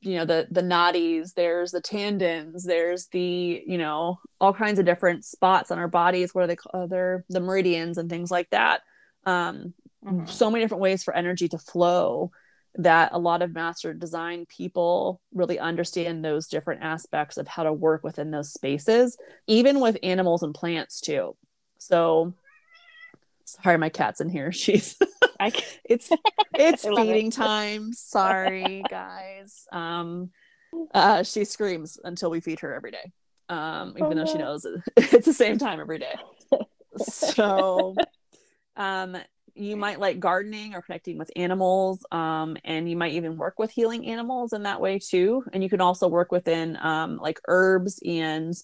you 0.00 0.16
know 0.16 0.24
the 0.24 0.46
the 0.50 0.62
nadis 0.62 1.34
there's 1.34 1.70
the 1.70 1.80
tendons 1.80 2.64
there's 2.64 3.06
the 3.08 3.62
you 3.66 3.78
know 3.78 4.18
all 4.40 4.52
kinds 4.52 4.78
of 4.78 4.84
different 4.84 5.24
spots 5.24 5.70
on 5.70 5.78
our 5.78 5.88
bodies 5.88 6.34
what 6.34 6.44
are 6.44 6.46
they 6.46 6.56
called 6.56 6.90
they're 6.90 7.24
the 7.28 7.40
meridians 7.40 7.98
and 7.98 8.10
things 8.10 8.30
like 8.30 8.50
that 8.50 8.82
um 9.26 9.72
mm-hmm. 10.04 10.26
so 10.26 10.50
many 10.50 10.64
different 10.64 10.82
ways 10.82 11.02
for 11.02 11.14
energy 11.14 11.48
to 11.48 11.58
flow 11.58 12.30
that 12.76 13.10
a 13.12 13.18
lot 13.18 13.42
of 13.42 13.52
master 13.52 13.92
design 13.92 14.46
people 14.46 15.20
really 15.34 15.58
understand 15.58 16.24
those 16.24 16.48
different 16.48 16.82
aspects 16.82 17.36
of 17.36 17.46
how 17.46 17.62
to 17.62 17.72
work 17.72 18.02
within 18.02 18.30
those 18.30 18.52
spaces 18.52 19.16
even 19.46 19.78
with 19.78 19.98
animals 20.02 20.42
and 20.42 20.54
plants 20.54 21.00
too 21.00 21.36
so 21.78 22.34
sorry 23.62 23.78
my 23.78 23.88
cat's 23.88 24.20
in 24.20 24.28
here. 24.28 24.52
She's 24.52 24.96
it's 25.84 26.10
it's 26.54 26.84
feeding 26.84 27.28
it. 27.28 27.32
time. 27.32 27.92
Sorry 27.92 28.82
guys. 28.88 29.64
Um 29.72 30.30
uh 30.94 31.22
she 31.22 31.44
screams 31.44 31.98
until 32.02 32.30
we 32.30 32.40
feed 32.40 32.60
her 32.60 32.74
every 32.74 32.90
day. 32.90 33.12
Um 33.48 33.94
even 33.96 34.18
oh, 34.18 34.24
though 34.24 34.32
she 34.32 34.38
knows 34.38 34.66
it's 34.96 35.26
the 35.26 35.32
same 35.32 35.58
time 35.58 35.80
every 35.80 35.98
day. 35.98 36.14
So 36.98 37.94
um 38.76 39.16
you 39.54 39.76
might 39.76 40.00
like 40.00 40.18
gardening 40.18 40.74
or 40.74 40.82
connecting 40.82 41.18
with 41.18 41.30
animals 41.36 42.04
um, 42.10 42.56
and 42.64 42.88
you 42.88 42.96
might 42.96 43.12
even 43.12 43.36
work 43.36 43.58
with 43.58 43.70
healing 43.70 44.06
animals 44.06 44.52
in 44.52 44.62
that 44.62 44.80
way 44.80 44.98
too. 44.98 45.44
And 45.52 45.62
you 45.62 45.68
can 45.68 45.80
also 45.80 46.08
work 46.08 46.32
within 46.32 46.78
um, 46.80 47.18
like 47.18 47.40
herbs 47.48 48.00
and 48.04 48.54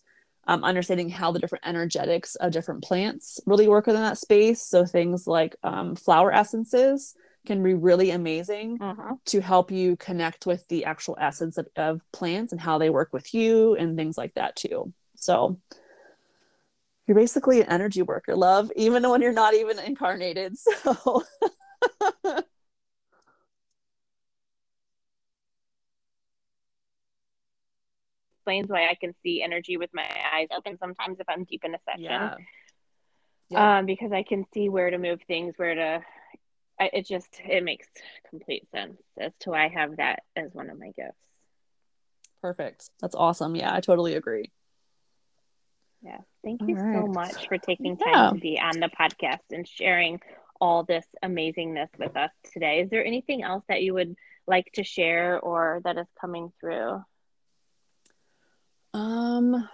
um, 0.48 0.64
understanding 0.64 1.10
how 1.10 1.30
the 1.30 1.38
different 1.38 1.66
energetics 1.66 2.34
of 2.36 2.52
different 2.52 2.82
plants 2.82 3.38
really 3.44 3.68
work 3.68 3.86
within 3.86 4.02
that 4.02 4.18
space. 4.18 4.62
So 4.62 4.86
things 4.86 5.26
like 5.26 5.54
um, 5.62 5.94
flower 5.94 6.32
essences 6.32 7.14
can 7.46 7.62
be 7.62 7.74
really 7.74 8.10
amazing 8.10 8.78
uh-huh. 8.80 9.14
to 9.26 9.40
help 9.40 9.70
you 9.70 9.96
connect 9.96 10.46
with 10.46 10.66
the 10.68 10.86
actual 10.86 11.16
essence 11.20 11.58
of, 11.58 11.68
of 11.76 12.00
plants 12.12 12.52
and 12.52 12.60
how 12.60 12.78
they 12.78 12.88
work 12.88 13.12
with 13.12 13.32
you 13.34 13.74
and 13.76 13.94
things 13.94 14.16
like 14.16 14.34
that 14.34 14.56
too. 14.56 14.92
So 15.16 15.60
you're 17.06 17.14
basically 17.14 17.60
an 17.60 17.68
energy 17.68 18.02
worker, 18.02 18.34
love, 18.34 18.72
even 18.74 19.08
when 19.08 19.20
you're 19.20 19.32
not 19.32 19.54
even 19.54 19.78
incarnated. 19.78 20.56
So 20.82 21.22
explains 28.48 28.70
why 28.70 28.88
I 28.88 28.94
can 28.94 29.14
see 29.22 29.42
energy 29.42 29.76
with 29.76 29.90
my 29.92 30.08
eyes 30.34 30.48
open 30.56 30.78
sometimes 30.78 31.20
if 31.20 31.28
I'm 31.28 31.44
deep 31.44 31.64
in 31.64 31.74
a 31.74 31.78
session. 31.84 32.04
Yeah. 32.04 32.34
yeah. 33.50 33.78
Um, 33.78 33.86
because 33.86 34.12
I 34.12 34.22
can 34.22 34.44
see 34.54 34.68
where 34.68 34.90
to 34.90 34.98
move 34.98 35.20
things, 35.26 35.54
where 35.56 35.74
to. 35.74 36.00
I, 36.80 36.90
it 36.92 37.06
just 37.06 37.40
it 37.44 37.64
makes 37.64 37.88
complete 38.30 38.68
sense 38.70 39.02
as 39.18 39.32
to 39.40 39.50
why 39.50 39.64
I 39.64 39.68
have 39.68 39.96
that 39.96 40.22
as 40.36 40.54
one 40.54 40.70
of 40.70 40.78
my 40.78 40.92
gifts. 40.96 41.18
Perfect. 42.40 42.88
That's 43.00 43.16
awesome. 43.16 43.56
Yeah, 43.56 43.74
I 43.74 43.80
totally 43.80 44.14
agree. 44.14 44.52
Yeah. 46.00 46.18
Thank 46.44 46.62
you 46.62 46.76
right. 46.76 46.94
so 46.94 47.06
much 47.08 47.48
for 47.48 47.58
taking 47.58 47.96
time 47.96 48.12
yeah. 48.14 48.30
to 48.30 48.38
be 48.38 48.60
on 48.60 48.78
the 48.78 48.88
podcast 48.88 49.40
and 49.50 49.66
sharing 49.66 50.20
all 50.60 50.84
this 50.84 51.04
amazingness 51.24 51.88
with 51.98 52.16
us 52.16 52.30
today. 52.52 52.80
Is 52.80 52.90
there 52.90 53.04
anything 53.04 53.42
else 53.42 53.64
that 53.68 53.82
you 53.82 53.94
would 53.94 54.14
like 54.46 54.70
to 54.74 54.84
share 54.84 55.40
or 55.40 55.80
that 55.84 55.98
is 55.98 56.06
coming 56.20 56.52
through? 56.60 57.02
Um, 58.98 59.68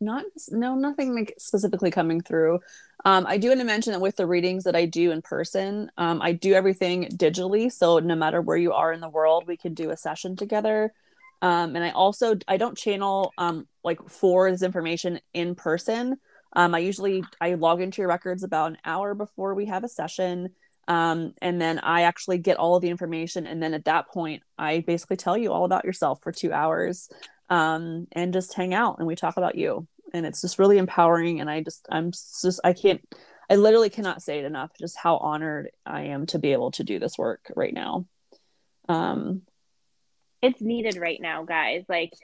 not 0.00 0.24
no 0.50 0.74
nothing 0.74 1.14
like 1.14 1.34
specifically 1.38 1.90
coming 1.90 2.20
through. 2.20 2.60
Um, 3.04 3.24
I 3.26 3.38
do 3.38 3.48
want 3.48 3.60
to 3.60 3.66
mention 3.66 3.92
that 3.92 4.00
with 4.00 4.16
the 4.16 4.26
readings 4.26 4.64
that 4.64 4.74
I 4.74 4.84
do 4.84 5.12
in 5.12 5.22
person, 5.22 5.90
um, 5.96 6.20
I 6.20 6.32
do 6.32 6.54
everything 6.54 7.04
digitally. 7.10 7.70
So 7.70 8.00
no 8.00 8.16
matter 8.16 8.40
where 8.40 8.56
you 8.56 8.72
are 8.72 8.92
in 8.92 9.00
the 9.00 9.08
world, 9.08 9.44
we 9.46 9.56
can 9.56 9.74
do 9.74 9.90
a 9.90 9.96
session 9.96 10.34
together. 10.34 10.92
Um, 11.40 11.76
and 11.76 11.84
I 11.84 11.90
also 11.90 12.36
I 12.48 12.56
don't 12.56 12.76
channel 12.76 13.32
um 13.38 13.68
like 13.84 14.08
for 14.08 14.50
this 14.50 14.62
information 14.62 15.20
in 15.32 15.54
person. 15.54 16.16
Um, 16.54 16.74
I 16.74 16.80
usually 16.80 17.22
I 17.40 17.54
log 17.54 17.80
into 17.80 18.02
your 18.02 18.08
records 18.08 18.42
about 18.42 18.72
an 18.72 18.78
hour 18.84 19.14
before 19.14 19.54
we 19.54 19.66
have 19.66 19.84
a 19.84 19.88
session. 19.88 20.50
Um, 20.88 21.34
and 21.42 21.60
then 21.60 21.78
I 21.80 22.02
actually 22.02 22.38
get 22.38 22.56
all 22.56 22.76
of 22.76 22.82
the 22.82 22.88
information. 22.88 23.46
And 23.46 23.62
then 23.62 23.74
at 23.74 23.84
that 23.84 24.08
point, 24.08 24.42
I 24.56 24.80
basically 24.80 25.16
tell 25.16 25.36
you 25.36 25.52
all 25.52 25.66
about 25.66 25.84
yourself 25.84 26.22
for 26.22 26.32
two 26.32 26.50
hours 26.52 27.10
um, 27.48 28.06
and 28.12 28.32
just 28.32 28.54
hang 28.54 28.74
out 28.74 28.98
and 28.98 29.06
we 29.06 29.14
talk 29.14 29.36
about 29.36 29.56
you. 29.56 29.86
And 30.14 30.24
it's 30.24 30.40
just 30.40 30.58
really 30.58 30.78
empowering. 30.78 31.40
And 31.40 31.50
I 31.50 31.62
just, 31.62 31.86
I'm 31.90 32.12
just, 32.12 32.60
I 32.64 32.72
can't, 32.72 33.02
I 33.50 33.56
literally 33.56 33.90
cannot 33.90 34.22
say 34.22 34.38
it 34.38 34.44
enough 34.44 34.70
just 34.78 34.96
how 34.96 35.18
honored 35.18 35.70
I 35.84 36.02
am 36.04 36.26
to 36.26 36.38
be 36.38 36.52
able 36.52 36.70
to 36.72 36.84
do 36.84 36.98
this 36.98 37.18
work 37.18 37.52
right 37.54 37.74
now. 37.74 38.06
Um, 38.88 39.42
it's 40.40 40.60
needed 40.60 40.96
right 40.96 41.20
now, 41.20 41.44
guys. 41.44 41.84
Like, 41.88 42.14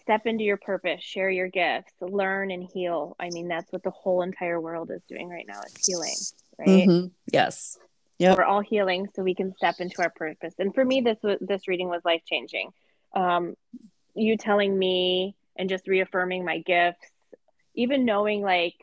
step 0.00 0.26
into 0.26 0.42
your 0.42 0.56
purpose, 0.56 1.00
share 1.02 1.30
your 1.30 1.46
gifts, 1.46 1.92
learn 2.00 2.50
and 2.50 2.64
heal. 2.64 3.14
I 3.20 3.30
mean, 3.30 3.46
that's 3.46 3.70
what 3.72 3.84
the 3.84 3.90
whole 3.90 4.22
entire 4.22 4.60
world 4.60 4.90
is 4.90 5.02
doing 5.08 5.28
right 5.28 5.46
now 5.46 5.60
is 5.60 5.86
healing, 5.86 6.16
right? 6.58 6.88
Mm-hmm. 6.88 7.06
Yes. 7.32 7.78
Yeah. 8.18 8.34
We're 8.36 8.44
all 8.44 8.60
healing 8.60 9.08
so 9.14 9.22
we 9.22 9.36
can 9.36 9.54
step 9.56 9.76
into 9.78 10.02
our 10.02 10.10
purpose. 10.10 10.54
And 10.58 10.74
for 10.74 10.84
me, 10.84 11.00
this 11.00 11.18
was, 11.22 11.38
this 11.40 11.68
reading 11.68 11.88
was 11.88 12.02
life 12.04 12.22
changing. 12.28 12.70
Um, 13.14 13.54
you 14.14 14.36
telling 14.36 14.78
me 14.78 15.36
and 15.56 15.68
just 15.68 15.88
reaffirming 15.88 16.44
my 16.44 16.58
gifts, 16.58 17.06
even 17.74 18.04
knowing 18.04 18.42
like 18.42 18.74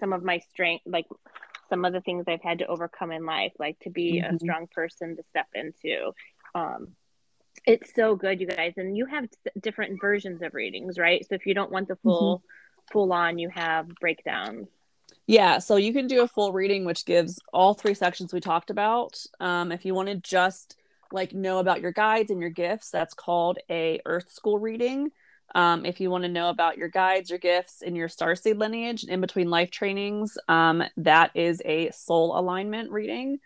some 0.00 0.12
of 0.12 0.22
my 0.22 0.38
strength, 0.50 0.84
like 0.86 1.06
some 1.68 1.84
of 1.84 1.92
the 1.92 2.00
things 2.00 2.24
I've 2.28 2.42
had 2.42 2.60
to 2.60 2.66
overcome 2.66 3.12
in 3.12 3.24
life, 3.26 3.52
like 3.58 3.78
to 3.80 3.90
be 3.90 4.20
mm-hmm. 4.20 4.36
a 4.36 4.38
strong 4.38 4.66
person 4.68 5.16
to 5.16 5.22
step 5.30 5.48
into. 5.54 6.12
Um, 6.54 6.88
it's 7.66 7.94
so 7.94 8.14
good, 8.14 8.40
you 8.40 8.46
guys. 8.46 8.74
And 8.76 8.96
you 8.96 9.06
have 9.06 9.26
different 9.60 10.00
versions 10.00 10.42
of 10.42 10.54
readings, 10.54 10.98
right? 10.98 11.26
So 11.28 11.34
if 11.34 11.46
you 11.46 11.54
don't 11.54 11.72
want 11.72 11.88
the 11.88 11.96
full, 11.96 12.38
mm-hmm. 12.38 12.92
full 12.92 13.12
on, 13.12 13.38
you 13.38 13.48
have 13.50 13.88
breakdowns. 14.00 14.68
Yeah, 15.26 15.58
so 15.58 15.76
you 15.76 15.92
can 15.92 16.06
do 16.06 16.22
a 16.22 16.28
full 16.28 16.52
reading, 16.52 16.84
which 16.84 17.04
gives 17.04 17.40
all 17.52 17.74
three 17.74 17.94
sections 17.94 18.32
we 18.32 18.40
talked 18.40 18.70
about. 18.70 19.24
Um, 19.40 19.72
if 19.72 19.84
you 19.84 19.92
want 19.94 20.08
to 20.08 20.14
just 20.16 20.76
like 21.12 21.32
know 21.32 21.58
about 21.58 21.80
your 21.80 21.92
guides 21.92 22.30
and 22.30 22.40
your 22.40 22.50
gifts, 22.50 22.90
that's 22.90 23.14
called 23.14 23.58
a 23.70 24.00
Earth 24.04 24.30
School 24.30 24.58
reading. 24.58 25.10
Um, 25.54 25.86
if 25.86 26.00
you 26.00 26.10
want 26.10 26.24
to 26.24 26.28
know 26.28 26.50
about 26.50 26.76
your 26.76 26.88
guides, 26.88 27.30
your 27.30 27.38
gifts, 27.38 27.82
and 27.82 27.96
your 27.96 28.08
starseed 28.08 28.58
lineage 28.58 29.04
in 29.04 29.20
between 29.20 29.48
life 29.48 29.70
trainings, 29.70 30.36
um, 30.48 30.82
that 30.98 31.30
is 31.34 31.62
a 31.64 31.90
soul 31.92 32.38
alignment 32.38 32.90
reading. 32.90 33.38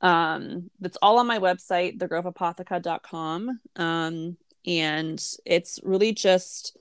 Um, 0.00 0.70
that's 0.80 0.98
all 1.00 1.18
on 1.18 1.26
my 1.26 1.38
website, 1.38 1.98
thegroveapothica.com. 1.98 3.60
Um, 3.76 4.36
and 4.66 5.24
it's 5.44 5.80
really 5.82 6.12
just 6.12 6.76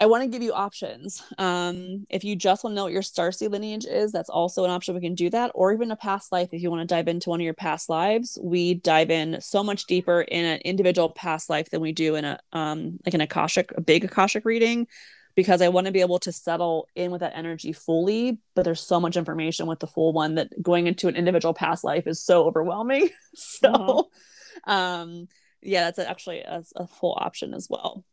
I 0.00 0.06
want 0.06 0.24
to 0.24 0.28
give 0.28 0.42
you 0.42 0.52
options. 0.52 1.22
Um, 1.38 2.04
if 2.10 2.24
you 2.24 2.34
just 2.34 2.64
want 2.64 2.72
to 2.72 2.74
know 2.74 2.84
what 2.84 2.92
your 2.92 3.02
starseed 3.02 3.50
lineage 3.50 3.86
is, 3.86 4.10
that's 4.10 4.28
also 4.28 4.64
an 4.64 4.70
option. 4.70 4.94
We 4.94 5.00
can 5.00 5.14
do 5.14 5.30
that, 5.30 5.52
or 5.54 5.72
even 5.72 5.90
a 5.90 5.96
past 5.96 6.32
life. 6.32 6.48
If 6.52 6.62
you 6.62 6.70
want 6.70 6.86
to 6.86 6.92
dive 6.92 7.06
into 7.06 7.30
one 7.30 7.40
of 7.40 7.44
your 7.44 7.54
past 7.54 7.88
lives, 7.88 8.36
we 8.42 8.74
dive 8.74 9.10
in 9.10 9.40
so 9.40 9.62
much 9.62 9.86
deeper 9.86 10.20
in 10.22 10.44
an 10.44 10.60
individual 10.64 11.10
past 11.10 11.48
life 11.48 11.70
than 11.70 11.80
we 11.80 11.92
do 11.92 12.16
in 12.16 12.24
a 12.24 12.40
um, 12.52 12.98
like 13.06 13.14
an 13.14 13.20
akashic, 13.20 13.72
a 13.76 13.80
big 13.80 14.04
akashic 14.04 14.44
reading, 14.44 14.88
because 15.36 15.62
I 15.62 15.68
want 15.68 15.86
to 15.86 15.92
be 15.92 16.00
able 16.00 16.18
to 16.20 16.32
settle 16.32 16.88
in 16.96 17.12
with 17.12 17.20
that 17.20 17.36
energy 17.36 17.72
fully. 17.72 18.38
But 18.56 18.64
there's 18.64 18.80
so 18.80 18.98
much 18.98 19.16
information 19.16 19.68
with 19.68 19.78
the 19.78 19.86
full 19.86 20.12
one 20.12 20.34
that 20.34 20.50
going 20.60 20.88
into 20.88 21.06
an 21.06 21.14
individual 21.14 21.54
past 21.54 21.84
life 21.84 22.08
is 22.08 22.20
so 22.20 22.46
overwhelming. 22.46 23.10
so, 23.34 23.70
mm-hmm. 23.70 24.70
um, 24.70 25.28
yeah, 25.62 25.84
that's 25.84 26.00
actually 26.00 26.40
a, 26.40 26.64
a 26.74 26.88
full 26.88 27.16
option 27.16 27.54
as 27.54 27.68
well. 27.70 28.04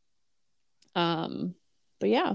Um, 0.93 1.55
but 2.01 2.09
yeah, 2.09 2.33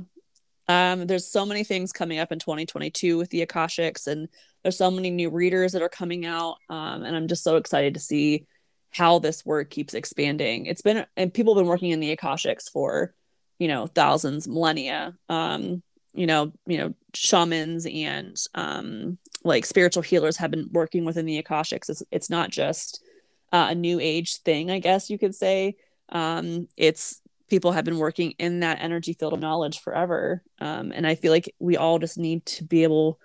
um, 0.69 1.07
there's 1.07 1.27
so 1.27 1.45
many 1.45 1.63
things 1.63 1.93
coming 1.93 2.19
up 2.19 2.33
in 2.33 2.39
2022 2.39 3.19
with 3.19 3.29
the 3.29 3.45
Akashics, 3.45 4.07
and 4.07 4.29
there's 4.63 4.79
so 4.79 4.91
many 4.91 5.11
new 5.11 5.29
readers 5.29 5.73
that 5.73 5.83
are 5.83 5.91
coming 5.91 6.25
out. 6.25 6.57
Um, 6.71 7.03
and 7.03 7.15
I'm 7.15 7.29
just 7.29 7.45
so 7.45 7.57
excited 7.57 7.95
to 7.95 8.01
see 8.01 8.47
how 8.91 9.19
this 9.19 9.45
work 9.45 9.71
keeps 9.71 9.93
expanding. 9.93 10.67
It's 10.67 10.81
been, 10.81 11.05
and 11.17 11.35
people 11.35 11.55
have 11.55 11.63
been 11.63 11.69
working 11.69 11.91
in 11.91 12.01
the 12.01 12.17
Akashics 12.17 12.71
for, 12.71 13.15
you 13.59 13.69
know, 13.69 13.87
thousands, 13.87 14.49
millennia. 14.49 15.15
Um, 15.29 15.83
you 16.15 16.27
know, 16.27 16.51
you 16.67 16.79
know, 16.79 16.95
shamans 17.13 17.87
and 17.87 18.37
um, 18.55 19.19
like 19.45 19.67
spiritual 19.67 20.03
healers 20.03 20.39
have 20.39 20.51
been 20.51 20.71
working 20.73 21.05
within 21.05 21.27
the 21.27 21.43
Akashics. 21.43 21.91
It's, 21.91 22.03
it's 22.11 22.31
not 22.31 22.51
just 22.51 23.05
uh, 23.53 23.69
a 23.71 23.75
new 23.75 24.01
age 24.01 24.39
thing, 24.39 24.71
I 24.71 24.79
guess 24.79 25.11
you 25.11 25.19
could 25.19 25.35
say. 25.35 25.77
Um, 26.09 26.69
it's 26.77 27.21
people 27.49 27.73
have 27.73 27.85
been 27.85 27.99
working 27.99 28.33
in 28.39 28.61
that 28.61 28.79
energy 28.81 29.13
field 29.13 29.33
of 29.33 29.41
knowledge 29.41 29.81
forever. 29.81 30.43
Um, 30.61 30.93
and 30.93 31.07
i 31.07 31.15
feel 31.15 31.33
like 31.33 31.55
we 31.59 31.77
all 31.77 31.99
just 31.99 32.19
need 32.19 32.45
to 32.47 32.65
be 32.65 32.83
able 32.83 33.21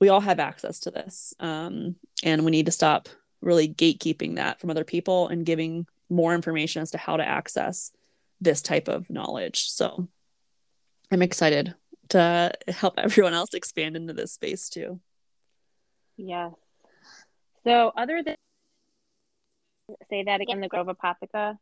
we 0.00 0.08
all 0.08 0.20
have 0.20 0.40
access 0.40 0.80
to 0.80 0.90
this. 0.90 1.32
Um, 1.38 1.94
and 2.24 2.44
we 2.44 2.50
need 2.50 2.66
to 2.66 2.72
stop 2.72 3.08
really 3.40 3.68
gatekeeping 3.68 4.34
that 4.34 4.60
from 4.60 4.68
other 4.68 4.82
people 4.82 5.28
and 5.28 5.46
giving 5.46 5.86
more 6.10 6.34
information 6.34 6.82
as 6.82 6.90
to 6.90 6.98
how 6.98 7.16
to 7.16 7.24
access 7.24 7.92
this 8.40 8.62
type 8.62 8.88
of 8.88 9.08
knowledge. 9.10 9.68
So 9.70 10.08
i'm 11.12 11.22
excited 11.22 11.74
to 12.08 12.52
help 12.68 12.94
everyone 12.98 13.32
else 13.32 13.54
expand 13.54 13.96
into 13.96 14.12
this 14.12 14.32
space 14.32 14.68
too. 14.68 15.00
Yes. 16.16 16.52
So 17.64 17.92
other 17.96 18.22
than 18.24 18.34
say 20.10 20.24
that 20.24 20.40
again 20.40 20.60
the 20.60 20.68
grove 20.68 20.88
apothica 20.88 21.58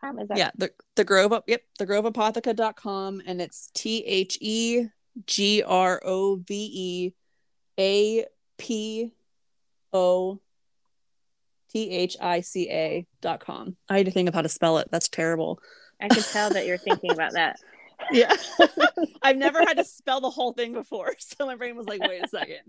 com. 0.00 0.18
Is 0.18 0.28
that 0.28 0.38
yeah, 0.38 0.50
the 0.56 0.70
the 0.96 1.04
Grove 1.04 1.42
yep, 1.46 1.62
the 1.78 1.86
groveapothica.com 1.86 3.22
and 3.26 3.40
it's 3.40 3.70
T 3.74 4.04
H 4.04 4.38
E 4.40 4.86
G 5.26 5.62
R 5.62 6.00
O 6.04 6.36
V 6.36 6.70
E 6.72 7.12
A 7.78 8.26
P 8.58 9.12
O 9.92 10.40
T 11.70 11.90
H 11.90 12.16
I 12.20 12.40
C 12.40 12.70
A 12.70 13.06
dot 13.20 13.40
com. 13.40 13.76
I 13.88 13.98
had 13.98 14.06
to 14.06 14.12
think 14.12 14.28
of 14.28 14.34
how 14.34 14.42
to 14.42 14.48
spell 14.48 14.78
it. 14.78 14.88
That's 14.90 15.08
terrible. 15.08 15.60
I 16.00 16.08
can 16.08 16.22
tell 16.22 16.50
that 16.50 16.66
you're 16.66 16.78
thinking 16.78 17.10
about 17.10 17.32
that. 17.32 17.56
Yeah. 18.12 18.32
I've 19.22 19.36
never 19.36 19.58
had 19.58 19.76
to 19.78 19.84
spell 19.84 20.20
the 20.20 20.30
whole 20.30 20.52
thing 20.52 20.72
before. 20.72 21.14
So 21.18 21.46
my 21.46 21.56
brain 21.56 21.76
was 21.76 21.86
like, 21.88 22.00
wait 22.00 22.24
a 22.24 22.28
second. 22.28 22.60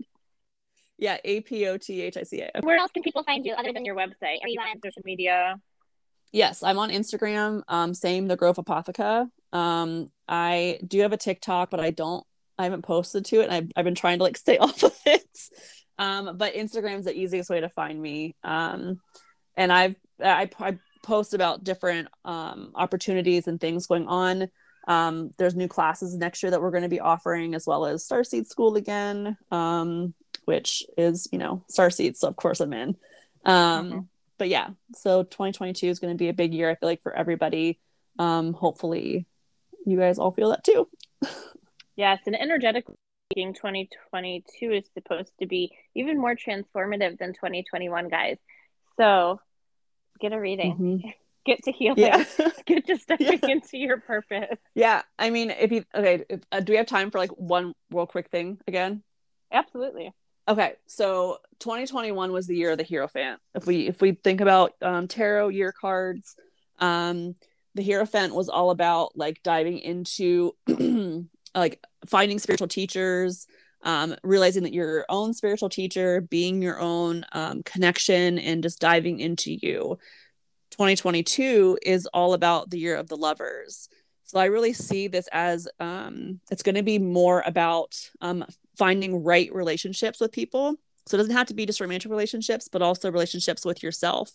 Yeah, 0.98 1.18
A 1.24 1.40
P 1.42 1.68
O 1.68 1.76
T 1.76 2.02
H 2.02 2.16
I 2.16 2.24
C 2.24 2.40
A. 2.40 2.50
Where 2.62 2.76
else 2.76 2.90
can 2.90 3.04
people 3.04 3.22
find 3.22 3.46
you 3.46 3.54
other 3.54 3.72
than 3.72 3.84
your 3.84 3.94
website? 3.94 4.42
Are 4.42 4.48
you 4.48 4.60
on 4.60 4.80
social 4.84 5.02
media? 5.04 5.54
Yes, 6.32 6.62
I'm 6.62 6.78
on 6.78 6.90
Instagram. 6.90 7.62
Um, 7.68 7.92
same 7.94 8.28
the 8.28 8.36
Grove 8.36 8.56
Apothica. 8.56 9.28
Um, 9.52 10.08
I 10.28 10.78
do 10.86 11.00
have 11.00 11.12
a 11.12 11.16
TikTok, 11.16 11.70
but 11.70 11.80
I 11.80 11.90
don't. 11.90 12.24
I 12.58 12.64
haven't 12.64 12.82
posted 12.82 13.24
to 13.26 13.40
it. 13.40 13.44
And 13.44 13.52
I've, 13.52 13.72
I've 13.74 13.84
been 13.84 13.94
trying 13.94 14.18
to 14.18 14.24
like 14.24 14.36
stay 14.36 14.58
off 14.58 14.82
of 14.82 14.94
it. 15.06 15.26
Um, 15.98 16.36
but 16.36 16.54
Instagram's 16.54 17.04
the 17.04 17.16
easiest 17.16 17.50
way 17.50 17.60
to 17.60 17.68
find 17.68 18.00
me. 18.00 18.36
Um, 18.44 19.00
and 19.56 19.72
I've 19.72 19.96
I, 20.22 20.48
I 20.60 20.78
post 21.02 21.34
about 21.34 21.64
different 21.64 22.08
um 22.24 22.72
opportunities 22.74 23.48
and 23.48 23.60
things 23.60 23.86
going 23.86 24.06
on. 24.06 24.48
Um, 24.86 25.30
there's 25.36 25.54
new 25.54 25.68
classes 25.68 26.16
next 26.16 26.42
year 26.42 26.50
that 26.50 26.60
we're 26.60 26.70
going 26.70 26.84
to 26.84 26.88
be 26.88 27.00
offering, 27.00 27.54
as 27.54 27.66
well 27.66 27.86
as 27.86 28.06
Starseed 28.06 28.46
School 28.46 28.76
again, 28.76 29.36
um, 29.50 30.14
which 30.44 30.84
is 30.96 31.28
you 31.32 31.38
know 31.38 31.64
Starseed, 31.70 32.16
so 32.16 32.28
of 32.28 32.36
course 32.36 32.60
I'm 32.60 32.72
in. 32.72 32.96
Um, 33.44 33.86
mm-hmm 33.86 33.98
but 34.40 34.48
yeah, 34.48 34.70
so 34.94 35.22
2022 35.22 35.86
is 35.86 35.98
going 35.98 36.14
to 36.14 36.18
be 36.18 36.30
a 36.30 36.32
big 36.32 36.54
year. 36.54 36.70
I 36.70 36.74
feel 36.74 36.88
like 36.88 37.02
for 37.02 37.14
everybody. 37.14 37.78
Um, 38.18 38.54
hopefully, 38.54 39.26
you 39.84 39.98
guys 39.98 40.18
all 40.18 40.30
feel 40.30 40.48
that 40.48 40.64
too. 40.64 40.88
yes, 41.96 42.20
an 42.24 42.34
energetic 42.34 42.86
reading 43.36 43.52
2022 43.52 44.72
is 44.72 44.84
supposed 44.94 45.30
to 45.40 45.46
be 45.46 45.72
even 45.94 46.18
more 46.18 46.34
transformative 46.34 47.18
than 47.18 47.34
2021, 47.34 48.08
guys. 48.08 48.38
So 48.96 49.42
get 50.20 50.32
a 50.32 50.40
reading. 50.40 50.72
Mm-hmm. 50.72 51.08
Get 51.46 51.62
to 51.64 51.72
heal. 51.72 51.94
Yeah. 51.96 52.24
Get 52.66 52.86
to 52.86 52.98
stepping 52.98 53.40
yeah. 53.42 53.48
into 53.48 53.78
your 53.78 53.98
purpose. 53.98 54.58
Yeah, 54.74 55.00
I 55.18 55.30
mean, 55.30 55.50
if 55.50 55.72
you 55.72 55.84
okay, 55.94 56.24
if, 56.28 56.40
uh, 56.52 56.60
do 56.60 56.74
we 56.74 56.76
have 56.76 56.86
time 56.86 57.10
for 57.10 57.18
like 57.18 57.30
one 57.30 57.72
real 57.90 58.06
quick 58.06 58.28
thing 58.28 58.58
again? 58.68 59.02
Absolutely. 59.50 60.12
Okay, 60.48 60.74
so 60.86 61.38
2021 61.60 62.32
was 62.32 62.46
the 62.46 62.56
year 62.56 62.72
of 62.72 62.78
the 62.78 62.84
Hierophant. 62.84 63.40
If 63.54 63.66
we 63.66 63.86
if 63.86 64.00
we 64.00 64.12
think 64.12 64.40
about 64.40 64.74
um, 64.82 65.06
tarot 65.06 65.48
year 65.48 65.72
cards, 65.72 66.34
um, 66.78 67.34
the 67.74 67.84
Hierophant 67.84 68.34
was 68.34 68.48
all 68.48 68.70
about 68.70 69.16
like 69.16 69.42
diving 69.42 69.78
into 69.78 70.52
like 71.54 71.84
finding 72.06 72.38
spiritual 72.38 72.68
teachers, 72.68 73.46
um, 73.82 74.16
realizing 74.22 74.62
that 74.64 74.72
you're 74.72 74.90
your 74.90 75.06
own 75.08 75.34
spiritual 75.34 75.68
teacher, 75.68 76.20
being 76.20 76.62
your 76.62 76.80
own 76.80 77.24
um, 77.32 77.62
connection, 77.62 78.38
and 78.38 78.62
just 78.62 78.80
diving 78.80 79.20
into 79.20 79.52
you. 79.52 79.98
2022 80.70 81.78
is 81.82 82.06
all 82.06 82.32
about 82.32 82.70
the 82.70 82.78
year 82.78 82.96
of 82.96 83.08
the 83.08 83.16
lovers. 83.16 83.88
So 84.24 84.38
I 84.38 84.44
really 84.44 84.72
see 84.72 85.08
this 85.08 85.28
as 85.32 85.66
um, 85.80 86.40
it's 86.52 86.62
going 86.62 86.76
to 86.76 86.84
be 86.84 87.00
more 87.00 87.42
about 87.44 87.96
um, 88.20 88.44
finding 88.80 89.22
right 89.22 89.54
relationships 89.54 90.20
with 90.20 90.32
people. 90.32 90.76
So 91.06 91.16
it 91.16 91.18
doesn't 91.18 91.36
have 91.36 91.48
to 91.48 91.54
be 91.54 91.66
just 91.66 91.82
romantic 91.82 92.10
relationships, 92.10 92.66
but 92.66 92.80
also 92.80 93.12
relationships 93.12 93.62
with 93.62 93.82
yourself. 93.82 94.30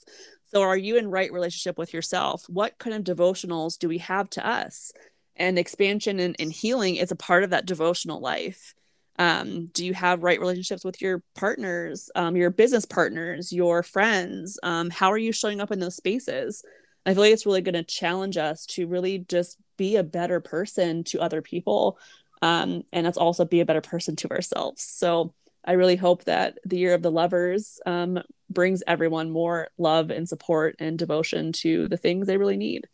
So 0.54 0.62
are 0.62 0.78
you 0.78 0.98
in 0.98 1.10
right 1.10 1.34
relationship 1.34 1.80
with 1.80 1.96
yourself? 1.96 2.46
What 2.48 2.78
kind 2.78 2.96
of 2.96 3.18
devotionals 3.18 3.80
do 3.80 3.89
we 3.89 3.98
have 3.98 4.30
to 4.32 4.48
us? 4.48 4.91
And 5.36 5.58
expansion 5.58 6.20
and, 6.20 6.36
and 6.38 6.54
healing 6.54 6.98
is 6.98 7.12
a 7.12 7.16
part 7.16 7.43
of 7.43 7.50
that 7.50 7.66
devotional 7.66 8.20
life. 8.20 8.76
Um, 9.18 9.66
do 9.74 9.84
you 9.84 9.96
have 9.96 10.22
right 10.22 10.39
relationships 10.39 10.86
with 10.86 11.02
your 11.02 11.24
partners, 11.34 12.12
um, 12.14 12.36
your 12.36 12.52
business 12.52 12.86
partners, 12.86 13.52
your 13.52 13.82
friends? 13.82 14.60
Um, 14.62 14.91
how 14.91 15.12
are 15.12 15.18
you 15.18 15.32
showing 15.32 15.60
up 15.60 15.72
in 15.72 15.80
those 15.80 15.96
spaces? 15.96 16.64
I 17.04 17.14
feel 17.14 17.24
like 17.24 17.34
it's 17.34 17.48
really 17.48 17.62
going 17.62 17.74
to 17.74 17.84
challenge 17.84 18.38
us 18.38 18.68
to 18.68 18.86
really 18.86 19.20
just 19.20 19.58
be 19.76 19.96
a 19.96 20.04
better 20.04 20.39
person 20.39 21.04
to 21.06 21.20
other 21.20 21.41
people 21.41 21.98
um, 22.41 22.83
and 22.91 23.05
let's 23.05 23.17
also 23.17 23.45
be 23.45 23.59
a 23.59 23.66
better 23.66 23.82
person 23.82 24.16
to 24.16 24.29
ourselves 24.29 24.82
so 24.82 25.33
i 25.66 25.74
really 25.74 25.95
hope 25.95 26.24
that 26.25 26.57
the 26.66 26.78
year 26.78 26.93
of 26.93 27.01
the 27.01 27.12
lovers 27.12 27.79
um, 27.86 28.20
brings 28.49 28.83
everyone 28.87 29.32
more 29.32 29.70
love 29.78 30.09
and 30.09 30.28
support 30.28 30.75
and 30.79 30.97
devotion 30.97 31.51
to 31.51 31.87
the 31.87 31.97
things 31.97 32.28
they 32.28 32.37
really 32.37 32.57
need 32.57 32.87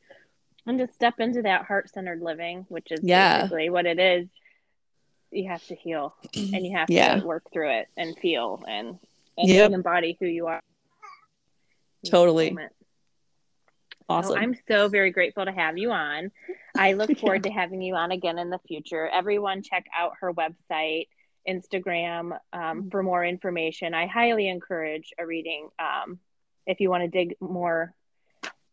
and 0.65 0.77
to 0.77 0.87
step 0.87 1.19
into 1.19 1.41
that 1.41 1.65
heart-centered 1.65 2.21
living 2.21 2.65
which 2.69 2.91
is 2.91 2.99
yeah. 3.03 3.41
basically 3.41 3.69
what 3.69 3.85
it 3.85 3.99
is 3.99 4.27
you 5.31 5.47
have 5.47 5.65
to 5.67 5.75
heal 5.75 6.15
and 6.35 6.65
you 6.65 6.75
have 6.75 6.89
yeah. 6.89 7.15
to 7.15 7.25
work 7.25 7.43
through 7.51 7.69
it 7.69 7.87
and 7.97 8.17
feel 8.17 8.63
and 8.67 8.99
and 9.37 9.47
yep. 9.47 9.71
embody 9.71 10.17
who 10.19 10.25
you 10.25 10.47
are 10.47 10.59
totally 12.05 12.55
Awesome. 14.11 14.37
I'm 14.37 14.55
so 14.67 14.87
very 14.87 15.11
grateful 15.11 15.45
to 15.45 15.51
have 15.51 15.77
you 15.77 15.91
on. 15.91 16.31
I 16.77 16.93
look 16.93 17.17
forward 17.17 17.43
to 17.43 17.49
having 17.49 17.81
you 17.81 17.95
on 17.95 18.11
again 18.11 18.39
in 18.39 18.49
the 18.49 18.59
future. 18.67 19.07
Everyone, 19.07 19.61
check 19.61 19.85
out 19.97 20.13
her 20.21 20.33
website, 20.33 21.07
Instagram 21.47 22.37
um, 22.53 22.89
for 22.89 23.03
more 23.03 23.23
information. 23.25 23.93
I 23.93 24.07
highly 24.07 24.47
encourage 24.47 25.13
a 25.19 25.25
reading 25.25 25.69
um, 25.79 26.19
if 26.67 26.79
you 26.79 26.89
want 26.89 27.03
to 27.03 27.09
dig 27.09 27.35
more 27.39 27.93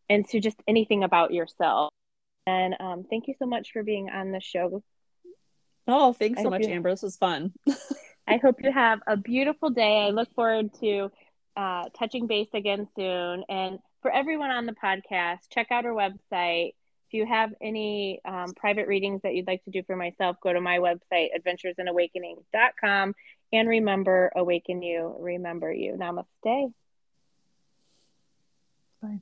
into 0.09 0.40
just 0.40 0.56
anything 0.66 1.05
about 1.05 1.32
yourself. 1.32 1.93
And 2.47 2.74
um, 2.81 3.05
thank 3.09 3.28
you 3.28 3.35
so 3.39 3.47
much 3.47 3.73
for 3.73 3.82
being 3.82 4.09
on 4.09 4.32
the 4.32 4.40
show. 4.40 4.82
Oh, 5.86 6.12
thanks 6.12 6.43
so 6.43 6.51
much, 6.51 6.62
you, 6.62 6.73
Amber. 6.73 6.90
This 6.90 7.02
was 7.02 7.16
fun. 7.16 7.52
I 8.27 8.36
hope 8.36 8.56
you 8.62 8.73
have 8.73 9.01
a 9.06 9.16
beautiful 9.16 9.70
day. 9.70 10.06
I 10.06 10.10
look 10.10 10.32
forward 10.35 10.70
to 10.81 11.10
uh, 11.56 11.85
touching 11.98 12.27
base 12.27 12.48
again 12.55 12.89
soon. 12.94 13.44
And 13.48 13.78
for 14.03 14.11
everyone 14.11 14.51
on 14.51 14.66
the 14.66 14.73
podcast, 14.73 15.39
check 15.51 15.69
out 15.70 15.85
our 15.85 15.93
website. 15.93 16.75
If 17.09 17.15
you 17.15 17.27
have 17.27 17.55
any 17.61 18.20
um, 18.25 18.53
private 18.55 18.87
readings 18.87 19.23
that 19.23 19.35
you'd 19.35 19.47
like 19.47 19.65
to 19.65 19.70
do 19.70 19.83
for 19.83 19.97
myself, 19.97 20.37
go 20.43 20.53
to 20.53 20.61
my 20.61 20.79
website, 20.79 21.29
adventuresinawakening.com. 21.39 23.15
And 23.53 23.69
remember, 23.69 24.31
awaken 24.37 24.83
you, 24.83 25.16
remember 25.19 25.73
you. 25.73 25.95
Namaste. 25.95 26.73
Bye. 29.01 29.20